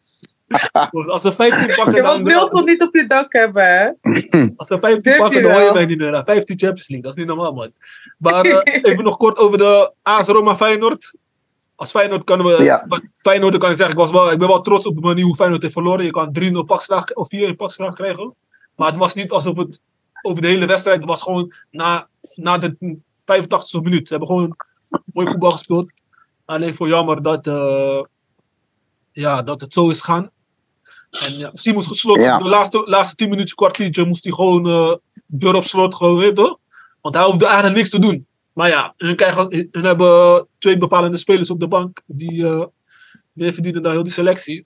Als 1.07 1.21
ze 1.21 1.33
15 1.33 1.75
pakken, 1.75 1.95
Je 1.95 2.01
dan... 2.01 2.23
wilt 2.23 2.41
Milton 2.41 2.65
niet 2.65 2.81
op 2.81 2.95
je 2.95 3.07
dak 3.07 3.33
hebben, 3.33 3.63
hè? 3.63 3.89
Als 4.55 4.67
ze 4.67 4.79
15 4.79 5.01
Durf 5.01 5.15
je 5.15 5.21
pakken, 5.21 5.43
dan 5.43 5.51
hoor 5.51 5.61
je 5.61 5.71
mij 5.73 5.85
niet 5.85 5.97
meer. 5.97 6.23
15 6.23 6.59
Champions 6.59 6.87
League, 6.87 7.01
dat 7.01 7.11
is 7.11 7.17
niet 7.17 7.27
normaal, 7.27 7.53
man. 7.53 7.71
Maar 8.17 8.45
eh, 8.45 8.81
even 8.91 9.03
nog 9.03 9.17
kort 9.17 9.37
over 9.37 9.57
de 9.57 9.93
AS 10.01 10.27
Roma 10.27 10.55
Feyenoord. 10.55 11.17
Als 11.75 11.91
Feyenoord 11.91 12.23
kunnen 12.23 12.45
we... 12.45 12.63
Ja. 12.63 12.87
Feyenoord 13.15 13.57
kan 13.57 13.71
ik 13.71 13.77
zeggen, 13.77 13.95
ik, 13.95 14.01
was 14.01 14.11
wel, 14.11 14.31
ik 14.31 14.37
ben 14.37 14.47
wel 14.47 14.61
trots 14.61 14.85
op 14.85 14.95
de 14.95 15.01
manier 15.01 15.25
hoe 15.25 15.35
Feyenoord 15.35 15.61
heeft 15.61 15.73
verloren. 15.73 16.05
Je 16.05 16.11
kan 16.11 16.35
3-0 16.41 16.51
pakslag 16.65 17.13
of 17.13 17.27
4-1 17.51 17.55
pakslag 17.55 17.95
krijgen. 17.95 18.35
Maar 18.75 18.87
het 18.87 18.97
was 18.97 19.13
niet 19.13 19.31
alsof 19.31 19.57
het 19.57 19.81
over 20.21 20.41
de 20.41 20.47
hele 20.47 20.65
wedstrijd... 20.65 20.97
Het 20.97 21.09
was 21.09 21.21
gewoon 21.21 21.53
na, 21.71 22.07
na 22.35 22.57
de 22.57 22.97
85e 23.29 23.81
minuut. 23.81 24.07
Ze 24.07 24.13
hebben 24.13 24.27
gewoon 24.27 24.55
mooi 25.13 25.27
voetbal 25.27 25.51
gespeeld. 25.51 25.91
Alleen 26.45 26.75
voor 26.75 26.87
jammer 26.87 27.21
dat, 27.21 27.47
eh, 27.47 28.03
ja, 29.11 29.41
dat 29.41 29.61
het 29.61 29.73
zo 29.73 29.89
is 29.89 30.01
gaan. 30.01 30.29
En 31.09 31.37
ja, 31.37 31.49
misschien 31.51 31.73
moest 31.73 31.87
gesloten 31.87 32.23
Ja. 32.23 32.37
de 32.37 32.49
laatste, 32.49 32.81
laatste 32.85 33.15
10 33.15 33.29
minuten, 33.29 33.55
kwartiertje, 33.55 34.05
moest 34.05 34.23
hij 34.23 34.33
gewoon 34.33 34.67
eh, 34.69 34.95
deur 35.25 35.55
op 35.55 35.63
slot 35.63 35.95
gewoon, 35.95 36.33
toch? 36.33 36.57
Want 37.01 37.15
hij 37.15 37.23
hoefde 37.23 37.45
eigenlijk 37.45 37.75
niks 37.75 37.89
te 37.89 37.99
doen. 37.99 38.27
Maar 38.53 38.69
ja, 38.69 38.93
hun, 38.97 39.15
krijgen, 39.15 39.67
hun 39.71 39.85
hebben 39.85 40.47
twee 40.57 40.77
bepalende 40.77 41.17
spelers 41.17 41.49
op 41.49 41.59
de 41.59 41.67
bank. 41.67 42.01
Die 42.05 42.47
eh 42.47 42.65
meer 43.33 43.53
verdienen 43.53 43.83
dan 43.83 43.91
heel 43.91 44.03
die 44.03 44.11
selectie. 44.11 44.65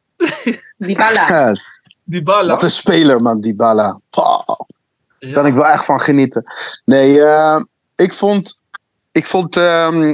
Die 0.78 0.96
balla. 0.98 1.56
Die 2.04 2.24
Bala. 2.24 2.54
Wat 2.54 2.64
een 2.64 2.72
speler, 2.72 3.22
man, 3.22 3.42
die 3.42 3.56
Bala. 3.56 4.00
Daar 4.10 4.56
ja, 5.20 5.34
kan 5.34 5.46
ik 5.46 5.54
wel 5.54 5.66
echt 5.66 5.86
van 5.86 6.00
genieten. 6.00 6.44
Nee, 6.86 7.22
eh, 7.22 7.62
ik 7.96 8.14
vond. 8.14 8.62
Ik 9.12 9.26
vond. 9.26 9.58
ehm, 9.58 10.10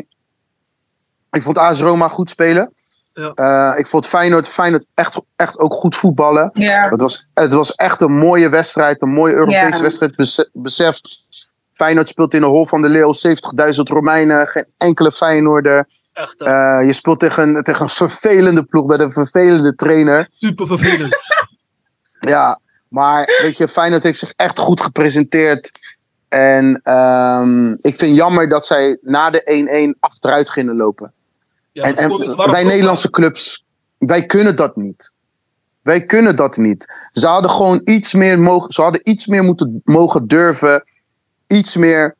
ik 1.31 1.41
vond 1.41 1.57
AS 1.57 1.79
Roma 1.81 2.07
goed 2.07 2.29
spelen. 2.29 2.73
Ja. 3.13 3.31
Eh, 3.33 3.79
ik 3.79 3.87
vond 3.87 4.05
Feyenoord, 4.07 4.47
Feyenoord 4.47 4.85
echt, 4.93 5.21
echt 5.35 5.57
ook 5.59 5.73
goed 5.73 5.95
voetballen. 5.95 6.49
Ja. 6.53 6.89
Het 6.89 7.01
was, 7.01 7.27
het 7.33 7.53
was 7.53 7.75
echt 7.75 8.01
een 8.01 8.17
mooie 8.17 8.49
wedstrijd. 8.49 9.01
Een 9.01 9.09
mooie 9.09 9.33
Europese 9.33 9.75
Ja. 9.75 9.81
wedstrijd. 9.81 10.15
Bese- 10.15 10.49
Besef, 10.53 10.99
Feyenoord 11.71 12.07
speelt 12.07 12.33
in 12.33 12.41
de 12.41 12.47
Hol 12.47 12.65
van 12.65 12.81
de 12.81 12.89
Leeuw. 12.89 13.13
70.000 13.13 13.89
Romeinen. 13.89 14.47
Geen 14.47 14.65
enkele 14.77 15.11
Feyenoorder. 15.11 15.87
echt 16.13 16.41
Eh, 16.41 16.79
je 16.85 16.93
speelt 16.93 17.19
tegen, 17.19 17.63
tegen 17.63 17.83
een 17.83 17.89
vervelende 17.89 18.63
ploeg. 18.63 18.85
Met 18.85 18.99
een 18.99 19.11
vervelende 19.11 19.75
trainer. 19.75 20.29
super 20.37 20.67
vervelend. 20.67 21.15
Ja, 22.19 22.59
maar 22.87 23.25
weet 23.41 23.57
je, 23.57 23.67
Feyenoord 23.67 24.03
heeft 24.03 24.19
zich 24.19 24.33
echt 24.35 24.59
goed 24.59 24.81
gepresenteerd. 24.81 25.71
En 26.27 26.79
ehm, 26.83 27.71
ik 27.71 27.95
vind 27.95 28.15
jammer 28.15 28.49
dat 28.49 28.65
zij 28.65 28.97
na 29.01 29.29
de 29.29 29.41
1-1 29.93 29.97
achteruit 29.99 30.49
gingen 30.49 30.75
lopen. 30.75 31.13
Ja, 31.79 31.85
en 31.85 31.95
wij 31.95 32.61
ook- 32.61 32.67
Nederlandse 32.67 33.09
clubs, 33.09 33.65
wij 33.97 34.25
kunnen 34.25 34.55
dat 34.55 34.75
niet. 34.75 35.13
Wij 35.81 36.05
kunnen 36.05 36.35
dat 36.35 36.57
niet. 36.57 36.93
Ze 37.11 37.27
hadden 37.27 37.51
gewoon 37.51 37.81
iets 37.83 38.13
meer 38.13 38.39
mogen, 38.39 38.71
ze 38.73 38.81
hadden 38.81 39.01
iets 39.09 39.27
meer 39.27 39.43
moeten 39.43 39.81
mogen 39.83 40.27
durven. 40.27 40.83
Iets 41.47 41.75
meer 41.75 42.15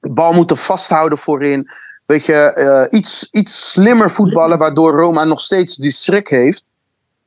bal 0.00 0.32
moeten 0.32 0.56
vasthouden 0.56 1.18
voorin. 1.18 1.70
Weet 2.06 2.26
je, 2.26 2.34
eh, 2.34 2.98
iets, 2.98 3.28
iets 3.30 3.72
slimmer 3.72 4.10
voetballen, 4.10 4.58
waardoor 4.58 4.92
Roma 4.92 5.24
nog 5.24 5.40
steeds 5.40 5.76
die 5.76 5.90
schrik 5.90 6.28
heeft. 6.28 6.70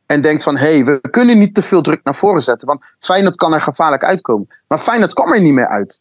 En 0.05 0.21
denkt 0.21 0.43
van, 0.43 0.57
hé, 0.57 0.73
hey, 0.73 0.85
we 0.85 1.01
kunnen 1.09 1.37
niet 1.39 1.55
te 1.55 1.61
veel 1.61 1.81
druk 1.81 2.03
naar 2.03 2.15
voren 2.15 2.41
zetten. 2.41 2.67
Want 2.67 2.83
Feyenoord 2.97 3.35
kan 3.35 3.53
er 3.53 3.61
gevaarlijk 3.61 4.03
uitkomen. 4.03 4.47
Maar 4.67 4.79
Feyenoord 4.79 5.13
kwam 5.13 5.33
er 5.33 5.41
niet 5.41 5.53
meer 5.53 5.67
uit. 5.67 5.99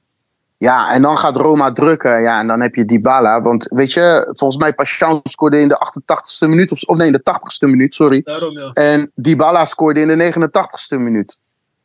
Ja, 0.64 0.92
en 0.92 1.02
dan 1.02 1.18
gaat 1.18 1.36
Roma 1.36 1.72
drukken. 1.72 2.20
Ja, 2.20 2.40
en 2.40 2.46
dan 2.46 2.60
heb 2.60 2.74
je 2.74 2.84
Dybala. 2.84 3.42
Want 3.42 3.68
weet 3.74 3.92
je, 3.92 4.32
volgens 4.36 4.62
mij 4.62 4.74
Pashao 4.74 5.20
scoorde 5.22 5.60
in 5.60 5.68
de 5.68 5.86
88ste 5.86 6.48
minuut. 6.48 6.72
Of, 6.72 6.82
of 6.82 6.96
nee, 6.96 7.06
in 7.06 7.12
de 7.12 7.32
80ste 7.32 7.68
minuut, 7.68 7.94
sorry. 7.94 8.20
Daarom, 8.24 8.58
ja. 8.58 8.70
En 8.72 9.10
Dybala 9.14 9.64
scoorde 9.64 10.00
in 10.00 10.18
de 10.18 10.32
89ste 10.32 10.98
minuut. 10.98 11.38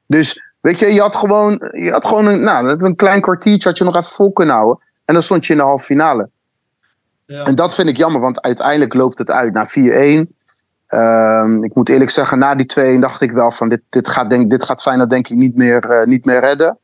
Dus 0.05 0.43
weet 0.61 0.79
je, 0.79 0.93
je 0.93 1.01
had 1.01 1.15
gewoon, 1.15 1.69
je 1.71 1.91
had 1.91 2.05
gewoon 2.05 2.25
een, 2.25 2.43
nou, 2.43 2.85
een 2.85 2.95
klein 2.95 3.21
kwartiertje 3.21 3.69
had 3.69 3.77
je 3.77 3.83
nog 3.83 3.95
even 3.95 4.11
vol 4.11 4.31
kunnen 4.31 4.55
houden. 4.55 4.83
En 5.05 5.13
dan 5.13 5.23
stond 5.23 5.45
je 5.45 5.53
in 5.53 5.59
de 5.59 5.65
halve 5.65 5.85
finale. 5.85 6.29
ja. 7.25 7.45
En 7.45 7.55
dat 7.55 7.75
vind 7.75 7.87
ik 7.89 7.97
jammer, 7.97 8.21
want 8.21 8.41
uiteindelijk 8.41 8.93
loopt 8.93 9.17
het 9.17 9.31
uit 9.31 9.53
naar 9.53 9.69
4-1. 9.69 10.37
Ehm, 10.87 11.63
ik 11.63 11.75
moet 11.75 11.89
eerlijk 11.89 12.09
zeggen, 12.09 12.39
na 12.39 12.55
die 12.55 12.65
2 12.65 12.99
dacht 12.99 13.21
ik 13.21 13.31
wel 13.31 13.51
van 13.51 13.69
dit, 13.69 13.81
dit, 13.89 14.07
gaat, 14.07 14.29
denk, 14.29 14.49
dit 14.49 14.63
gaat 14.63 14.81
Feyenoord 14.81 15.09
denk 15.09 15.27
ik 15.27 15.37
niet 15.37 15.55
meer, 15.55 15.89
eh, 15.89 16.05
niet 16.05 16.25
meer 16.25 16.39
redden. 16.39 16.77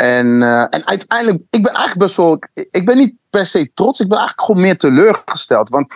En, 0.00 0.42
eh, 0.42 0.60
en 0.70 0.86
uiteindelijk, 0.86 1.42
ik 1.50 1.62
ben 1.62 1.72
eigenlijk 1.72 1.98
best 1.98 2.16
wel, 2.16 2.32
ik, 2.32 2.68
ik 2.70 2.86
ben 2.86 2.96
niet 2.96 3.14
per 3.30 3.46
se 3.46 3.70
trots, 3.74 4.00
ik 4.00 4.08
ben 4.08 4.18
eigenlijk 4.18 4.46
gewoon 4.46 4.62
meer 4.62 4.78
teleurgesteld. 4.78 5.68
Want 5.68 5.94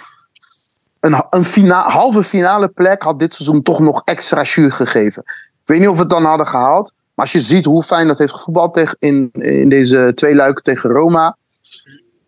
een, 1.01 1.25
een 1.31 1.45
fina, 1.45 1.88
halve 1.88 2.25
finale 2.25 2.69
plek 2.69 3.03
had 3.03 3.19
dit 3.19 3.35
seizoen 3.35 3.62
toch 3.62 3.81
nog 3.81 4.03
extra 4.05 4.43
jus 4.43 4.73
gegeven. 4.73 5.23
Ik 5.27 5.62
weet 5.64 5.79
niet 5.79 5.88
of 5.88 5.95
we 5.95 6.01
het 6.01 6.11
dan 6.11 6.25
hadden 6.25 6.47
gehaald. 6.47 6.93
Maar 7.14 7.25
als 7.25 7.33
je 7.33 7.40
ziet 7.40 7.64
hoe 7.64 7.83
Feyenoord 7.83 8.19
heeft 8.19 8.33
gevoetbald 8.33 8.75
tegen, 8.75 8.97
in, 8.99 9.29
in 9.33 9.69
deze 9.69 10.12
twee 10.14 10.35
luiken 10.35 10.62
tegen 10.62 10.90
Roma. 10.90 11.37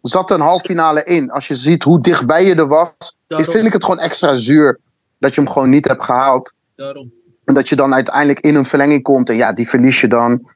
Zat 0.02 0.30
een 0.30 0.40
halve 0.40 0.64
finale 0.64 1.04
in. 1.04 1.30
Als 1.30 1.48
je 1.48 1.54
ziet 1.54 1.82
hoe 1.82 2.00
dichtbij 2.00 2.44
je 2.44 2.54
er 2.54 2.68
was. 2.68 3.16
Daarom. 3.26 3.50
vind 3.50 3.66
ik 3.66 3.72
het 3.72 3.84
gewoon 3.84 4.00
extra 4.00 4.34
zuur. 4.34 4.80
Dat 5.18 5.34
je 5.34 5.40
hem 5.40 5.50
gewoon 5.50 5.70
niet 5.70 5.88
hebt 5.88 6.04
gehaald. 6.04 6.52
Daarom. 6.76 7.12
En 7.44 7.54
dat 7.54 7.68
je 7.68 7.76
dan 7.76 7.94
uiteindelijk 7.94 8.40
in 8.40 8.54
een 8.54 8.66
verlenging 8.66 9.02
komt. 9.02 9.28
En 9.28 9.36
ja, 9.36 9.52
die 9.52 9.68
verlies 9.68 10.00
je 10.00 10.08
dan. 10.08 10.54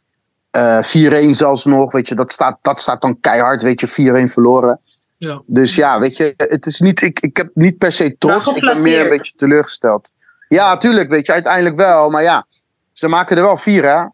Eh 0.50 0.82
4-1 1.26 1.30
zelfs 1.30 1.64
nog. 1.64 1.92
Weet 1.92 2.08
je, 2.08 2.14
dat 2.14 2.32
staat, 2.32 2.58
dat 2.62 2.80
staat 2.80 3.00
dan 3.00 3.20
keihard. 3.20 3.62
Weet 3.62 3.80
je, 3.80 4.26
4-1 4.28 4.32
verloren. 4.32 4.80
Ja. 5.16 5.42
Dus 5.46 5.74
ja, 5.74 6.00
weet 6.00 6.16
je, 6.16 6.34
het 6.36 6.66
is 6.66 6.80
niet, 6.80 7.02
ik, 7.02 7.20
ik 7.20 7.36
heb 7.36 7.50
niet 7.54 7.78
per 7.78 7.92
se 7.92 8.16
trots. 8.18 8.46
Maar 8.46 8.56
Ik 8.56 8.62
ben 8.62 8.82
meer 8.82 9.00
een 9.00 9.08
beetje 9.08 9.32
teleurgesteld. 9.36 10.10
Ja, 10.48 10.76
tuurlijk, 10.76 11.10
weet 11.10 11.26
je, 11.26 11.32
uiteindelijk 11.32 11.76
wel. 11.76 12.10
Maar 12.10 12.22
ja, 12.22 12.46
ze 12.92 13.08
maken 13.08 13.36
er 13.36 13.42
wel 13.42 13.56
vier, 13.56 13.84
hè? 13.84 14.04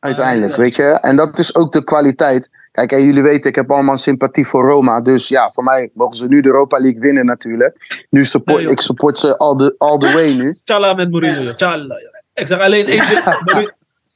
Uiteindelijk, 0.00 0.52
ja. 0.52 0.58
weet 0.58 0.76
je. 0.76 0.82
En 0.82 1.16
dat 1.16 1.38
is 1.38 1.54
ook 1.54 1.72
de 1.72 1.84
kwaliteit. 1.84 2.50
Kijk, 2.72 2.92
en 2.92 3.04
jullie 3.04 3.22
weten, 3.22 3.50
ik 3.50 3.56
heb 3.56 3.70
allemaal 3.70 3.96
sympathie 3.96 4.46
voor 4.46 4.68
Roma. 4.70 5.00
Dus 5.00 5.28
ja, 5.28 5.50
voor 5.50 5.64
mij 5.64 5.90
mogen 5.94 6.16
ze 6.16 6.26
nu 6.26 6.40
de 6.40 6.48
Europa 6.48 6.78
League 6.80 7.00
winnen 7.00 7.26
natuurlijk. 7.26 8.04
Nu 8.10 8.24
support, 8.24 8.62
Nee, 8.62 8.72
ik 8.72 8.80
support 8.80 9.18
ze 9.18 9.38
all 9.38 9.56
the, 9.56 9.74
all 9.78 9.98
the 9.98 10.12
way 10.12 10.32
nu. 10.32 10.58
Tjalla 10.64 10.94
met 10.94 11.10
Mourinho. 11.10 11.40
ja. 11.40 11.54
Tjalla. 11.54 11.98
ja. 11.98 12.22
Ik 12.34 12.46
zeg 12.46 12.60
alleen 12.60 12.86
één 12.86 13.06
ding. 13.54 13.72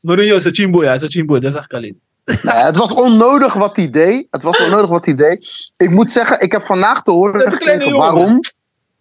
Mourinho- 0.06 0.34
is 0.34 0.44
een 0.44 0.54
chimbo, 0.54 0.82
ja. 0.82 0.92
Is 0.92 1.02
een 1.02 1.08
chimbo, 1.10 1.38
dat 1.38 1.54
ik 1.54 1.72
alleen. 1.72 2.00
Nou 2.42 2.58
ja, 2.58 2.64
het 2.64 2.76
was 2.76 2.92
onnodig 2.94 3.54
wat 3.54 3.76
hij 3.76 3.90
deed. 3.90 4.26
Het 4.30 4.42
was 4.42 4.60
onnodig 4.64 4.90
wat 4.90 5.04
hij 5.04 5.14
deed. 5.14 5.70
Ik 5.76 5.90
moet 5.90 6.10
zeggen, 6.10 6.40
ik 6.40 6.52
heb 6.52 6.62
vandaag 6.62 7.02
te 7.02 7.10
horen 7.10 7.52
gekregen 7.52 7.96
waarom, 7.96 8.40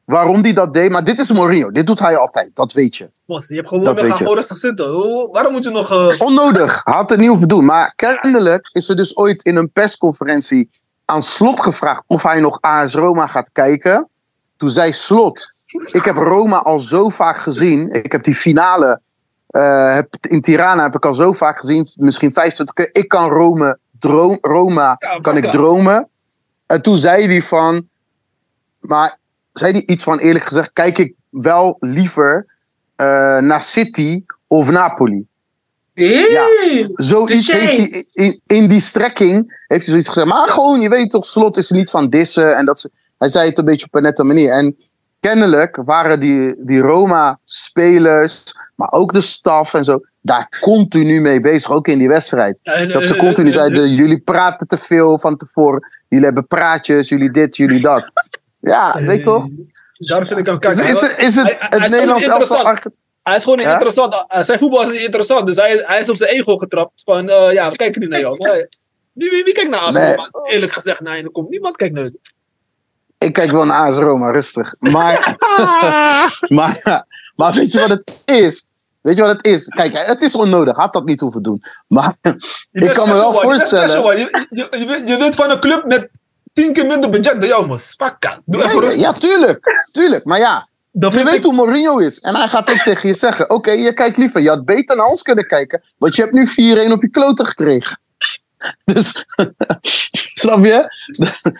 waarom 0.05 0.41
hij 0.41 0.53
dat 0.53 0.73
deed. 0.73 0.89
Maar 0.91 1.03
dit 1.03 1.19
is 1.19 1.31
Mourinho. 1.31 1.71
Dit 1.71 1.87
doet 1.87 1.99
hij 1.99 2.17
altijd. 2.17 2.51
Dat 2.53 2.73
weet 2.73 2.95
je. 2.95 3.09
Mos, 3.25 3.47
je 3.47 3.55
hebt 3.55 3.67
gewoon, 3.67 3.83
Dat 3.83 3.93
we 3.95 3.99
weet 4.01 4.09
gaan 4.09 4.17
je. 4.19 4.23
gewoon 4.23 4.37
rustig 4.37 4.57
zitten. 4.57 4.89
Hoe- 4.89 5.29
Waarom 5.31 5.51
moet 5.51 5.63
je 5.63 5.69
nog... 5.69 5.91
eh, 5.91 6.21
Onnodig. 6.21 6.81
Hij 6.83 6.93
had 6.93 7.09
het 7.09 7.19
niet 7.19 7.27
hoeven 7.29 7.47
doen. 7.47 7.65
Maar 7.65 7.93
kennelijk 7.95 8.69
is 8.71 8.89
er 8.89 8.95
dus 8.95 9.17
ooit 9.17 9.43
in 9.43 9.55
een 9.55 9.71
persconferentie 9.71 10.69
aan 11.05 11.23
Slot 11.23 11.59
gevraagd 11.59 12.03
of 12.07 12.23
hij 12.23 12.39
nog 12.39 12.57
AS 12.61 12.93
Roma 12.93 13.27
gaat 13.27 13.49
kijken. 13.51 14.07
Toen 14.57 14.69
zei 14.69 14.93
Slot, 14.93 15.53
ik 15.91 16.03
heb 16.03 16.15
Roma 16.15 16.57
al 16.57 16.79
zo 16.79 17.09
vaak 17.09 17.37
gezien. 17.41 17.91
Ik 17.91 18.11
heb 18.11 18.23
die 18.23 18.35
finale 18.35 19.01
eh, 19.55 19.93
heb, 19.93 20.15
in 20.21 20.41
Tirana 20.41 20.83
heb 20.83 20.95
ik 20.95 21.05
al 21.05 21.15
zo 21.15 21.33
vaak 21.33 21.57
gezien. 21.57 21.87
Misschien 21.95 22.33
25 22.33 22.75
keer. 22.75 22.89
Ik 23.01 23.07
kan 23.07 23.29
Rome, 23.29 23.77
droom, 23.99 24.37
Roma 24.41 24.95
Ja, 24.99 25.19
kan 25.19 25.37
ik 25.37 25.45
dromen. 25.57 26.09
En 26.65 26.81
toen 26.81 26.97
zei 26.97 27.27
hij 27.27 27.41
van... 27.41 27.87
Maar 28.79 29.17
zei 29.53 29.71
hij 29.71 29.83
iets 29.85 30.03
van 30.03 30.19
eerlijk 30.19 30.45
gezegd... 30.45 30.73
Kijk 30.73 30.97
ik 30.97 31.13
wel 31.29 31.77
liever 31.79 32.45
eh, 32.95 33.05
naar 33.37 33.63
City 33.63 34.23
of 34.47 34.71
Napoli. 34.71 35.25
Ja. 35.93 36.47
Zoiets 36.93 37.51
heeft 37.51 37.77
hij 37.77 38.05
in, 38.13 38.41
in 38.45 38.67
die 38.67 38.79
strekking 38.79 39.63
heeft 39.67 39.81
hij 39.81 39.89
zoiets 39.89 40.07
gezegd. 40.07 40.27
Maar 40.27 40.47
gewoon, 40.47 40.81
je 40.81 40.89
weet 40.89 41.09
toch, 41.09 41.25
slot 41.25 41.57
is 41.57 41.69
niet 41.69 41.89
van 41.89 42.09
dissen. 42.09 42.57
En 42.57 42.65
dat 42.65 42.79
ze, 42.79 42.89
hij 43.17 43.29
zei 43.29 43.49
het 43.49 43.57
een 43.57 43.65
beetje 43.65 43.85
op 43.85 43.95
een 43.95 44.03
nette 44.03 44.23
manier. 44.23 44.51
En 44.51 44.77
kennelijk 45.29 45.81
waren 45.85 46.19
die, 46.19 46.55
die 46.57 46.79
Roma-spelers, 46.79 48.43
maar 48.75 48.91
ook 48.91 49.13
de 49.13 49.21
staf 49.21 49.73
en 49.73 49.83
zo, 49.83 49.99
daar 50.21 50.47
continu 50.61 51.21
mee 51.21 51.41
bezig. 51.41 51.71
Ook 51.71 51.87
in 51.87 51.99
die 51.99 52.07
wedstrijd. 52.07 52.57
En, 52.63 52.87
Dat 52.89 53.03
ze 53.03 53.13
eh, 53.13 53.19
continu 53.19 53.47
eh, 53.47 53.53
zeiden: 53.53 53.89
jullie 53.89 54.19
praten 54.19 54.67
te 54.67 54.77
veel 54.77 55.19
van 55.19 55.37
tevoren. 55.37 55.87
Jullie 56.09 56.25
hebben 56.25 56.47
praatjes, 56.47 57.09
jullie 57.09 57.31
dit, 57.31 57.57
jullie 57.57 57.81
dat. 57.81 58.11
Ja, 58.59 58.95
eh, 58.95 59.05
weet 59.05 59.23
toch? 59.23 59.47
Daar 59.97 60.25
vind 60.27 60.39
ik 60.39 60.47
Is, 60.47 60.57
kijken. 60.59 60.87
is, 60.87 61.01
het- 61.01 61.17
is 61.17 61.35
het, 61.35 61.45
Hij- 61.45 61.55
hij- 61.59 61.67
hij 61.69 61.69
het 61.69 61.83
is 61.83 61.91
Nederlands 61.91 62.23
gewoon 62.23 62.39
elftal 62.39 62.91
Hij 63.23 63.35
is 63.35 63.43
gewoon 63.43 63.59
Ja? 63.59 63.71
interessant. 63.71 64.25
Zijn 64.45 64.59
voetbal 64.59 64.91
is 64.91 65.03
interessant. 65.03 65.47
Dus 65.47 65.55
hij, 65.55 65.83
hij 65.85 65.99
is 65.99 66.09
op 66.09 66.15
zijn 66.15 66.29
ego 66.29 66.57
getrapt. 66.57 67.01
Van 67.05 67.29
eh, 67.29 67.53
ja, 67.53 67.69
we 67.69 67.75
kijken 67.75 68.01
niet 68.01 68.09
naar 68.09 68.19
jou. 68.19 68.37
Maar, 68.37 68.67
wie, 69.13 69.29
wie, 69.29 69.43
wie 69.43 69.53
kijkt 69.53 69.69
naar 69.69 69.79
Arsenal? 69.79 70.29
Nee. 70.31 70.53
Eerlijk 70.53 70.71
gezegd, 70.71 71.01
nee, 71.01 71.23
er 71.23 71.31
komt 71.31 71.49
niemand 71.49 71.75
kijkt 71.75 71.93
naar. 71.93 72.09
Ik 73.25 73.33
kijk 73.33 73.51
wel 73.51 73.65
naar 73.65 73.87
AS 73.89 73.97
Roma, 73.97 74.31
rustig. 74.31 74.75
Maar, 74.79 75.35
maar, 76.57 77.05
maar 77.35 77.53
weet 77.53 77.71
je 77.71 77.79
wat 77.79 77.89
het 77.89 78.21
is? 78.25 78.65
Weet 79.01 79.15
je 79.15 79.21
wat 79.21 79.31
het 79.37 79.45
is? 79.45 79.67
Kijk, 79.67 79.93
het 79.93 80.21
is 80.21 80.35
onnodig. 80.35 80.75
Had 80.75 80.93
dat 80.93 81.05
niet 81.05 81.19
hoeven 81.19 81.43
doen. 81.43 81.63
Maar 81.87 82.15
ik 82.71 82.93
kan 82.93 83.07
me 83.07 83.13
wel 83.13 83.33
voorstellen. 83.33 84.17
Je, 84.19 84.45
je, 84.49 84.77
je, 84.79 84.85
bent- 84.85 85.07
je 85.09 85.17
bent 85.17 85.35
van 85.35 85.49
een 85.51 85.59
club 85.59 85.85
met 85.85 86.09
tien 86.53 86.73
keer 86.73 86.85
minder 86.85 87.09
budget 87.09 87.39
dan 87.39 87.49
jou, 87.49 87.67
man. 87.67 87.77
Fakka. 87.79 88.41
Doe 88.45 88.63
even 88.63 88.75
Ja, 88.75 88.79
rustig. 88.81 89.01
ja, 89.01 89.11
tuurlijk. 89.13 89.87
Tuurlijk. 89.91 90.25
Maar 90.25 90.39
ja, 90.39 90.67
je 90.91 91.09
weet 91.09 91.33
ik, 91.33 91.43
hoe 91.43 91.53
Mourinho 91.53 91.97
is. 91.97 92.19
En 92.19 92.35
hij 92.35 92.47
gaat 92.47 92.71
ook 92.71 92.77
tegen 92.77 93.07
je 93.09 93.15
zeggen: 93.15 93.49
Oké, 93.49 93.71
je 93.71 93.93
kijkt 93.93 94.17
liever. 94.17 94.41
Je 94.41 94.49
had 94.49 94.65
beter 94.65 94.95
naar 94.95 95.05
ons 95.05 95.21
kunnen 95.21 95.47
kijken. 95.47 95.83
Want 95.97 96.15
je 96.15 96.21
hebt 96.21 96.33
nu 96.33 96.47
4-1 96.89 96.91
op 96.91 97.01
je 97.01 97.09
kloten 97.09 97.45
gekregen. 97.45 97.99
Dus, 98.93 99.25
snap 100.41 100.65
je? 100.65 100.89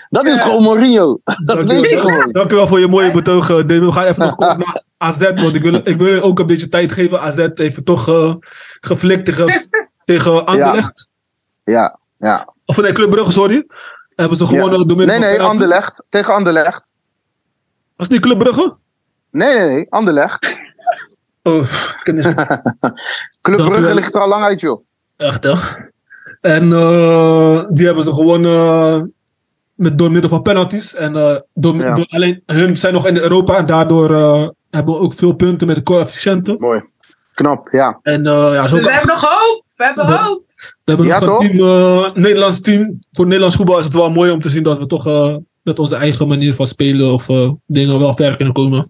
Dat 0.09 0.25
is 0.25 0.41
gewoon 0.41 0.63
Mourinho. 0.63 1.19
Dat 1.45 1.65
weet 1.65 1.89
je 1.89 1.99
gewoon. 1.99 2.31
Dank 2.31 2.51
u 2.51 2.55
wel 2.55 2.67
voor 2.67 2.79
je 2.79 2.87
mooie 2.87 3.11
betoog. 3.11 3.49
eh. 3.49 3.55
We 3.65 3.91
gaan 3.91 4.05
even 4.05 4.25
nog 4.25 4.35
kort 4.35 4.57
naar 4.57 4.83
AZ. 4.97 5.21
Want 5.33 5.55
ik 5.55 5.61
wil, 5.61 5.73
ik 5.83 5.97
wil 5.97 6.21
ook 6.21 6.39
een 6.39 6.45
beetje 6.45 6.69
tijd 6.69 6.91
geven. 6.91 7.21
AZ 7.21 7.47
heeft 7.53 7.85
toch 7.85 8.07
eh, 8.07 8.33
geflikt 8.81 9.25
tegen, 9.25 9.69
tegen 10.05 10.45
Anderlecht. 10.45 11.07
Ja, 11.63 11.99
ja. 12.17 12.53
Of 12.65 12.77
nee, 12.81 12.91
Club 12.91 13.09
Brugge, 13.09 13.31
sorry. 13.31 13.65
Hebben 14.15 14.37
ze 14.37 14.45
gewonnen 14.45 14.87
door 14.87 14.97
middel 14.97 15.05
Nee, 15.05 15.15
van 15.17 15.25
nee, 15.27 15.35
penalties. 15.37 15.61
Anderlecht. 15.61 16.03
Tegen 16.09 16.33
Anderlecht. 16.33 16.91
Was 17.95 18.07
het 18.07 18.09
niet 18.09 18.21
Club 18.21 18.37
Brugge? 18.39 18.75
Nee, 19.31 19.55
nee, 19.55 19.67
nee. 19.69 19.87
Anderlecht. 19.91 20.57
Oh, 21.43 21.61
ik 21.63 21.99
ken 22.03 22.15
niet. 22.15 22.23
Club 23.41 23.57
Dank 23.57 23.69
Brugge 23.69 23.93
ligt 23.93 24.15
er 24.15 24.21
al 24.21 24.27
lang 24.27 24.43
uit, 24.43 24.59
joh. 24.59 24.85
Echt, 25.17 25.43
hè? 25.43 25.53
En 26.45 26.73
eh, 26.73 27.63
die 27.69 27.85
hebben 27.85 28.03
ze 28.03 28.13
gewonnen 28.13 28.51
eh, 28.51 29.01
met, 29.75 29.97
door 29.97 30.11
middel 30.11 30.29
van 30.29 30.41
penalties. 30.41 30.95
En 30.95 31.15
eh, 31.15 31.35
door, 31.53 31.75
Ja. 31.75 31.95
door, 31.95 32.05
alleen 32.09 32.43
hun 32.45 32.77
zijn 32.77 32.93
nog 32.93 33.07
in 33.07 33.17
Europa. 33.17 33.57
En 33.57 33.65
daardoor 33.65 34.11
eh, 34.15 34.47
hebben 34.69 34.93
we 34.93 34.99
ook 34.99 35.13
veel 35.13 35.33
punten 35.33 35.67
met 35.67 35.75
de 35.75 35.83
coëfficiënten. 35.83 36.55
Mooi. 36.59 36.83
Knap, 37.33 37.67
ja. 37.71 37.99
En 38.01 38.25
eh, 38.27 38.49
ja, 38.53 38.67
zo 38.67 38.75
Dus 38.75 38.85
we 38.85 38.91
hebben 38.91 39.09
nog 39.09 39.21
hoop. 39.21 39.63
We 39.75 39.83
hebben 39.83 40.05
hoop. 40.05 40.43
We 40.47 40.73
hebben 40.83 41.05
Ja, 41.05 41.19
nog 41.19 41.29
toch? 41.29 41.43
een 41.43 41.49
team, 41.57 41.67
eh, 41.67 42.13
Nederlands 42.13 42.61
team. 42.61 42.99
Voor 43.11 43.25
Nederlands 43.25 43.55
voetbal 43.55 43.77
is 43.79 43.85
het 43.85 43.93
wel 43.93 44.09
mooi 44.09 44.31
om 44.31 44.41
te 44.41 44.49
zien 44.49 44.63
dat 44.63 44.77
we 44.77 44.85
toch 44.85 45.07
eh, 45.07 45.35
met 45.61 45.79
onze 45.79 45.95
eigen 45.95 46.27
manier 46.27 46.53
van 46.53 46.67
spelen 46.67 47.11
of 47.13 47.29
eh, 47.29 47.49
dingen 47.67 47.99
wel 47.99 48.13
ver 48.15 48.35
kunnen 48.35 48.53
komen. 48.53 48.87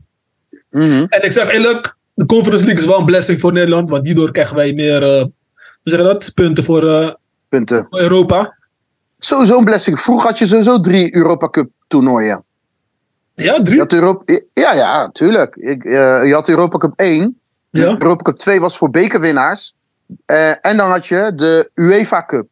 Mhm. 0.70 1.06
En 1.10 1.24
ik 1.24 1.32
zeg 1.32 1.52
eerlijk, 1.54 1.96
de 2.14 2.26
Conference 2.26 2.64
League 2.66 2.82
is 2.84 2.90
wel 2.90 3.00
een 3.00 3.06
blessing 3.06 3.40
voor 3.40 3.52
Nederland, 3.54 3.90
want 3.90 4.06
hierdoor 4.06 4.32
krijgen 4.32 4.56
wij 4.56 4.74
meer 4.74 5.04
eh, 5.04 5.24
dat? 5.84 6.32
punten 6.34 6.64
voor, 6.64 6.88
eh, 6.90 7.14
Punten. 7.56 7.86
voor 7.90 8.00
Europa. 8.00 8.58
Sowieso 9.20 9.58
een 9.58 9.64
blessing. 9.66 10.00
Vroeger 10.00 10.28
had 10.28 10.38
je 10.40 10.46
sowieso 10.46 10.80
drie 10.80 11.16
Europa 11.16 11.50
Cup 11.50 11.70
toernooien. 11.88 12.44
Ja, 13.36 13.54
Je 13.54 13.62
drie. 13.62 13.80
had 13.80 13.94
Europa, 13.94 14.40
ja, 14.54 14.74
ja, 14.74 15.10
tuurlijk. 15.10 15.56
Ik, 15.56 15.84
eh, 15.86 16.26
je 16.26 16.34
had 16.34 16.50
Europa 16.50 16.78
Cup 16.78 16.94
1. 17.00 17.40
Ja. 17.70 17.90
Europa 17.92 18.22
Cup 18.24 18.38
2 18.38 18.60
was 18.60 18.78
voor 18.78 18.90
bekerwinnaars. 18.90 19.74
Eh, 20.26 20.66
en 20.66 20.78
dan 20.78 20.90
had 20.90 21.08
je 21.08 21.32
de 21.36 21.70
UEFA 21.74 22.26
Cup. 22.26 22.48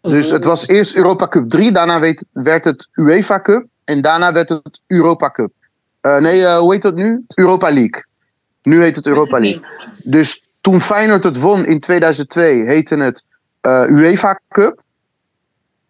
Dus 0.00 0.30
het 0.30 0.44
was 0.44 0.66
eerst 0.66 0.96
Europa 0.96 1.28
Cup 1.28 1.48
3, 1.48 1.72
daarna 1.72 2.00
weet- 2.00 2.26
werd 2.32 2.64
het 2.64 2.88
UEFA 2.94 3.40
Cup 3.40 3.66
en 3.84 4.00
daarna 4.00 4.32
werd 4.32 4.48
het 4.48 4.80
Europa 4.86 5.30
Cup. 5.30 5.52
Eh, 6.00 6.18
nee, 6.18 6.46
hoe 6.46 6.72
heet 6.72 6.82
dat 6.82 6.94
nu? 6.94 7.24
Europa 7.34 7.66
League. 7.72 8.04
Nu 8.62 8.82
heet 8.82 8.96
het 8.96 9.06
Europa 9.06 9.38
League. 9.38 9.62
Dus 10.04 10.42
toen 10.60 10.80
Feyenoord 10.80 11.24
het 11.24 11.36
won 11.38 11.64
in 11.66 11.80
2002, 11.80 12.62
heette 12.64 12.96
het 12.96 13.24
UEFA 13.66 14.40
Cup. 14.48 14.82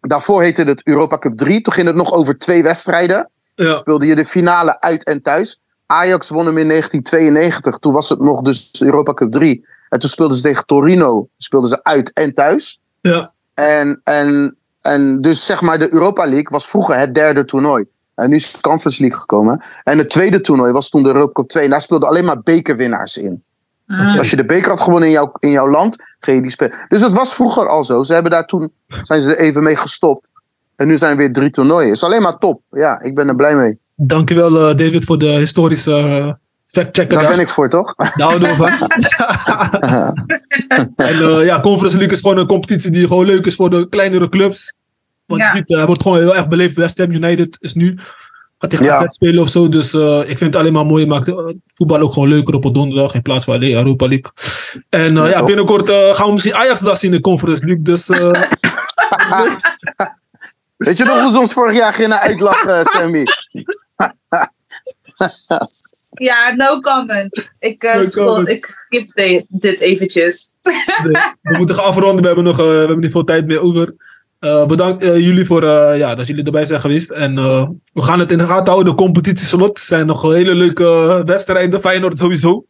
Daarvoor 0.01 0.41
heette 0.41 0.63
het 0.63 0.81
Europa 0.83 1.17
Cup 1.17 1.37
3. 1.37 1.61
Toen 1.61 1.73
ging 1.73 1.87
het 1.87 1.95
nog 1.95 2.13
over 2.13 2.37
twee 2.37 2.63
wedstrijden. 2.63 3.29
Ja. 3.55 3.77
Speelde 3.77 4.05
je 4.05 4.15
de 4.15 4.25
finale 4.25 4.81
uit 4.81 5.03
en 5.03 5.21
thuis. 5.21 5.61
Ajax 5.85 6.29
won 6.29 6.45
hem 6.45 6.57
in 6.57 6.67
1992. 6.67 7.77
Toen 7.77 7.93
was 7.93 8.09
het 8.09 8.19
nog 8.19 8.41
dus 8.41 8.81
Europa 8.81 9.13
Cup 9.13 9.31
3. 9.31 9.65
En 9.89 9.99
toen 9.99 10.09
speelden 10.09 10.37
ze 10.37 10.43
tegen 10.43 10.65
Torino. 10.65 11.27
Speelden 11.37 11.69
ze 11.69 11.83
uit 11.83 12.13
en 12.13 12.33
thuis. 12.33 12.79
Ja. 13.01 13.31
En, 13.53 14.01
en, 14.03 14.57
en 14.81 15.21
dus 15.21 15.45
zeg 15.45 15.61
maar 15.61 15.79
de 15.79 15.93
Europa 15.93 16.23
League 16.23 16.49
was 16.49 16.67
vroeger 16.67 16.97
het 16.97 17.13
derde 17.13 17.45
toernooi. 17.45 17.85
En 18.15 18.29
nu 18.29 18.35
is 18.35 18.51
de 18.51 18.61
Conference 18.61 19.01
League 19.01 19.19
gekomen. 19.19 19.63
En 19.83 19.97
het 19.97 20.09
tweede 20.09 20.41
toernooi 20.41 20.71
was 20.71 20.89
toen 20.89 21.03
de 21.03 21.09
Europa 21.09 21.31
Cup 21.31 21.47
2. 21.47 21.63
En 21.63 21.69
daar 21.69 21.81
speelden 21.81 22.07
alleen 22.07 22.25
maar 22.25 22.41
bekerwinnaars 22.41 23.17
in. 23.17 23.43
Als 24.17 24.29
je 24.29 24.35
de 24.35 24.45
beker 24.45 24.69
had 24.69 24.81
gewonnen 24.81 25.07
in 25.07 25.13
jouw, 25.13 25.31
in 25.39 25.51
jouw 25.51 25.69
land, 25.69 25.95
ging 26.19 26.35
je 26.37 26.41
die 26.41 26.51
spelen. 26.51 26.73
Dus 26.87 27.01
dat 27.01 27.13
was 27.13 27.33
vroeger 27.33 27.67
al 27.67 27.83
zo. 27.83 28.03
Ze 28.03 28.13
hebben 28.13 28.31
daar 28.31 28.45
toen, 28.45 28.71
zijn 29.01 29.21
ze 29.21 29.35
er 29.35 29.43
even 29.45 29.63
mee 29.63 29.75
gestopt. 29.75 30.29
En 30.75 30.87
nu 30.87 30.97
zijn 30.97 31.11
er 31.11 31.17
weer 31.17 31.33
drie 31.33 31.49
toernooien. 31.49 31.91
Is 31.91 32.03
alleen 32.03 32.21
maar 32.21 32.37
top. 32.37 32.61
Ja, 32.71 33.01
ik 33.01 33.15
ben 33.15 33.27
er 33.27 33.35
blij 33.35 33.55
mee. 33.55 33.77
Dankjewel 33.95 34.69
eh, 34.69 34.77
David 34.77 35.05
voor 35.05 35.17
de 35.17 35.25
historische 35.25 35.91
uh, 35.91 36.31
fact-checker. 36.65 37.19
Daar 37.19 37.29
ben 37.29 37.39
ik 37.39 37.49
voor, 37.49 37.69
toch? 37.69 37.95
Daar 37.95 38.27
houden 38.27 38.49
we 38.49 38.55
van. 38.55 38.69
en 40.95 40.95
eh, 40.95 41.45
ja, 41.45 41.59
Conference 41.61 41.97
League 41.97 42.15
is 42.15 42.21
gewoon 42.21 42.37
een 42.37 42.47
competitie 42.47 42.91
die 42.91 43.07
gewoon 43.07 43.25
leuk 43.25 43.45
is 43.45 43.55
voor 43.55 43.69
de 43.69 43.89
kleinere 43.89 44.29
clubs. 44.29 44.77
Want 45.25 45.41
Ja. 45.41 45.51
je 45.51 45.57
ziet, 45.57 45.69
eh, 45.71 45.77
het 45.77 45.87
wordt 45.87 46.01
gewoon 46.01 46.17
heel 46.17 46.35
erg 46.35 46.47
beleefd. 46.47 46.75
West 46.75 46.97
Ham 46.97 47.11
United 47.11 47.57
is 47.59 47.73
nu 47.73 47.99
gaat 48.61 48.69
tegen 48.69 48.85
Ja. 48.85 48.95
AZ 48.97 49.05
spelen 49.09 49.41
of 49.41 49.49
zo. 49.49 49.69
Dus 49.69 49.93
eh, 49.93 50.19
ik 50.19 50.37
vind 50.37 50.39
het 50.39 50.55
alleen 50.55 50.73
maar 50.73 50.85
mooi. 50.85 51.01
Het 51.01 51.11
maakt 51.11 51.27
eh, 51.27 51.35
voetbal 51.73 51.99
ook 51.99 52.13
gewoon 52.13 52.29
leuker 52.29 52.53
op 52.53 52.65
een 52.65 52.73
donderdag 52.73 53.13
in 53.13 53.21
plaats 53.21 53.45
van 53.45 53.53
alleen 53.53 53.75
Europa 53.75 54.07
League. 54.07 54.31
En 54.89 55.17
eh, 55.17 55.29
Ja, 55.29 55.43
binnenkort 55.43 55.89
eh, 55.89 56.15
gaan 56.15 56.25
we 56.25 56.31
misschien 56.31 56.55
Ajax 56.55 56.81
daar 56.81 56.97
zien 56.97 57.11
in 57.11 57.15
de 57.15 57.21
Conference 57.23 57.65
League. 57.65 57.83
Dus 57.83 58.09
eh, 58.09 58.41
Weet 60.77 60.97
je 60.97 61.03
nog 61.03 61.21
hoe 61.21 61.31
ze 61.31 61.39
ons 61.39 61.53
vorig 61.53 61.77
jaar 61.77 61.93
gingen 61.93 62.19
uitlachen, 62.19 62.85
Sammy? 62.91 63.23
Ja, 66.13 66.53
no 66.55 66.79
comment. 66.79 67.55
Ik, 67.59 67.83
eh, 67.83 67.95
No 67.95 68.03
scroll- 68.03 68.25
comment. 68.27 68.47
ik 68.49 68.65
skip 68.65 69.11
de- 69.15 69.45
dit 69.49 69.79
eventjes. 69.79 70.53
we 71.41 71.57
moeten 71.57 71.75
gaan 71.75 71.85
afronden. 71.85 72.19
We 72.21 72.25
hebben 72.25 72.43
nog 72.43 72.59
eh, 72.59 72.65
we 72.65 72.71
hebben 72.77 72.99
niet 72.99 73.11
veel 73.11 73.23
tijd 73.23 73.45
meer 73.47 73.61
over. 73.61 73.93
Eh, 74.41 74.65
bedankt 74.65 75.03
eh, 75.03 75.17
jullie 75.17 75.45
voor 75.45 75.63
eh, 75.63 75.97
ja, 75.97 76.15
dat 76.15 76.27
jullie 76.27 76.43
erbij 76.43 76.65
zijn 76.65 76.79
geweest. 76.79 77.09
En 77.09 77.37
eh, 77.37 77.67
we 77.93 78.01
gaan 78.01 78.19
het 78.19 78.31
in 78.31 78.37
de 78.37 78.45
gaten 78.45 78.71
houden. 78.71 78.95
De 78.95 79.01
competitieslot 79.03 79.79
zijn 79.79 80.05
nog 80.05 80.21
hele 80.21 80.55
leuke 80.55 81.21
wedstrijden. 81.25 81.79
Feyenoord 81.79 82.17
sowieso. 82.17 82.65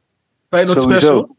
Feyenoord 0.49 0.81
special. 0.81 0.99
Sowieso. 0.99 1.35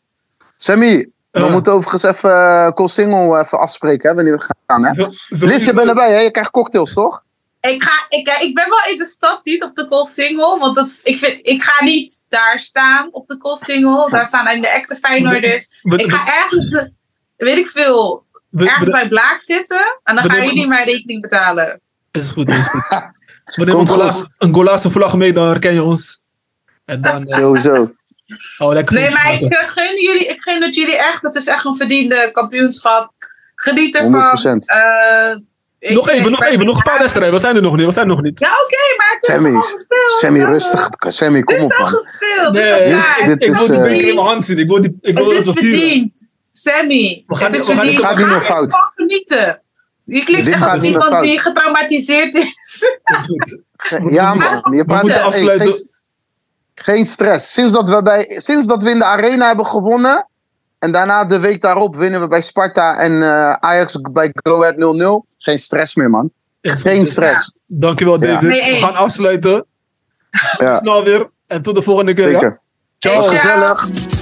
Sammy, 0.56 1.10
we 1.30 1.48
moeten 1.50 1.72
overigens 1.72 2.02
even 2.02 2.30
uh, 2.78 2.86
Single 2.86 3.40
even 3.40 3.58
afspreken, 3.58 4.08
hè, 4.08 4.14
wanneer 4.14 4.36
we 4.36 4.54
gaan. 4.66 4.84
Hè? 4.84 4.94
Zo- 4.94 5.10
zo- 5.28 5.46
Liz, 5.46 5.64
je 5.64 5.72
bent 5.72 5.88
erbij, 5.88 6.12
hè? 6.12 6.20
Je 6.20 6.30
krijgt 6.30 6.50
cocktails, 6.50 6.92
toch? 6.92 7.24
Ik, 7.60 7.82
ga, 7.82 8.06
ik, 8.08 8.28
ik 8.40 8.54
ben 8.54 8.68
wel 8.68 8.92
in 8.92 8.98
de 8.98 9.04
stad, 9.04 9.40
niet 9.44 9.62
op 9.64 9.76
de 9.76 9.88
Koolsingel. 9.88 10.58
Want 10.58 10.76
dat, 10.76 10.98
ik, 11.02 11.18
vind, 11.18 11.38
ik 11.42 11.62
ga 11.62 11.84
niet 11.84 12.24
daar 12.28 12.58
staan 12.58 13.08
op 13.10 13.28
de 13.28 13.36
Koolsingel. 13.36 14.10
Daar 14.10 14.26
staan 14.26 14.46
alleen 14.46 14.60
de 14.60 14.68
echte 14.68 14.96
Feyenoorders. 14.96 15.68
Ik 15.96 16.12
ga 16.12 16.26
ergens, 16.42 16.90
weet 17.36 17.56
ik 17.58 17.66
veel, 17.66 18.24
we- 18.52 18.66
ergens 18.68 18.84
we- 18.84 18.90
bij 18.90 19.08
Blaak 19.08 19.42
zitten. 19.42 19.98
En 20.04 20.14
dan 20.14 20.24
gaan 20.30 20.44
jullie 20.46 20.66
mijn 20.66 20.84
rekening 20.84 21.20
betalen. 21.20 21.80
Is 22.10 22.30
goed, 22.30 22.48
is 22.50 22.68
goed. 22.68 22.82
We 23.56 23.64
nemen 23.64 23.80
een 24.38 24.54
Gola's 24.54 24.82
vlag 24.88 25.16
mee, 25.16 25.32
dan 25.32 25.48
herken 25.48 25.74
je 25.74 25.82
ons. 25.82 26.22
En 26.84 27.00
dan 27.02 27.26
eh, 27.28 27.38
Sowieso. 27.38 27.92
we 28.58 28.66
lekker 28.72 28.94
Nee, 28.94 29.10
maar 29.10 29.32
ik 29.34 29.40
eh, 29.52 29.68
gun 29.68 30.02
jullie, 30.02 30.26
ik 30.26 30.40
gun 30.40 30.62
het 30.62 30.74
jullie 30.74 30.96
echt. 30.98 31.22
Het 31.22 31.34
is 31.34 31.46
echt 31.46 31.64
een 31.64 31.76
verdiende 31.76 32.30
kampioenschap. 32.32 33.12
Geniet 33.54 33.94
ervan. 33.96 34.12
100%. 34.12 34.66
Eh, 34.66 35.36
ik- 35.78 35.94
Nog 35.94 36.10
even, 36.10 36.24
ik 36.24 36.30
nog 36.30 36.42
even. 36.44 36.66
Nog 36.66 36.76
een 36.76 36.82
paar 36.82 36.98
wedstrijden. 36.98 37.34
We 37.34 37.40
zijn 37.40 37.56
er 37.56 37.62
nog 37.62 37.76
niet. 37.76 37.86
We 37.86 37.92
zijn 37.92 38.08
er 38.08 38.14
nog 38.14 38.22
niet. 38.22 38.40
Ja, 38.40 38.48
oké, 38.48 38.96
maar 38.96 39.12
het 39.18 39.28
is 39.28 39.34
Sammy, 39.34 39.54
al 39.56 39.62
gespeeld. 39.62 40.10
Sammy, 40.10 40.38
Ja. 40.38 40.46
rustig. 40.46 40.88
Sammy, 40.98 41.42
kom 41.42 41.54
Het 41.54 41.64
op, 41.64 41.70
is 41.70 41.76
al 41.76 41.82
man. 41.84 41.92
gespeeld. 41.98 42.52
Nee, 42.52 42.62
het 42.62 42.80
is 42.80 42.92
al 42.94 42.98
dit- 43.00 43.14
klaar. 43.16 43.28
dit 43.28 43.42
Ik 43.42 43.48
is, 43.48 43.58
wil 43.58 43.66
die 43.66 43.76
eh, 43.76 43.82
beker 43.82 44.08
in 44.08 44.14
mijn 44.14 44.26
hand 44.26 44.44
zien. 44.44 44.58
Ik 44.58 44.68
wil, 44.68 44.80
die, 44.80 44.98
ik 45.00 45.14
wil 45.14 45.28
Het 45.30 45.38
is 45.38 45.44
verdiend. 45.52 46.30
Sammy, 46.52 47.24
We 47.26 47.34
gaan 47.36 47.44
het 47.44 47.52
niet- 47.52 47.60
is 47.60 47.66
we 47.66 47.72
gaan 47.72 47.76
verdiend. 47.82 47.96
niet- 47.98 48.06
gaat 48.06 48.16
niet 48.16 48.26
meer 48.26 48.40
fout. 48.40 48.64
ervan 48.64 48.90
genieten. 48.94 49.60
Je 50.04 50.24
klinkt 50.24 50.44
Dit 50.44 50.54
echt 50.54 50.62
gaat 50.62 50.72
als 50.72 50.80
niet 50.80 50.90
meer 50.90 50.92
iemand 51.00 51.12
fout. 51.12 51.24
die 51.24 51.40
getraumatiseerd 51.40 52.34
is. 52.34 52.86
Dat 53.04 53.18
is 53.20 53.26
goed. 53.26 53.58
Ja, 54.12 54.34
man. 54.34 54.74
Je 54.76 54.84
praat 54.84 55.02
moeten 55.02 55.18
hey, 55.20 55.28
afsluiten. 55.28 55.66
geen- 55.66 55.90
Geen 56.74 57.06
stress. 57.06 57.52
Sinds 57.52 57.72
dat, 57.72 57.88
we 57.88 58.02
bij, 58.02 58.34
sinds 58.38 58.66
dat 58.66 58.82
we 58.82 58.90
in 58.90 58.98
de 58.98 59.04
arena 59.04 59.46
hebben 59.46 59.66
gewonnen. 59.66 60.28
En 60.78 60.92
daarna 60.92 61.24
de 61.24 61.38
week 61.38 61.62
daarop 61.62 61.96
winnen 61.96 62.20
we 62.20 62.28
bij 62.28 62.40
Sparta 62.40 62.98
en 62.98 63.22
eh, 63.22 63.52
Ajax 63.52 63.96
bij 64.12 64.30
Go 64.42 64.62
Ahead 64.62 64.76
0-0. 64.76 65.26
Geen 65.38 65.58
stress 65.58 65.94
meer, 65.94 66.10
man. 66.10 66.30
Echt, 66.60 66.80
Geen 66.80 67.06
stress. 67.06 67.54
Dankjewel, 67.66 68.20
Ja. 68.20 68.26
David. 68.32 68.48
Nee, 68.48 68.72
we 68.72 68.80
gaan 68.86 68.94
afsluiten. 68.94 69.66
Ja, 70.58 70.76
Snel 70.76 71.04
weer. 71.04 71.30
En 71.46 71.62
tot 71.62 71.74
de 71.74 71.82
volgende 71.82 72.12
keer. 72.14 72.24
ja? 72.30 72.32
zeker. 72.32 72.60
Ciao. 72.98 73.20
Hey, 73.20 73.22
ciao. 73.38 73.76
Gezellig. 73.76 74.20